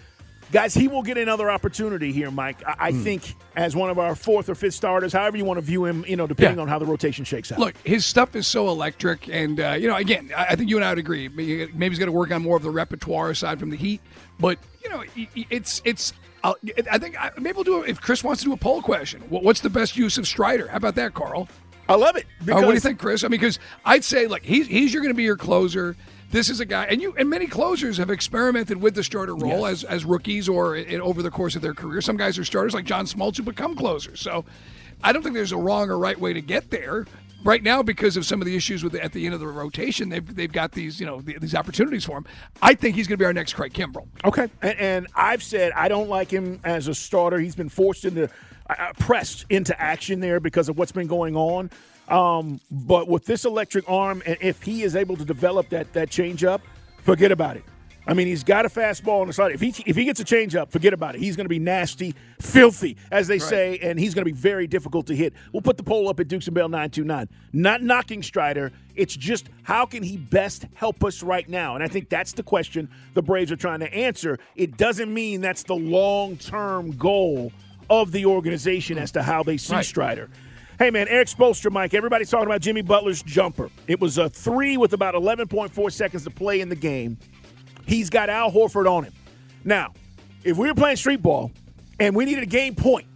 Guys, 0.52 0.74
he 0.76 0.88
will 0.88 1.02
get 1.02 1.18
another 1.18 1.50
opportunity 1.50 2.12
here, 2.12 2.30
Mike. 2.30 2.62
I, 2.68 2.76
I 2.90 2.92
think 2.92 3.34
as 3.56 3.76
one 3.76 3.90
of 3.90 3.98
our 3.98 4.14
fourth 4.14 4.50
or 4.50 4.56
fifth 4.56 4.76
starters, 4.76 5.12
however 5.12 5.36
you 5.36 5.46
want 5.46 5.58
to 5.58 5.62
view 5.62 5.84
him, 5.86 6.06
you 6.08 6.16
know, 6.16 6.28
depending 6.28 6.58
Yeah. 6.58 6.62
on 6.64 6.68
how 6.68 6.78
the 6.78 6.86
rotation 6.86 7.26
shakes 7.26 7.52
out. 7.52 7.58
Look, 7.60 7.76
his 7.84 8.06
stuff 8.06 8.36
is 8.36 8.46
so 8.46 8.68
electric, 8.70 9.28
and 9.30 9.60
uh, 9.60 9.72
you 9.72 9.88
know, 9.88 9.96
again, 9.96 10.32
I 10.38 10.56
think 10.56 10.70
you 10.70 10.76
and 10.76 10.86
I 10.86 10.90
would 10.92 11.00
agree. 11.00 11.28
Maybe 11.28 11.90
he's 11.90 11.98
got 11.98 12.06
to 12.06 12.12
work 12.12 12.30
on 12.32 12.44
more 12.44 12.56
of 12.58 12.62
the 12.64 12.70
repertoire 12.70 13.32
aside 13.32 13.60
from 13.60 13.72
the 13.72 13.78
heat. 13.78 14.00
But 14.40 14.60
you 14.84 14.90
know, 14.90 15.04
it's 15.50 15.82
it's 15.86 16.14
I'll, 16.44 16.58
I 16.92 16.98
think 16.98 17.20
I, 17.20 17.32
maybe 17.38 17.56
we'll 17.56 17.64
do 17.64 17.84
it 17.84 17.90
if 17.90 18.02
Chris 18.02 18.24
wants 18.24 18.42
to 18.42 18.46
do 18.50 18.54
a 18.54 18.58
poll 18.58 18.82
question. 18.82 19.22
What's 19.30 19.62
the 19.62 19.70
best 19.70 19.96
use 19.96 20.18
of 20.18 20.28
Strider? 20.28 20.68
How 20.68 20.78
about 20.78 20.96
that, 20.96 21.14
Carl? 21.14 21.48
I 21.88 21.96
love 21.96 22.16
it. 22.16 22.26
Uh, 22.42 22.54
what 22.56 22.62
do 22.68 22.74
you 22.74 22.80
think, 22.80 23.00
Chris? 23.00 23.24
I 23.24 23.28
mean, 23.28 23.40
because 23.40 23.60
I'd 23.86 24.04
say 24.04 24.28
like 24.28 24.44
he's 24.44 24.68
he's 24.68 24.94
you're 24.94 25.02
going 25.02 25.14
to 25.14 25.18
be 25.18 25.24
your 25.24 25.38
closer. 25.38 25.96
This 26.32 26.50
is 26.50 26.60
a 26.60 26.66
guy, 26.66 26.86
and 26.86 27.02
you 27.02 27.14
and 27.18 27.30
many 27.30 27.46
closers 27.46 27.98
have 27.98 28.10
experimented 28.10 28.82
with 28.82 28.96
the 28.96 29.04
starter 29.04 29.36
role 29.36 29.62
Yes. 29.62 29.84
as 29.84 29.84
as 29.86 30.06
rookies 30.06 30.50
or 30.50 30.76
in, 30.76 31.00
over 31.02 31.22
the 31.22 31.30
course 31.32 31.56
of 31.56 31.62
their 31.62 31.74
career. 31.74 32.02
Some 32.02 32.18
guys 32.18 32.38
are 32.40 32.46
starters, 32.46 32.74
like 32.74 32.86
John 32.86 33.06
Smoltz, 33.06 33.38
who 33.38 33.44
become 33.44 33.76
closers. 33.76 34.20
So 34.20 34.44
I 35.04 35.14
don't 35.14 35.22
think 35.22 35.36
there's 35.36 35.52
a 35.52 35.58
wrong 35.58 35.90
or 35.90 35.98
right 35.98 36.20
way 36.20 36.34
to 36.34 36.42
get 36.42 36.70
there. 36.72 37.06
Right 37.44 37.62
now, 37.62 37.84
because 37.84 38.16
of 38.16 38.26
some 38.26 38.42
of 38.42 38.46
the 38.46 38.56
issues 38.56 38.84
with 38.84 38.94
the, 38.94 39.04
at 39.04 39.12
the 39.12 39.26
end 39.26 39.34
of 39.34 39.42
the 39.42 39.48
rotation, 39.48 40.10
they've 40.10 40.36
they've 40.36 40.52
got 40.52 40.72
these 40.72 41.00
you 41.00 41.06
know 41.06 41.22
th- 41.22 41.40
these 41.40 41.56
opportunities 41.56 42.06
for 42.06 42.18
him. 42.18 42.26
I 42.62 42.74
think 42.74 42.96
he's 42.96 43.08
going 43.08 43.18
to 43.18 43.22
be 43.22 43.26
our 43.26 43.34
next 43.34 43.54
Craig 43.54 43.74
Kimbrel. 43.74 44.08
Okay. 44.24 44.50
And, 44.62 44.80
and 44.80 45.08
I've 45.16 45.44
said 45.44 45.74
I 45.74 45.88
don't 45.88 46.10
like 46.10 46.32
him 46.32 46.60
as 46.64 46.88
a 46.88 46.96
starter. 46.96 47.40
He's 47.40 47.56
been 47.56 47.70
forced 47.70 48.06
into, 48.06 48.30
uh, 48.70 48.94
pressed 48.98 49.46
into 49.50 49.80
action 49.80 50.22
there 50.22 50.40
because 50.40 50.70
of 50.70 50.78
what's 50.78 50.94
been 50.94 51.08
going 51.08 51.36
on. 51.36 51.70
Um, 52.08 52.62
but 52.72 53.08
with 53.08 53.26
this 53.26 53.46
electric 53.46 53.90
arm, 53.90 54.24
and 54.26 54.38
if 54.42 54.62
he 54.62 54.84
is 54.84 54.96
able 54.96 55.18
to 55.18 55.26
develop 55.26 55.70
that 55.70 55.92
that 55.94 56.10
changeup, 56.10 56.62
forget 57.04 57.32
about 57.32 57.58
it. 57.58 57.64
I 58.06 58.14
mean, 58.14 58.28
he's 58.28 58.44
got 58.44 58.66
a 58.66 58.70
fastball 58.70 59.22
on 59.22 59.28
the 59.28 59.34
side. 59.34 59.54
If 59.54 59.62
he 59.62 59.74
if 59.86 59.96
he 59.96 60.04
gets 60.04 60.20
a 60.20 60.26
changeup, 60.26 60.72
forget 60.72 60.94
about 60.94 61.16
it. 61.16 61.22
He's 61.22 61.38
going 61.38 61.46
to 61.46 61.50
be 61.50 61.60
nasty, 61.60 62.14
filthy, 62.42 62.98
as 63.12 63.28
they 63.28 63.40
say, 63.40 63.80
and 63.82 63.98
he's 63.98 64.14
going 64.14 64.26
to 64.26 64.32
be 64.32 64.38
very 64.38 64.68
difficult 64.68 65.08
to 65.08 65.16
hit. 65.16 65.34
We'll 65.54 65.62
put 65.62 65.78
the 65.78 65.84
poll 65.84 66.10
up 66.10 66.20
at 66.20 66.28
Dukes 66.28 66.48
and 66.48 66.54
Bell 66.54 66.68
nine 66.68 66.90
two 66.90 67.06
nine. 67.06 67.30
Not 67.54 67.82
knocking 67.82 68.22
Strider. 68.22 68.72
It's 68.96 69.16
just 69.16 69.48
how 69.64 69.86
can 69.86 70.04
he 70.04 70.18
best 70.18 70.66
help 70.76 71.04
us 71.04 71.24
right 71.24 71.48
now? 71.48 71.76
And 71.76 71.84
I 71.84 71.88
think 71.88 72.10
that's 72.10 72.34
the 72.34 72.44
question 72.44 72.90
the 73.14 73.22
Braves 73.22 73.52
are 73.52 73.56
trying 73.56 73.80
to 73.80 73.94
answer. 73.94 74.38
It 74.56 74.76
doesn't 74.78 75.12
mean 75.14 75.40
that's 75.40 75.64
the 75.64 75.76
long 75.76 76.36
term 76.36 76.92
goal 76.98 77.54
of 77.90 78.12
the 78.12 78.26
organization 78.26 78.98
as 78.98 79.12
to 79.14 79.24
how 79.24 79.44
they 79.44 79.58
see 79.58 79.76
Right. 79.76 79.86
Strider. 79.86 80.30
Hey 80.80 80.90
man, 80.90 81.08
Erik 81.08 81.28
Spoelstra, 81.30 81.72
Mike. 81.72 81.94
Everybody's 81.94 82.30
talking 82.30 82.48
about 82.48 82.60
Jimmy 82.60 82.82
Butler's 82.82 83.24
jumper. 83.24 83.70
It 83.88 84.02
was 84.02 84.18
a 84.18 84.30
three 84.30 84.76
with 84.76 84.92
about 84.94 85.14
11.4 85.14 85.92
seconds 85.94 86.24
to 86.26 86.32
play 86.32 86.60
in 86.60 86.68
the 86.68 86.76
game. 86.76 87.18
He's 87.86 88.10
got 88.10 88.30
Al 88.30 88.52
Horford 88.52 88.90
on 88.90 89.04
him. 89.04 89.14
Now, 89.64 89.94
if 90.44 90.58
we 90.58 90.68
were 90.68 90.76
playing 90.76 90.98
street 90.98 91.22
ball 91.22 91.52
and 92.00 92.16
we 92.16 92.26
needed 92.26 92.44
a 92.44 92.48
game 92.48 92.76
point, 92.76 93.08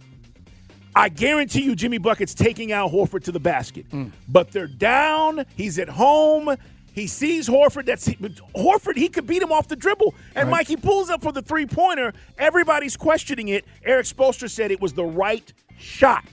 I 0.94 1.08
guarantee 1.08 1.62
you 1.62 1.76
Jimmy 1.76 1.98
Bucket's 1.98 2.34
taking 2.34 2.72
Al 2.72 2.90
Horford 2.90 3.24
to 3.24 3.32
the 3.32 3.40
basket. 3.40 3.88
Mm. 3.90 4.10
But 4.28 4.50
they're 4.50 4.66
down. 4.66 5.44
He's 5.56 5.78
at 5.78 5.88
home. 5.88 6.56
He 6.92 7.06
sees 7.06 7.48
Horford. 7.48 7.86
That's 7.86 8.08
Horford. 8.08 8.96
He 8.96 9.08
could 9.08 9.26
beat 9.26 9.40
him 9.40 9.52
off 9.52 9.68
the 9.68 9.76
dribble. 9.76 10.14
And 10.34 10.50
Mike, 10.50 10.66
he 10.66 10.76
pulls 10.76 11.10
up 11.10 11.22
for 11.22 11.30
the 11.30 11.42
three 11.42 11.66
pointer. 11.66 12.12
Everybody's 12.38 12.96
questioning 12.96 13.48
it. 13.48 13.64
Erik 13.84 14.06
Spoelstra 14.06 14.50
said 14.50 14.72
it 14.72 14.80
was 14.80 14.92
the 14.92 15.04
right 15.04 15.52
shot. 15.78 16.24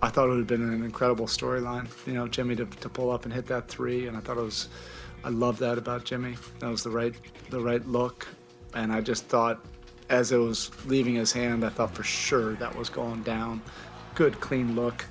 I 0.00 0.08
thought 0.08 0.26
it 0.26 0.30
would 0.30 0.38
have 0.38 0.46
been 0.46 0.62
an 0.62 0.84
incredible 0.84 1.26
storyline, 1.26 1.88
you 2.06 2.14
know, 2.14 2.26
Jimmy 2.26 2.56
to, 2.56 2.66
to 2.66 2.88
pull 2.88 3.10
up 3.10 3.24
and 3.24 3.32
hit 3.32 3.46
that 3.46 3.68
three, 3.68 4.08
and 4.08 4.16
I 4.16 4.20
thought 4.20 4.36
it 4.36 4.42
was, 4.42 4.68
I 5.24 5.28
love 5.28 5.58
that 5.58 5.78
about 5.78 6.04
Jimmy. 6.04 6.36
That 6.58 6.68
was 6.68 6.82
the 6.82 6.90
right, 6.90 7.14
the 7.50 7.60
right 7.60 7.86
look, 7.86 8.26
and 8.74 8.92
I 8.92 9.00
just 9.00 9.26
thought, 9.26 9.64
as 10.08 10.32
it 10.32 10.36
was 10.36 10.70
leaving 10.86 11.14
his 11.14 11.32
hand, 11.32 11.64
I 11.64 11.68
thought 11.68 11.94
for 11.94 12.02
sure 12.02 12.54
that 12.54 12.76
was 12.76 12.88
going 12.88 13.22
down. 13.22 13.62
Good, 14.14 14.40
clean 14.40 14.74
look. 14.74 15.04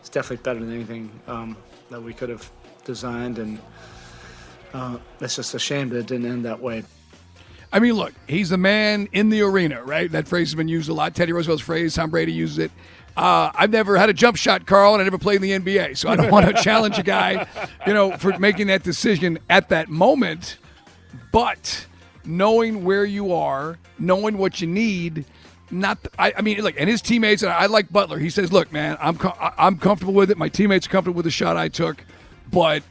It's 0.00 0.08
definitely 0.08 0.42
better 0.42 0.60
than 0.60 0.72
anything 0.72 1.10
um, 1.26 1.56
that 1.90 2.02
we 2.02 2.14
could 2.14 2.28
have 2.28 2.50
designed, 2.84 3.38
and 3.38 3.60
uh, 4.72 4.98
it's 5.20 5.36
just 5.36 5.54
a 5.54 5.58
shame 5.58 5.90
that 5.90 5.98
it 5.98 6.06
didn't 6.06 6.26
end 6.26 6.44
that 6.44 6.60
way. 6.60 6.82
I 7.74 7.78
mean, 7.78 7.94
look, 7.94 8.12
he's 8.28 8.50
the 8.50 8.58
man 8.58 9.08
in 9.12 9.30
the 9.30 9.42
arena, 9.42 9.82
right? 9.82 10.10
That 10.10 10.28
phrase 10.28 10.48
has 10.48 10.54
been 10.54 10.68
used 10.68 10.90
a 10.90 10.92
lot. 10.92 11.14
Teddy 11.14 11.32
Roosevelt's 11.32 11.62
phrase, 11.62 11.94
Tom 11.94 12.10
Brady 12.10 12.32
uses 12.32 12.58
it. 12.58 12.70
Uh, 13.16 13.50
I've 13.54 13.70
never 13.70 13.96
had 13.98 14.08
a 14.08 14.12
jump 14.14 14.36
shot, 14.36 14.66
Carl, 14.66 14.94
and 14.94 15.00
I 15.00 15.04
never 15.04 15.18
played 15.18 15.42
in 15.42 15.42
the 15.42 15.50
NBA, 15.76 15.96
so 15.98 16.08
I 16.08 16.16
don't 16.16 16.30
want 16.30 16.46
to 16.46 16.52
challenge 16.62 16.98
a 16.98 17.02
guy, 17.02 17.46
you 17.86 17.92
know, 17.92 18.16
for 18.16 18.38
making 18.38 18.68
that 18.68 18.82
decision 18.82 19.38
at 19.50 19.68
that 19.68 19.88
moment. 19.88 20.58
But 21.30 21.86
knowing 22.24 22.84
where 22.84 23.04
you 23.04 23.32
are, 23.34 23.78
knowing 23.98 24.38
what 24.38 24.60
you 24.60 24.66
need, 24.66 25.24
not 25.70 25.98
I, 26.18 26.32
I 26.36 26.42
mean, 26.42 26.58
look, 26.60 26.74
and 26.78 26.88
his 26.88 27.00
teammates. 27.02 27.42
And 27.42 27.52
I 27.52 27.66
like 27.66 27.90
Butler. 27.92 28.18
He 28.18 28.30
says, 28.30 28.52
"Look, 28.52 28.72
man, 28.72 28.96
I'm 29.00 29.16
co- 29.16 29.34
I- 29.40 29.54
I'm 29.66 29.78
comfortable 29.78 30.12
with 30.14 30.30
it. 30.30 30.36
My 30.38 30.48
teammates 30.48 30.86
are 30.86 30.90
comfortable 30.90 31.16
with 31.16 31.24
the 31.24 31.30
shot 31.30 31.56
I 31.56 31.68
took, 31.68 32.04
but." 32.50 32.82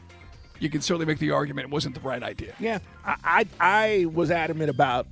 You 0.59 0.69
can 0.69 0.79
certainly 0.81 1.07
make 1.07 1.17
the 1.17 1.31
argument 1.31 1.69
it 1.69 1.71
wasn't 1.71 1.95
the 1.95 2.01
right 2.01 2.21
idea. 2.21 2.53
Yeah, 2.59 2.77
I, 3.03 3.15
I 3.23 3.45
I 3.59 4.05
was 4.05 4.29
adamant 4.29 4.69
about 4.69 5.07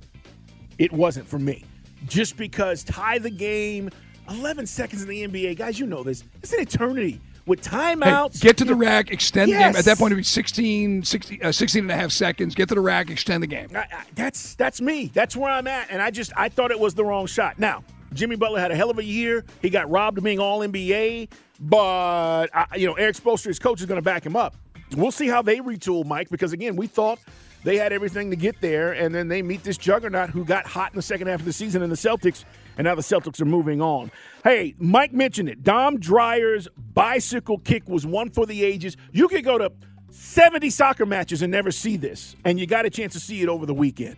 it 0.78 0.92
wasn't 0.92 1.26
for 1.26 1.40
me, 1.40 1.64
just 2.06 2.36
because 2.36 2.84
tie 2.84 3.18
the 3.18 3.30
game, 3.30 3.90
eleven 4.30 4.66
seconds 4.66 5.02
in 5.02 5.08
the 5.08 5.26
NBA, 5.26 5.56
guys. 5.56 5.78
You 5.78 5.86
know 5.86 6.02
this. 6.02 6.24
It's 6.42 6.52
an 6.52 6.60
eternity 6.60 7.20
with 7.46 7.66
Hey, 7.66 7.76
timeouts. 7.94 8.40
get 8.40 8.56
to 8.58 8.64
the 8.64 8.74
rack, 8.74 9.10
extend 9.10 9.50
the 9.50 9.56
game. 9.56 9.76
At 9.76 9.84
that 9.84 9.98
point, 9.98 10.12
it'd 10.12 10.18
be 10.18 10.22
16, 10.24 11.02
16, 11.02 11.42
uh, 11.42 11.52
16 11.52 11.84
and 11.84 11.90
a 11.90 11.96
half 11.96 12.12
seconds. 12.12 12.54
Get 12.54 12.68
to 12.68 12.74
the 12.74 12.80
rack, 12.80 13.10
extend 13.10 13.42
the 13.42 13.46
game. 13.46 13.68
I, 13.74 13.80
I, 13.80 14.04
that's 14.14 14.54
that's 14.54 14.80
me. 14.80 15.10
That's 15.12 15.36
where 15.36 15.50
I'm 15.50 15.66
at, 15.66 15.90
and 15.90 16.00
I 16.00 16.10
just 16.10 16.32
I 16.36 16.48
thought 16.48 16.70
it 16.70 16.78
was 16.78 16.94
the 16.94 17.04
wrong 17.04 17.26
shot. 17.26 17.58
Now, 17.58 17.82
Jimmy 18.14 18.36
Butler 18.36 18.60
had 18.60 18.70
a 18.70 18.76
hell 18.76 18.90
of 18.90 18.98
a 18.98 19.04
year. 19.04 19.44
He 19.62 19.70
got 19.70 19.90
robbed 19.90 20.18
of 20.18 20.24
being 20.24 20.38
All 20.38 20.60
NBA, 20.60 21.28
but 21.60 22.48
I, 22.54 22.66
you 22.76 22.86
know 22.86 22.94
Erik 22.94 23.16
Spoelstra, 23.16 23.46
his 23.46 23.58
coach, 23.58 23.80
is 23.80 23.86
going 23.86 23.98
to 23.98 24.02
back 24.02 24.24
him 24.24 24.36
up. 24.36 24.54
We'll 24.96 25.12
see 25.12 25.28
how 25.28 25.42
they 25.42 25.58
retool, 25.58 26.04
Mike, 26.04 26.30
because 26.30 26.52
again, 26.52 26.74
we 26.76 26.86
thought 26.88 27.18
they 27.62 27.76
had 27.76 27.92
everything 27.92 28.30
to 28.30 28.36
get 28.36 28.60
there, 28.60 28.92
and 28.92 29.14
then 29.14 29.28
they 29.28 29.42
meet 29.42 29.62
this 29.62 29.76
juggernaut 29.76 30.30
who 30.30 30.44
got 30.44 30.66
hot 30.66 30.92
in 30.92 30.96
the 30.96 31.02
second 31.02 31.28
half 31.28 31.40
of 31.40 31.46
the 31.46 31.52
season 31.52 31.82
in 31.82 31.90
the 31.90 31.96
Celtics, 31.96 32.44
and 32.80 32.86
now 32.86 32.94
the 32.94 33.02
Celtics 33.02 33.42
are 33.42 33.44
moving 33.44 33.82
on. 33.82 34.10
Hey, 34.42 34.74
Mike 34.78 35.12
mentioned 35.12 35.50
it. 35.50 35.62
Dom 35.62 35.98
Dwyer's 35.98 36.66
bicycle 36.94 37.58
kick 37.58 37.86
was 37.86 38.06
one 38.06 38.30
for 38.30 38.46
the 38.46 38.64
ages. 38.64 38.96
You 39.12 39.28
could 39.28 39.44
go 39.44 39.58
to 39.58 39.70
70 40.08 40.70
soccer 40.70 41.04
matches 41.04 41.42
and 41.42 41.52
never 41.52 41.70
see 41.72 41.98
this, 41.98 42.36
and 42.42 42.58
you 42.58 42.64
got 42.66 42.86
a 42.86 42.90
chance 42.90 43.12
to 43.12 43.20
see 43.20 43.42
it 43.42 43.50
over 43.50 43.66
the 43.66 43.74
weekend. 43.74 44.16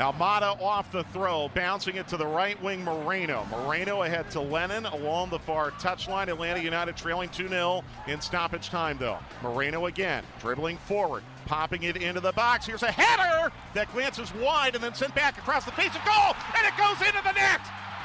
Almada 0.00 0.60
off 0.62 0.90
the 0.90 1.04
throw, 1.04 1.48
bouncing 1.54 1.96
it 1.96 2.08
to 2.08 2.16
the 2.16 2.26
right 2.26 2.60
wing 2.62 2.82
Moreno. 2.82 3.46
Moreno 3.50 4.02
ahead 4.02 4.30
to 4.30 4.40
Lennon 4.40 4.86
along 4.86 5.30
the 5.30 5.38
far 5.38 5.70
touchline. 5.72 6.28
Atlanta 6.28 6.60
United 6.60 6.96
trailing 6.96 7.28
2 7.28 7.48
0 7.48 7.84
in 8.08 8.20
stoppage 8.20 8.70
time, 8.70 8.96
though. 8.98 9.18
Moreno 9.42 9.86
again, 9.86 10.24
dribbling 10.40 10.78
forward, 10.78 11.22
popping 11.44 11.82
it 11.82 11.96
into 11.96 12.20
the 12.20 12.32
box. 12.32 12.66
Here's 12.66 12.82
a 12.82 12.90
header 12.90 13.52
that 13.74 13.92
glances 13.92 14.34
wide 14.34 14.74
and 14.74 14.82
then 14.82 14.94
sent 14.94 15.14
back 15.14 15.36
across 15.36 15.64
the 15.64 15.72
face 15.72 15.94
of 15.94 16.04
goal, 16.04 16.34
and 16.56 16.66
it 16.66 16.72
goes 16.78 17.06
into 17.06 17.22
the 17.22 17.32
net. 17.32 17.60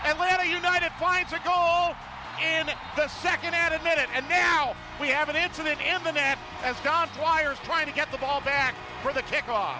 Atlanta 0.05 0.45
United 0.45 0.91
finds 0.99 1.31
a 1.31 1.39
goal 1.45 1.95
in 2.43 2.67
the 2.95 3.08
second 3.08 3.55
added 3.55 3.81
minute. 3.84 4.10
And 4.13 4.27
now 4.27 4.75
we 4.99 5.08
have 5.08 5.29
an 5.29 5.36
incident 5.36 5.79
in 5.81 6.03
the 6.03 6.12
net 6.12 6.38
as 6.63 6.79
Dom 6.81 7.10
Dwyer 7.17 7.53
is 7.53 7.60
trying 7.60 7.88
to 7.88 7.93
get 7.93 8.12
the 8.12 8.17
ball 8.17 8.41
back 8.41 8.75
for 9.01 9.13
the 9.13 9.21
kickoff. 9.21 9.79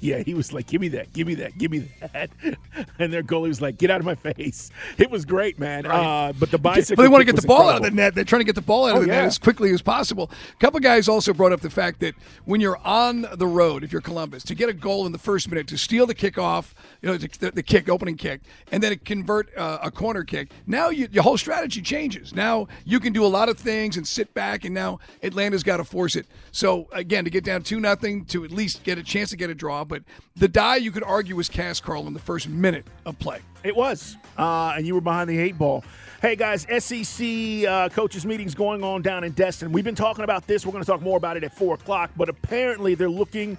Yeah, 0.00 0.18
he 0.18 0.34
was 0.34 0.52
like, 0.52 0.66
"Give 0.66 0.80
me 0.80 0.88
that, 0.88 1.12
give 1.12 1.26
me 1.26 1.34
that, 1.36 1.58
give 1.58 1.70
me 1.70 1.90
that," 2.00 2.30
and 2.98 3.12
their 3.12 3.22
goalie 3.22 3.48
was 3.48 3.60
like, 3.60 3.78
"Get 3.78 3.90
out 3.90 4.00
of 4.00 4.06
my 4.06 4.14
face." 4.14 4.70
It 4.98 5.10
was 5.10 5.24
great, 5.24 5.58
man. 5.58 5.86
Uh, 5.86 6.32
but 6.38 6.50
the 6.50 6.58
bicycle. 6.58 6.96
But 6.96 7.02
they 7.02 7.08
want 7.08 7.20
to 7.20 7.26
get 7.26 7.40
the 7.40 7.46
ball 7.46 7.68
out 7.68 7.76
of 7.76 7.82
the 7.82 7.90
net. 7.90 8.14
They're 8.14 8.24
trying 8.24 8.40
to 8.40 8.44
get 8.44 8.54
the 8.54 8.62
ball 8.62 8.86
out 8.86 8.92
of 8.92 8.96
Oh, 8.96 9.00
the 9.00 9.06
net 9.08 9.24
as 9.24 9.38
quickly 9.38 9.72
as 9.72 9.82
possible. 9.82 10.30
A 10.52 10.56
couple 10.56 10.80
guys 10.80 11.08
also 11.08 11.32
brought 11.32 11.52
up 11.52 11.60
the 11.60 11.70
fact 11.70 12.00
that 12.00 12.14
when 12.44 12.60
you're 12.60 12.78
on 12.78 13.26
the 13.34 13.46
road, 13.46 13.84
if 13.84 13.92
you're 13.92 14.00
Columbus, 14.00 14.42
to 14.44 14.54
get 14.54 14.68
a 14.68 14.72
goal 14.72 15.06
in 15.06 15.12
the 15.12 15.18
first 15.18 15.48
minute, 15.48 15.66
to 15.68 15.78
steal 15.78 16.06
the 16.06 16.14
kickoff, 16.14 16.72
you 17.02 17.08
know, 17.08 17.16
the, 17.16 17.50
the 17.50 17.62
kick, 17.62 17.88
opening 17.88 18.16
kick, 18.16 18.40
and 18.72 18.82
then 18.82 18.96
convert 19.04 19.54
uh, 19.56 19.78
a 19.82 19.90
corner 19.90 20.24
kick, 20.24 20.50
now 20.66 20.88
you, 20.88 21.08
your 21.12 21.22
whole 21.22 21.38
strategy 21.38 21.82
changes. 21.82 22.34
Now 22.34 22.68
you 22.84 23.00
can 23.00 23.12
do 23.12 23.24
a 23.24 23.28
lot 23.28 23.48
of 23.48 23.58
things 23.58 23.96
and 23.96 24.06
sit 24.06 24.32
back, 24.34 24.64
and 24.64 24.74
now 24.74 24.98
Atlanta's 25.22 25.62
got 25.62 25.76
to 25.76 25.84
force 25.84 26.16
it. 26.16 26.26
So 26.52 26.88
again, 26.92 27.24
to 27.24 27.30
get 27.30 27.44
down 27.44 27.62
two 27.62 27.80
nothing, 27.80 28.24
to 28.26 28.44
at 28.44 28.50
least 28.50 28.82
get 28.82 28.98
a 28.98 29.02
chance 29.02 29.30
to 29.30 29.36
get 29.36 29.50
a 29.50 29.54
draw, 29.54 29.84
but 29.90 30.02
the 30.36 30.48
die 30.48 30.76
you 30.76 30.90
could 30.90 31.02
argue 31.02 31.36
was 31.36 31.50
cast, 31.50 31.82
Carl, 31.82 32.06
in 32.06 32.14
the 32.14 32.20
first 32.20 32.48
minute 32.48 32.86
of 33.04 33.18
play. 33.18 33.40
It 33.62 33.76
was, 33.76 34.16
uh, 34.38 34.72
and 34.76 34.86
you 34.86 34.94
were 34.94 35.02
behind 35.02 35.28
the 35.28 35.38
eight 35.38 35.58
ball. 35.58 35.84
Hey 36.22 36.36
guys, 36.36 36.66
SEC 36.78 37.66
uh, 37.68 37.88
coaches 37.90 38.24
meetings 38.24 38.54
going 38.54 38.82
on 38.82 39.02
down 39.02 39.24
in 39.24 39.32
Destin. 39.32 39.72
We've 39.72 39.84
been 39.84 39.94
talking 39.94 40.24
about 40.24 40.46
this. 40.46 40.64
We're 40.64 40.72
going 40.72 40.84
to 40.84 40.90
talk 40.90 41.02
more 41.02 41.18
about 41.18 41.36
it 41.36 41.44
at 41.44 41.54
four 41.54 41.74
o'clock. 41.74 42.10
But 42.16 42.28
apparently, 42.30 42.94
they're 42.94 43.10
looking 43.10 43.58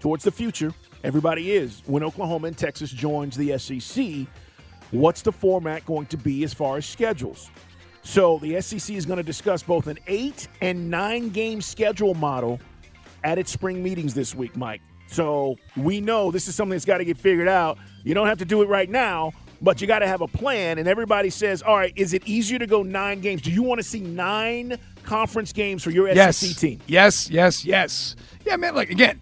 towards 0.00 0.24
the 0.24 0.30
future. 0.30 0.72
Everybody 1.04 1.52
is. 1.52 1.82
When 1.86 2.02
Oklahoma 2.02 2.48
and 2.48 2.56
Texas 2.56 2.90
joins 2.90 3.36
the 3.36 3.58
SEC, 3.58 4.26
what's 4.92 5.22
the 5.22 5.32
format 5.32 5.84
going 5.84 6.06
to 6.06 6.16
be 6.16 6.44
as 6.44 6.54
far 6.54 6.76
as 6.76 6.86
schedules? 6.86 7.50
So 8.04 8.38
the 8.38 8.60
SEC 8.60 8.94
is 8.94 9.04
going 9.04 9.16
to 9.16 9.22
discuss 9.22 9.62
both 9.62 9.86
an 9.88 9.98
eight 10.06 10.48
and 10.60 10.90
nine 10.90 11.30
game 11.30 11.60
schedule 11.60 12.14
model 12.14 12.60
at 13.24 13.38
its 13.38 13.50
spring 13.50 13.82
meetings 13.82 14.14
this 14.14 14.34
week, 14.34 14.56
Mike. 14.56 14.80
So 15.12 15.58
we 15.76 16.00
know 16.00 16.30
this 16.30 16.48
is 16.48 16.54
something 16.54 16.72
that's 16.72 16.84
got 16.84 16.98
to 16.98 17.04
get 17.04 17.18
figured 17.18 17.48
out. 17.48 17.78
You 18.02 18.14
don't 18.14 18.26
have 18.26 18.38
to 18.38 18.44
do 18.44 18.62
it 18.62 18.68
right 18.68 18.88
now, 18.88 19.32
but 19.60 19.80
you 19.80 19.86
got 19.86 20.00
to 20.00 20.08
have 20.08 20.22
a 20.22 20.26
plan. 20.26 20.78
And 20.78 20.88
everybody 20.88 21.30
says, 21.30 21.62
all 21.62 21.76
right, 21.76 21.92
is 21.96 22.14
it 22.14 22.26
easier 22.26 22.58
to 22.58 22.66
go 22.66 22.82
nine 22.82 23.20
games? 23.20 23.42
Do 23.42 23.50
you 23.50 23.62
want 23.62 23.78
to 23.78 23.84
see 23.84 24.00
nine 24.00 24.78
conference 25.02 25.52
games 25.52 25.82
for 25.82 25.90
your 25.90 26.08
yes. 26.08 26.38
SEC 26.38 26.56
team? 26.56 26.80
Yes, 26.86 27.30
yes, 27.30 27.64
yes. 27.64 28.16
Yeah, 28.46 28.56
man. 28.56 28.74
Like 28.74 28.90
again, 28.90 29.20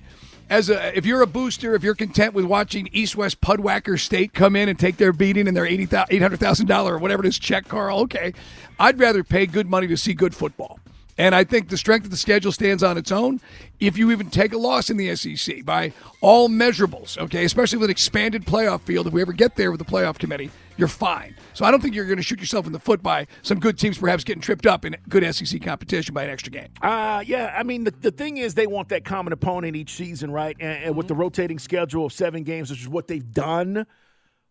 as 0.49 0.71
a 0.71 0.97
if 0.97 1.05
you're 1.05 1.23
a 1.23 1.27
booster, 1.27 1.75
if 1.75 1.83
you're 1.83 1.95
content 1.95 2.35
with 2.35 2.45
watching 2.45 2.89
East 2.93 3.17
West 3.17 3.41
Pudwacker 3.41 3.99
State 3.99 4.33
come 4.33 4.57
in 4.57 4.69
and 4.69 4.79
take 4.79 4.97
their 4.97 5.13
beating 5.13 5.49
and 5.49 5.57
their 5.57 5.67
eighty 5.67 5.89
eight 6.11 6.23
hundred 6.23 6.41
thousand 6.41 6.67
dollar 6.67 6.95
or 6.95 6.99
whatever 6.99 7.25
it 7.25 7.29
is 7.29 7.39
check, 7.39 7.69
Carl, 7.69 8.01
okay, 8.01 8.33
I'd 8.79 8.99
rather 8.99 9.25
pay 9.25 9.47
good 9.47 9.69
money 9.69 9.87
to 9.89 9.97
see 9.97 10.15
good 10.15 10.35
football. 10.35 10.79
And 11.21 11.35
I 11.35 11.45
think 11.45 11.69
the 11.69 11.77
strength 11.77 12.07
of 12.07 12.11
the 12.11 12.17
schedule 12.17 12.51
stands 12.51 12.83
on 12.83 12.97
its 12.97 13.13
own. 13.13 13.43
If 13.79 13.99
you 13.99 14.11
even 14.11 14.31
take 14.31 14.55
a 14.55 14.57
loss 14.57 14.89
in 14.89 14.97
the 14.97 15.15
SEC 15.15 15.67
by 15.67 15.93
all 16.23 16.49
measurables, 16.49 17.19
okay, 17.19 17.45
especially 17.45 17.77
with 17.77 17.89
an 17.89 17.91
expanded 17.91 18.47
playoff 18.47 18.81
field, 18.81 19.07
if 19.07 19.13
we 19.13 19.21
ever 19.21 19.35
get 19.35 19.55
there 19.55 19.71
with 19.71 19.81
the 19.81 19.85
playoff 19.85 20.19
committee, 20.19 20.51
you're 20.79 20.89
fine. 20.89 21.37
So 21.53 21.67
I 21.67 21.71
don't 21.71 21.83
think 21.83 21.95
you're 21.95 22.07
going 22.07 22.17
to 22.17 22.23
shoot 22.23 22.41
yourself 22.41 22.65
in 22.67 22.73
the 22.73 22.81
foot 22.81 23.03
by 23.03 23.27
some 23.43 23.61
good 23.61 23.79
teams 23.79 23.99
perhaps 23.99 24.25
getting 24.25 24.41
tripped 24.41 24.67
up 24.67 24.87
in 24.87 24.97
good 25.11 25.35
SEC 25.35 25.61
competition 25.61 26.15
by 26.15 26.25
an 26.25 26.31
extra 26.31 26.51
game. 26.51 26.69
Uh, 26.81 27.23
yeah, 27.27 27.55
I 27.55 27.65
mean, 27.65 27.85
the, 27.85 27.91
the 27.91 28.13
thing 28.13 28.39
is, 28.39 28.55
they 28.55 28.67
want 28.67 28.89
that 28.89 29.05
common 29.05 29.35
opponent 29.35 29.77
each 29.77 29.93
season, 29.93 30.31
right? 30.31 30.57
And, 30.59 30.85
and 30.85 30.97
with 30.97 31.07
the 31.07 31.15
rotating 31.15 31.59
schedule 31.59 32.07
of 32.07 32.15
seven 32.15 32.45
games, 32.45 32.71
which 32.71 32.81
is 32.81 32.89
what 32.89 33.09
they've 33.09 33.31
done. 33.31 33.87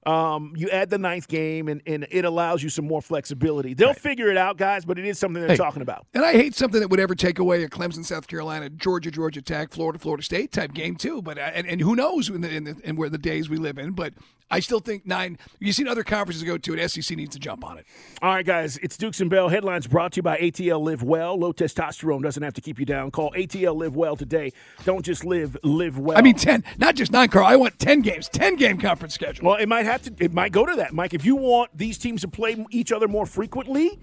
Um, 0.05 0.53
you 0.55 0.69
add 0.69 0.89
the 0.89 0.97
ninth 0.97 1.27
game, 1.27 1.67
and, 1.67 1.81
and 1.85 2.07
it 2.09 2.23
allows 2.23 2.63
you 2.63 2.69
some 2.69 2.87
more 2.87 3.01
flexibility. 3.01 3.73
They'll 3.73 3.89
right. 3.89 3.99
figure 3.99 4.29
it 4.29 4.37
out, 4.37 4.57
guys, 4.57 4.85
but 4.85 4.97
it 4.97 5.05
is 5.05 5.19
something 5.19 5.41
they're 5.41 5.51
hey, 5.51 5.57
talking 5.57 5.81
about. 5.81 6.07
And 6.13 6.23
I 6.23 6.31
hate 6.31 6.55
something 6.55 6.79
that 6.79 6.89
would 6.89 7.01
ever 7.01 7.15
take 7.15 7.39
away 7.39 7.63
a 7.63 7.69
Clemson, 7.69 8.05
South 8.05 8.27
Carolina, 8.27 8.69
Georgia, 8.69 9.11
Georgia 9.11 9.41
Tech, 9.41 9.73
Florida, 9.73 9.99
Florida 9.99 10.23
State 10.23 10.51
type 10.51 10.73
game 10.73 10.95
too. 10.95 11.21
But 11.21 11.37
uh, 11.37 11.51
and, 11.53 11.67
and 11.67 11.81
who 11.81 11.95
knows 11.95 12.29
in, 12.29 12.41
the, 12.41 12.49
in, 12.49 12.63
the, 12.63 12.77
in 12.83 12.95
where 12.95 13.09
the 13.09 13.17
days 13.17 13.49
we 13.49 13.57
live 13.57 13.77
in. 13.77 13.91
But 13.91 14.13
I 14.51 14.59
still 14.59 14.79
think 14.79 15.05
nine. 15.05 15.37
You've 15.59 15.75
seen 15.75 15.87
other 15.87 16.03
conferences 16.03 16.43
go 16.43 16.57
to 16.57 16.77
it. 16.77 16.89
SEC 16.89 17.15
needs 17.15 17.33
to 17.35 17.39
jump 17.39 17.63
on 17.63 17.77
it. 17.77 17.85
All 18.21 18.33
right, 18.33 18.45
guys. 18.45 18.77
It's 18.77 18.97
Dukes 18.97 19.21
and 19.21 19.29
Bell. 19.29 19.49
Headlines 19.49 19.85
brought 19.85 20.13
to 20.13 20.17
you 20.17 20.23
by 20.23 20.37
ATL 20.37 20.81
Live 20.81 21.03
Well. 21.03 21.37
Low 21.37 21.53
testosterone 21.53 22.23
doesn't 22.23 22.41
have 22.41 22.53
to 22.55 22.61
keep 22.61 22.79
you 22.79 22.85
down. 22.85 23.11
Call 23.11 23.31
ATL 23.33 23.75
Live 23.75 23.95
Well 23.95 24.15
today. 24.15 24.51
Don't 24.85 25.05
just 25.05 25.23
live, 25.23 25.55
live 25.63 25.99
well. 25.99 26.17
I 26.17 26.21
mean, 26.21 26.35
ten, 26.35 26.63
not 26.77 26.95
just 26.95 27.11
nine, 27.11 27.29
Carl. 27.29 27.45
I 27.45 27.55
want 27.55 27.77
ten 27.77 28.01
games, 28.01 28.27
ten 28.27 28.55
game 28.55 28.79
conference 28.79 29.13
schedule. 29.13 29.47
Well, 29.47 29.57
it 29.57 29.67
might 29.67 29.85
have 29.85 30.01
to. 30.03 30.13
It 30.17 30.33
might 30.33 30.51
go 30.51 30.65
to 30.65 30.75
that, 30.77 30.93
Mike. 30.93 31.13
If 31.13 31.25
you 31.25 31.35
want 31.35 31.77
these 31.77 31.97
teams 31.97 32.21
to 32.21 32.27
play 32.27 32.65
each 32.71 32.91
other 32.91 33.07
more 33.07 33.25
frequently. 33.25 33.99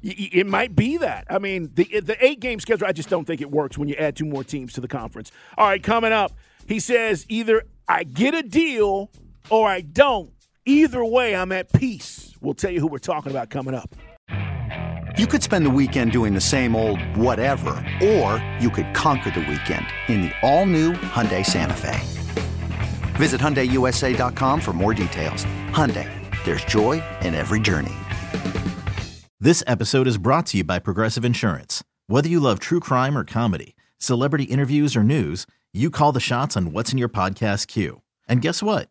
It 0.00 0.46
might 0.46 0.76
be 0.76 0.96
that. 0.98 1.24
I 1.28 1.40
mean, 1.40 1.72
the 1.74 2.00
the 2.00 2.16
eight 2.24 2.38
game 2.38 2.60
schedule. 2.60 2.86
I 2.86 2.92
just 2.92 3.08
don't 3.08 3.24
think 3.24 3.40
it 3.40 3.50
works 3.50 3.76
when 3.76 3.88
you 3.88 3.96
add 3.96 4.14
two 4.14 4.26
more 4.26 4.44
teams 4.44 4.72
to 4.74 4.80
the 4.80 4.86
conference. 4.86 5.32
All 5.56 5.66
right, 5.66 5.82
coming 5.82 6.12
up, 6.12 6.34
he 6.68 6.78
says 6.78 7.26
either 7.28 7.64
I 7.88 8.04
get 8.04 8.32
a 8.32 8.44
deal 8.44 9.10
or 9.50 9.68
I 9.68 9.80
don't 9.80 10.32
Either 10.68 11.02
way, 11.02 11.34
I'm 11.34 11.50
at 11.50 11.72
peace. 11.72 12.34
We'll 12.42 12.52
tell 12.52 12.70
you 12.70 12.78
who 12.78 12.88
we're 12.88 12.98
talking 12.98 13.32
about 13.32 13.48
coming 13.48 13.74
up. 13.74 13.96
You 15.16 15.26
could 15.26 15.42
spend 15.42 15.64
the 15.64 15.70
weekend 15.70 16.12
doing 16.12 16.34
the 16.34 16.42
same 16.42 16.76
old 16.76 17.00
whatever, 17.16 17.70
or 18.02 18.44
you 18.60 18.68
could 18.68 18.94
conquer 18.94 19.30
the 19.30 19.40
weekend 19.40 19.86
in 20.08 20.20
the 20.20 20.30
all-new 20.42 20.92
Hyundai 20.92 21.42
Santa 21.44 21.72
Fe. 21.72 21.98
Visit 23.16 23.40
HyundaiUSA.com 23.40 24.60
for 24.60 24.74
more 24.74 24.92
details. 24.92 25.46
Hyundai, 25.70 26.10
there's 26.44 26.62
joy 26.66 27.02
in 27.22 27.34
every 27.34 27.60
journey. 27.60 27.96
This 29.40 29.64
episode 29.66 30.06
is 30.06 30.18
brought 30.18 30.44
to 30.46 30.58
you 30.58 30.64
by 30.64 30.80
Progressive 30.80 31.24
Insurance. 31.24 31.82
Whether 32.08 32.28
you 32.28 32.40
love 32.40 32.58
true 32.58 32.80
crime 32.80 33.16
or 33.16 33.24
comedy, 33.24 33.74
celebrity 33.96 34.44
interviews 34.44 34.94
or 34.94 35.02
news, 35.02 35.46
you 35.72 35.88
call 35.88 36.12
the 36.12 36.20
shots 36.20 36.58
on 36.58 36.72
what's 36.72 36.92
in 36.92 36.98
your 36.98 37.08
podcast 37.08 37.68
queue. 37.68 38.02
And 38.28 38.42
guess 38.42 38.62
what? 38.62 38.90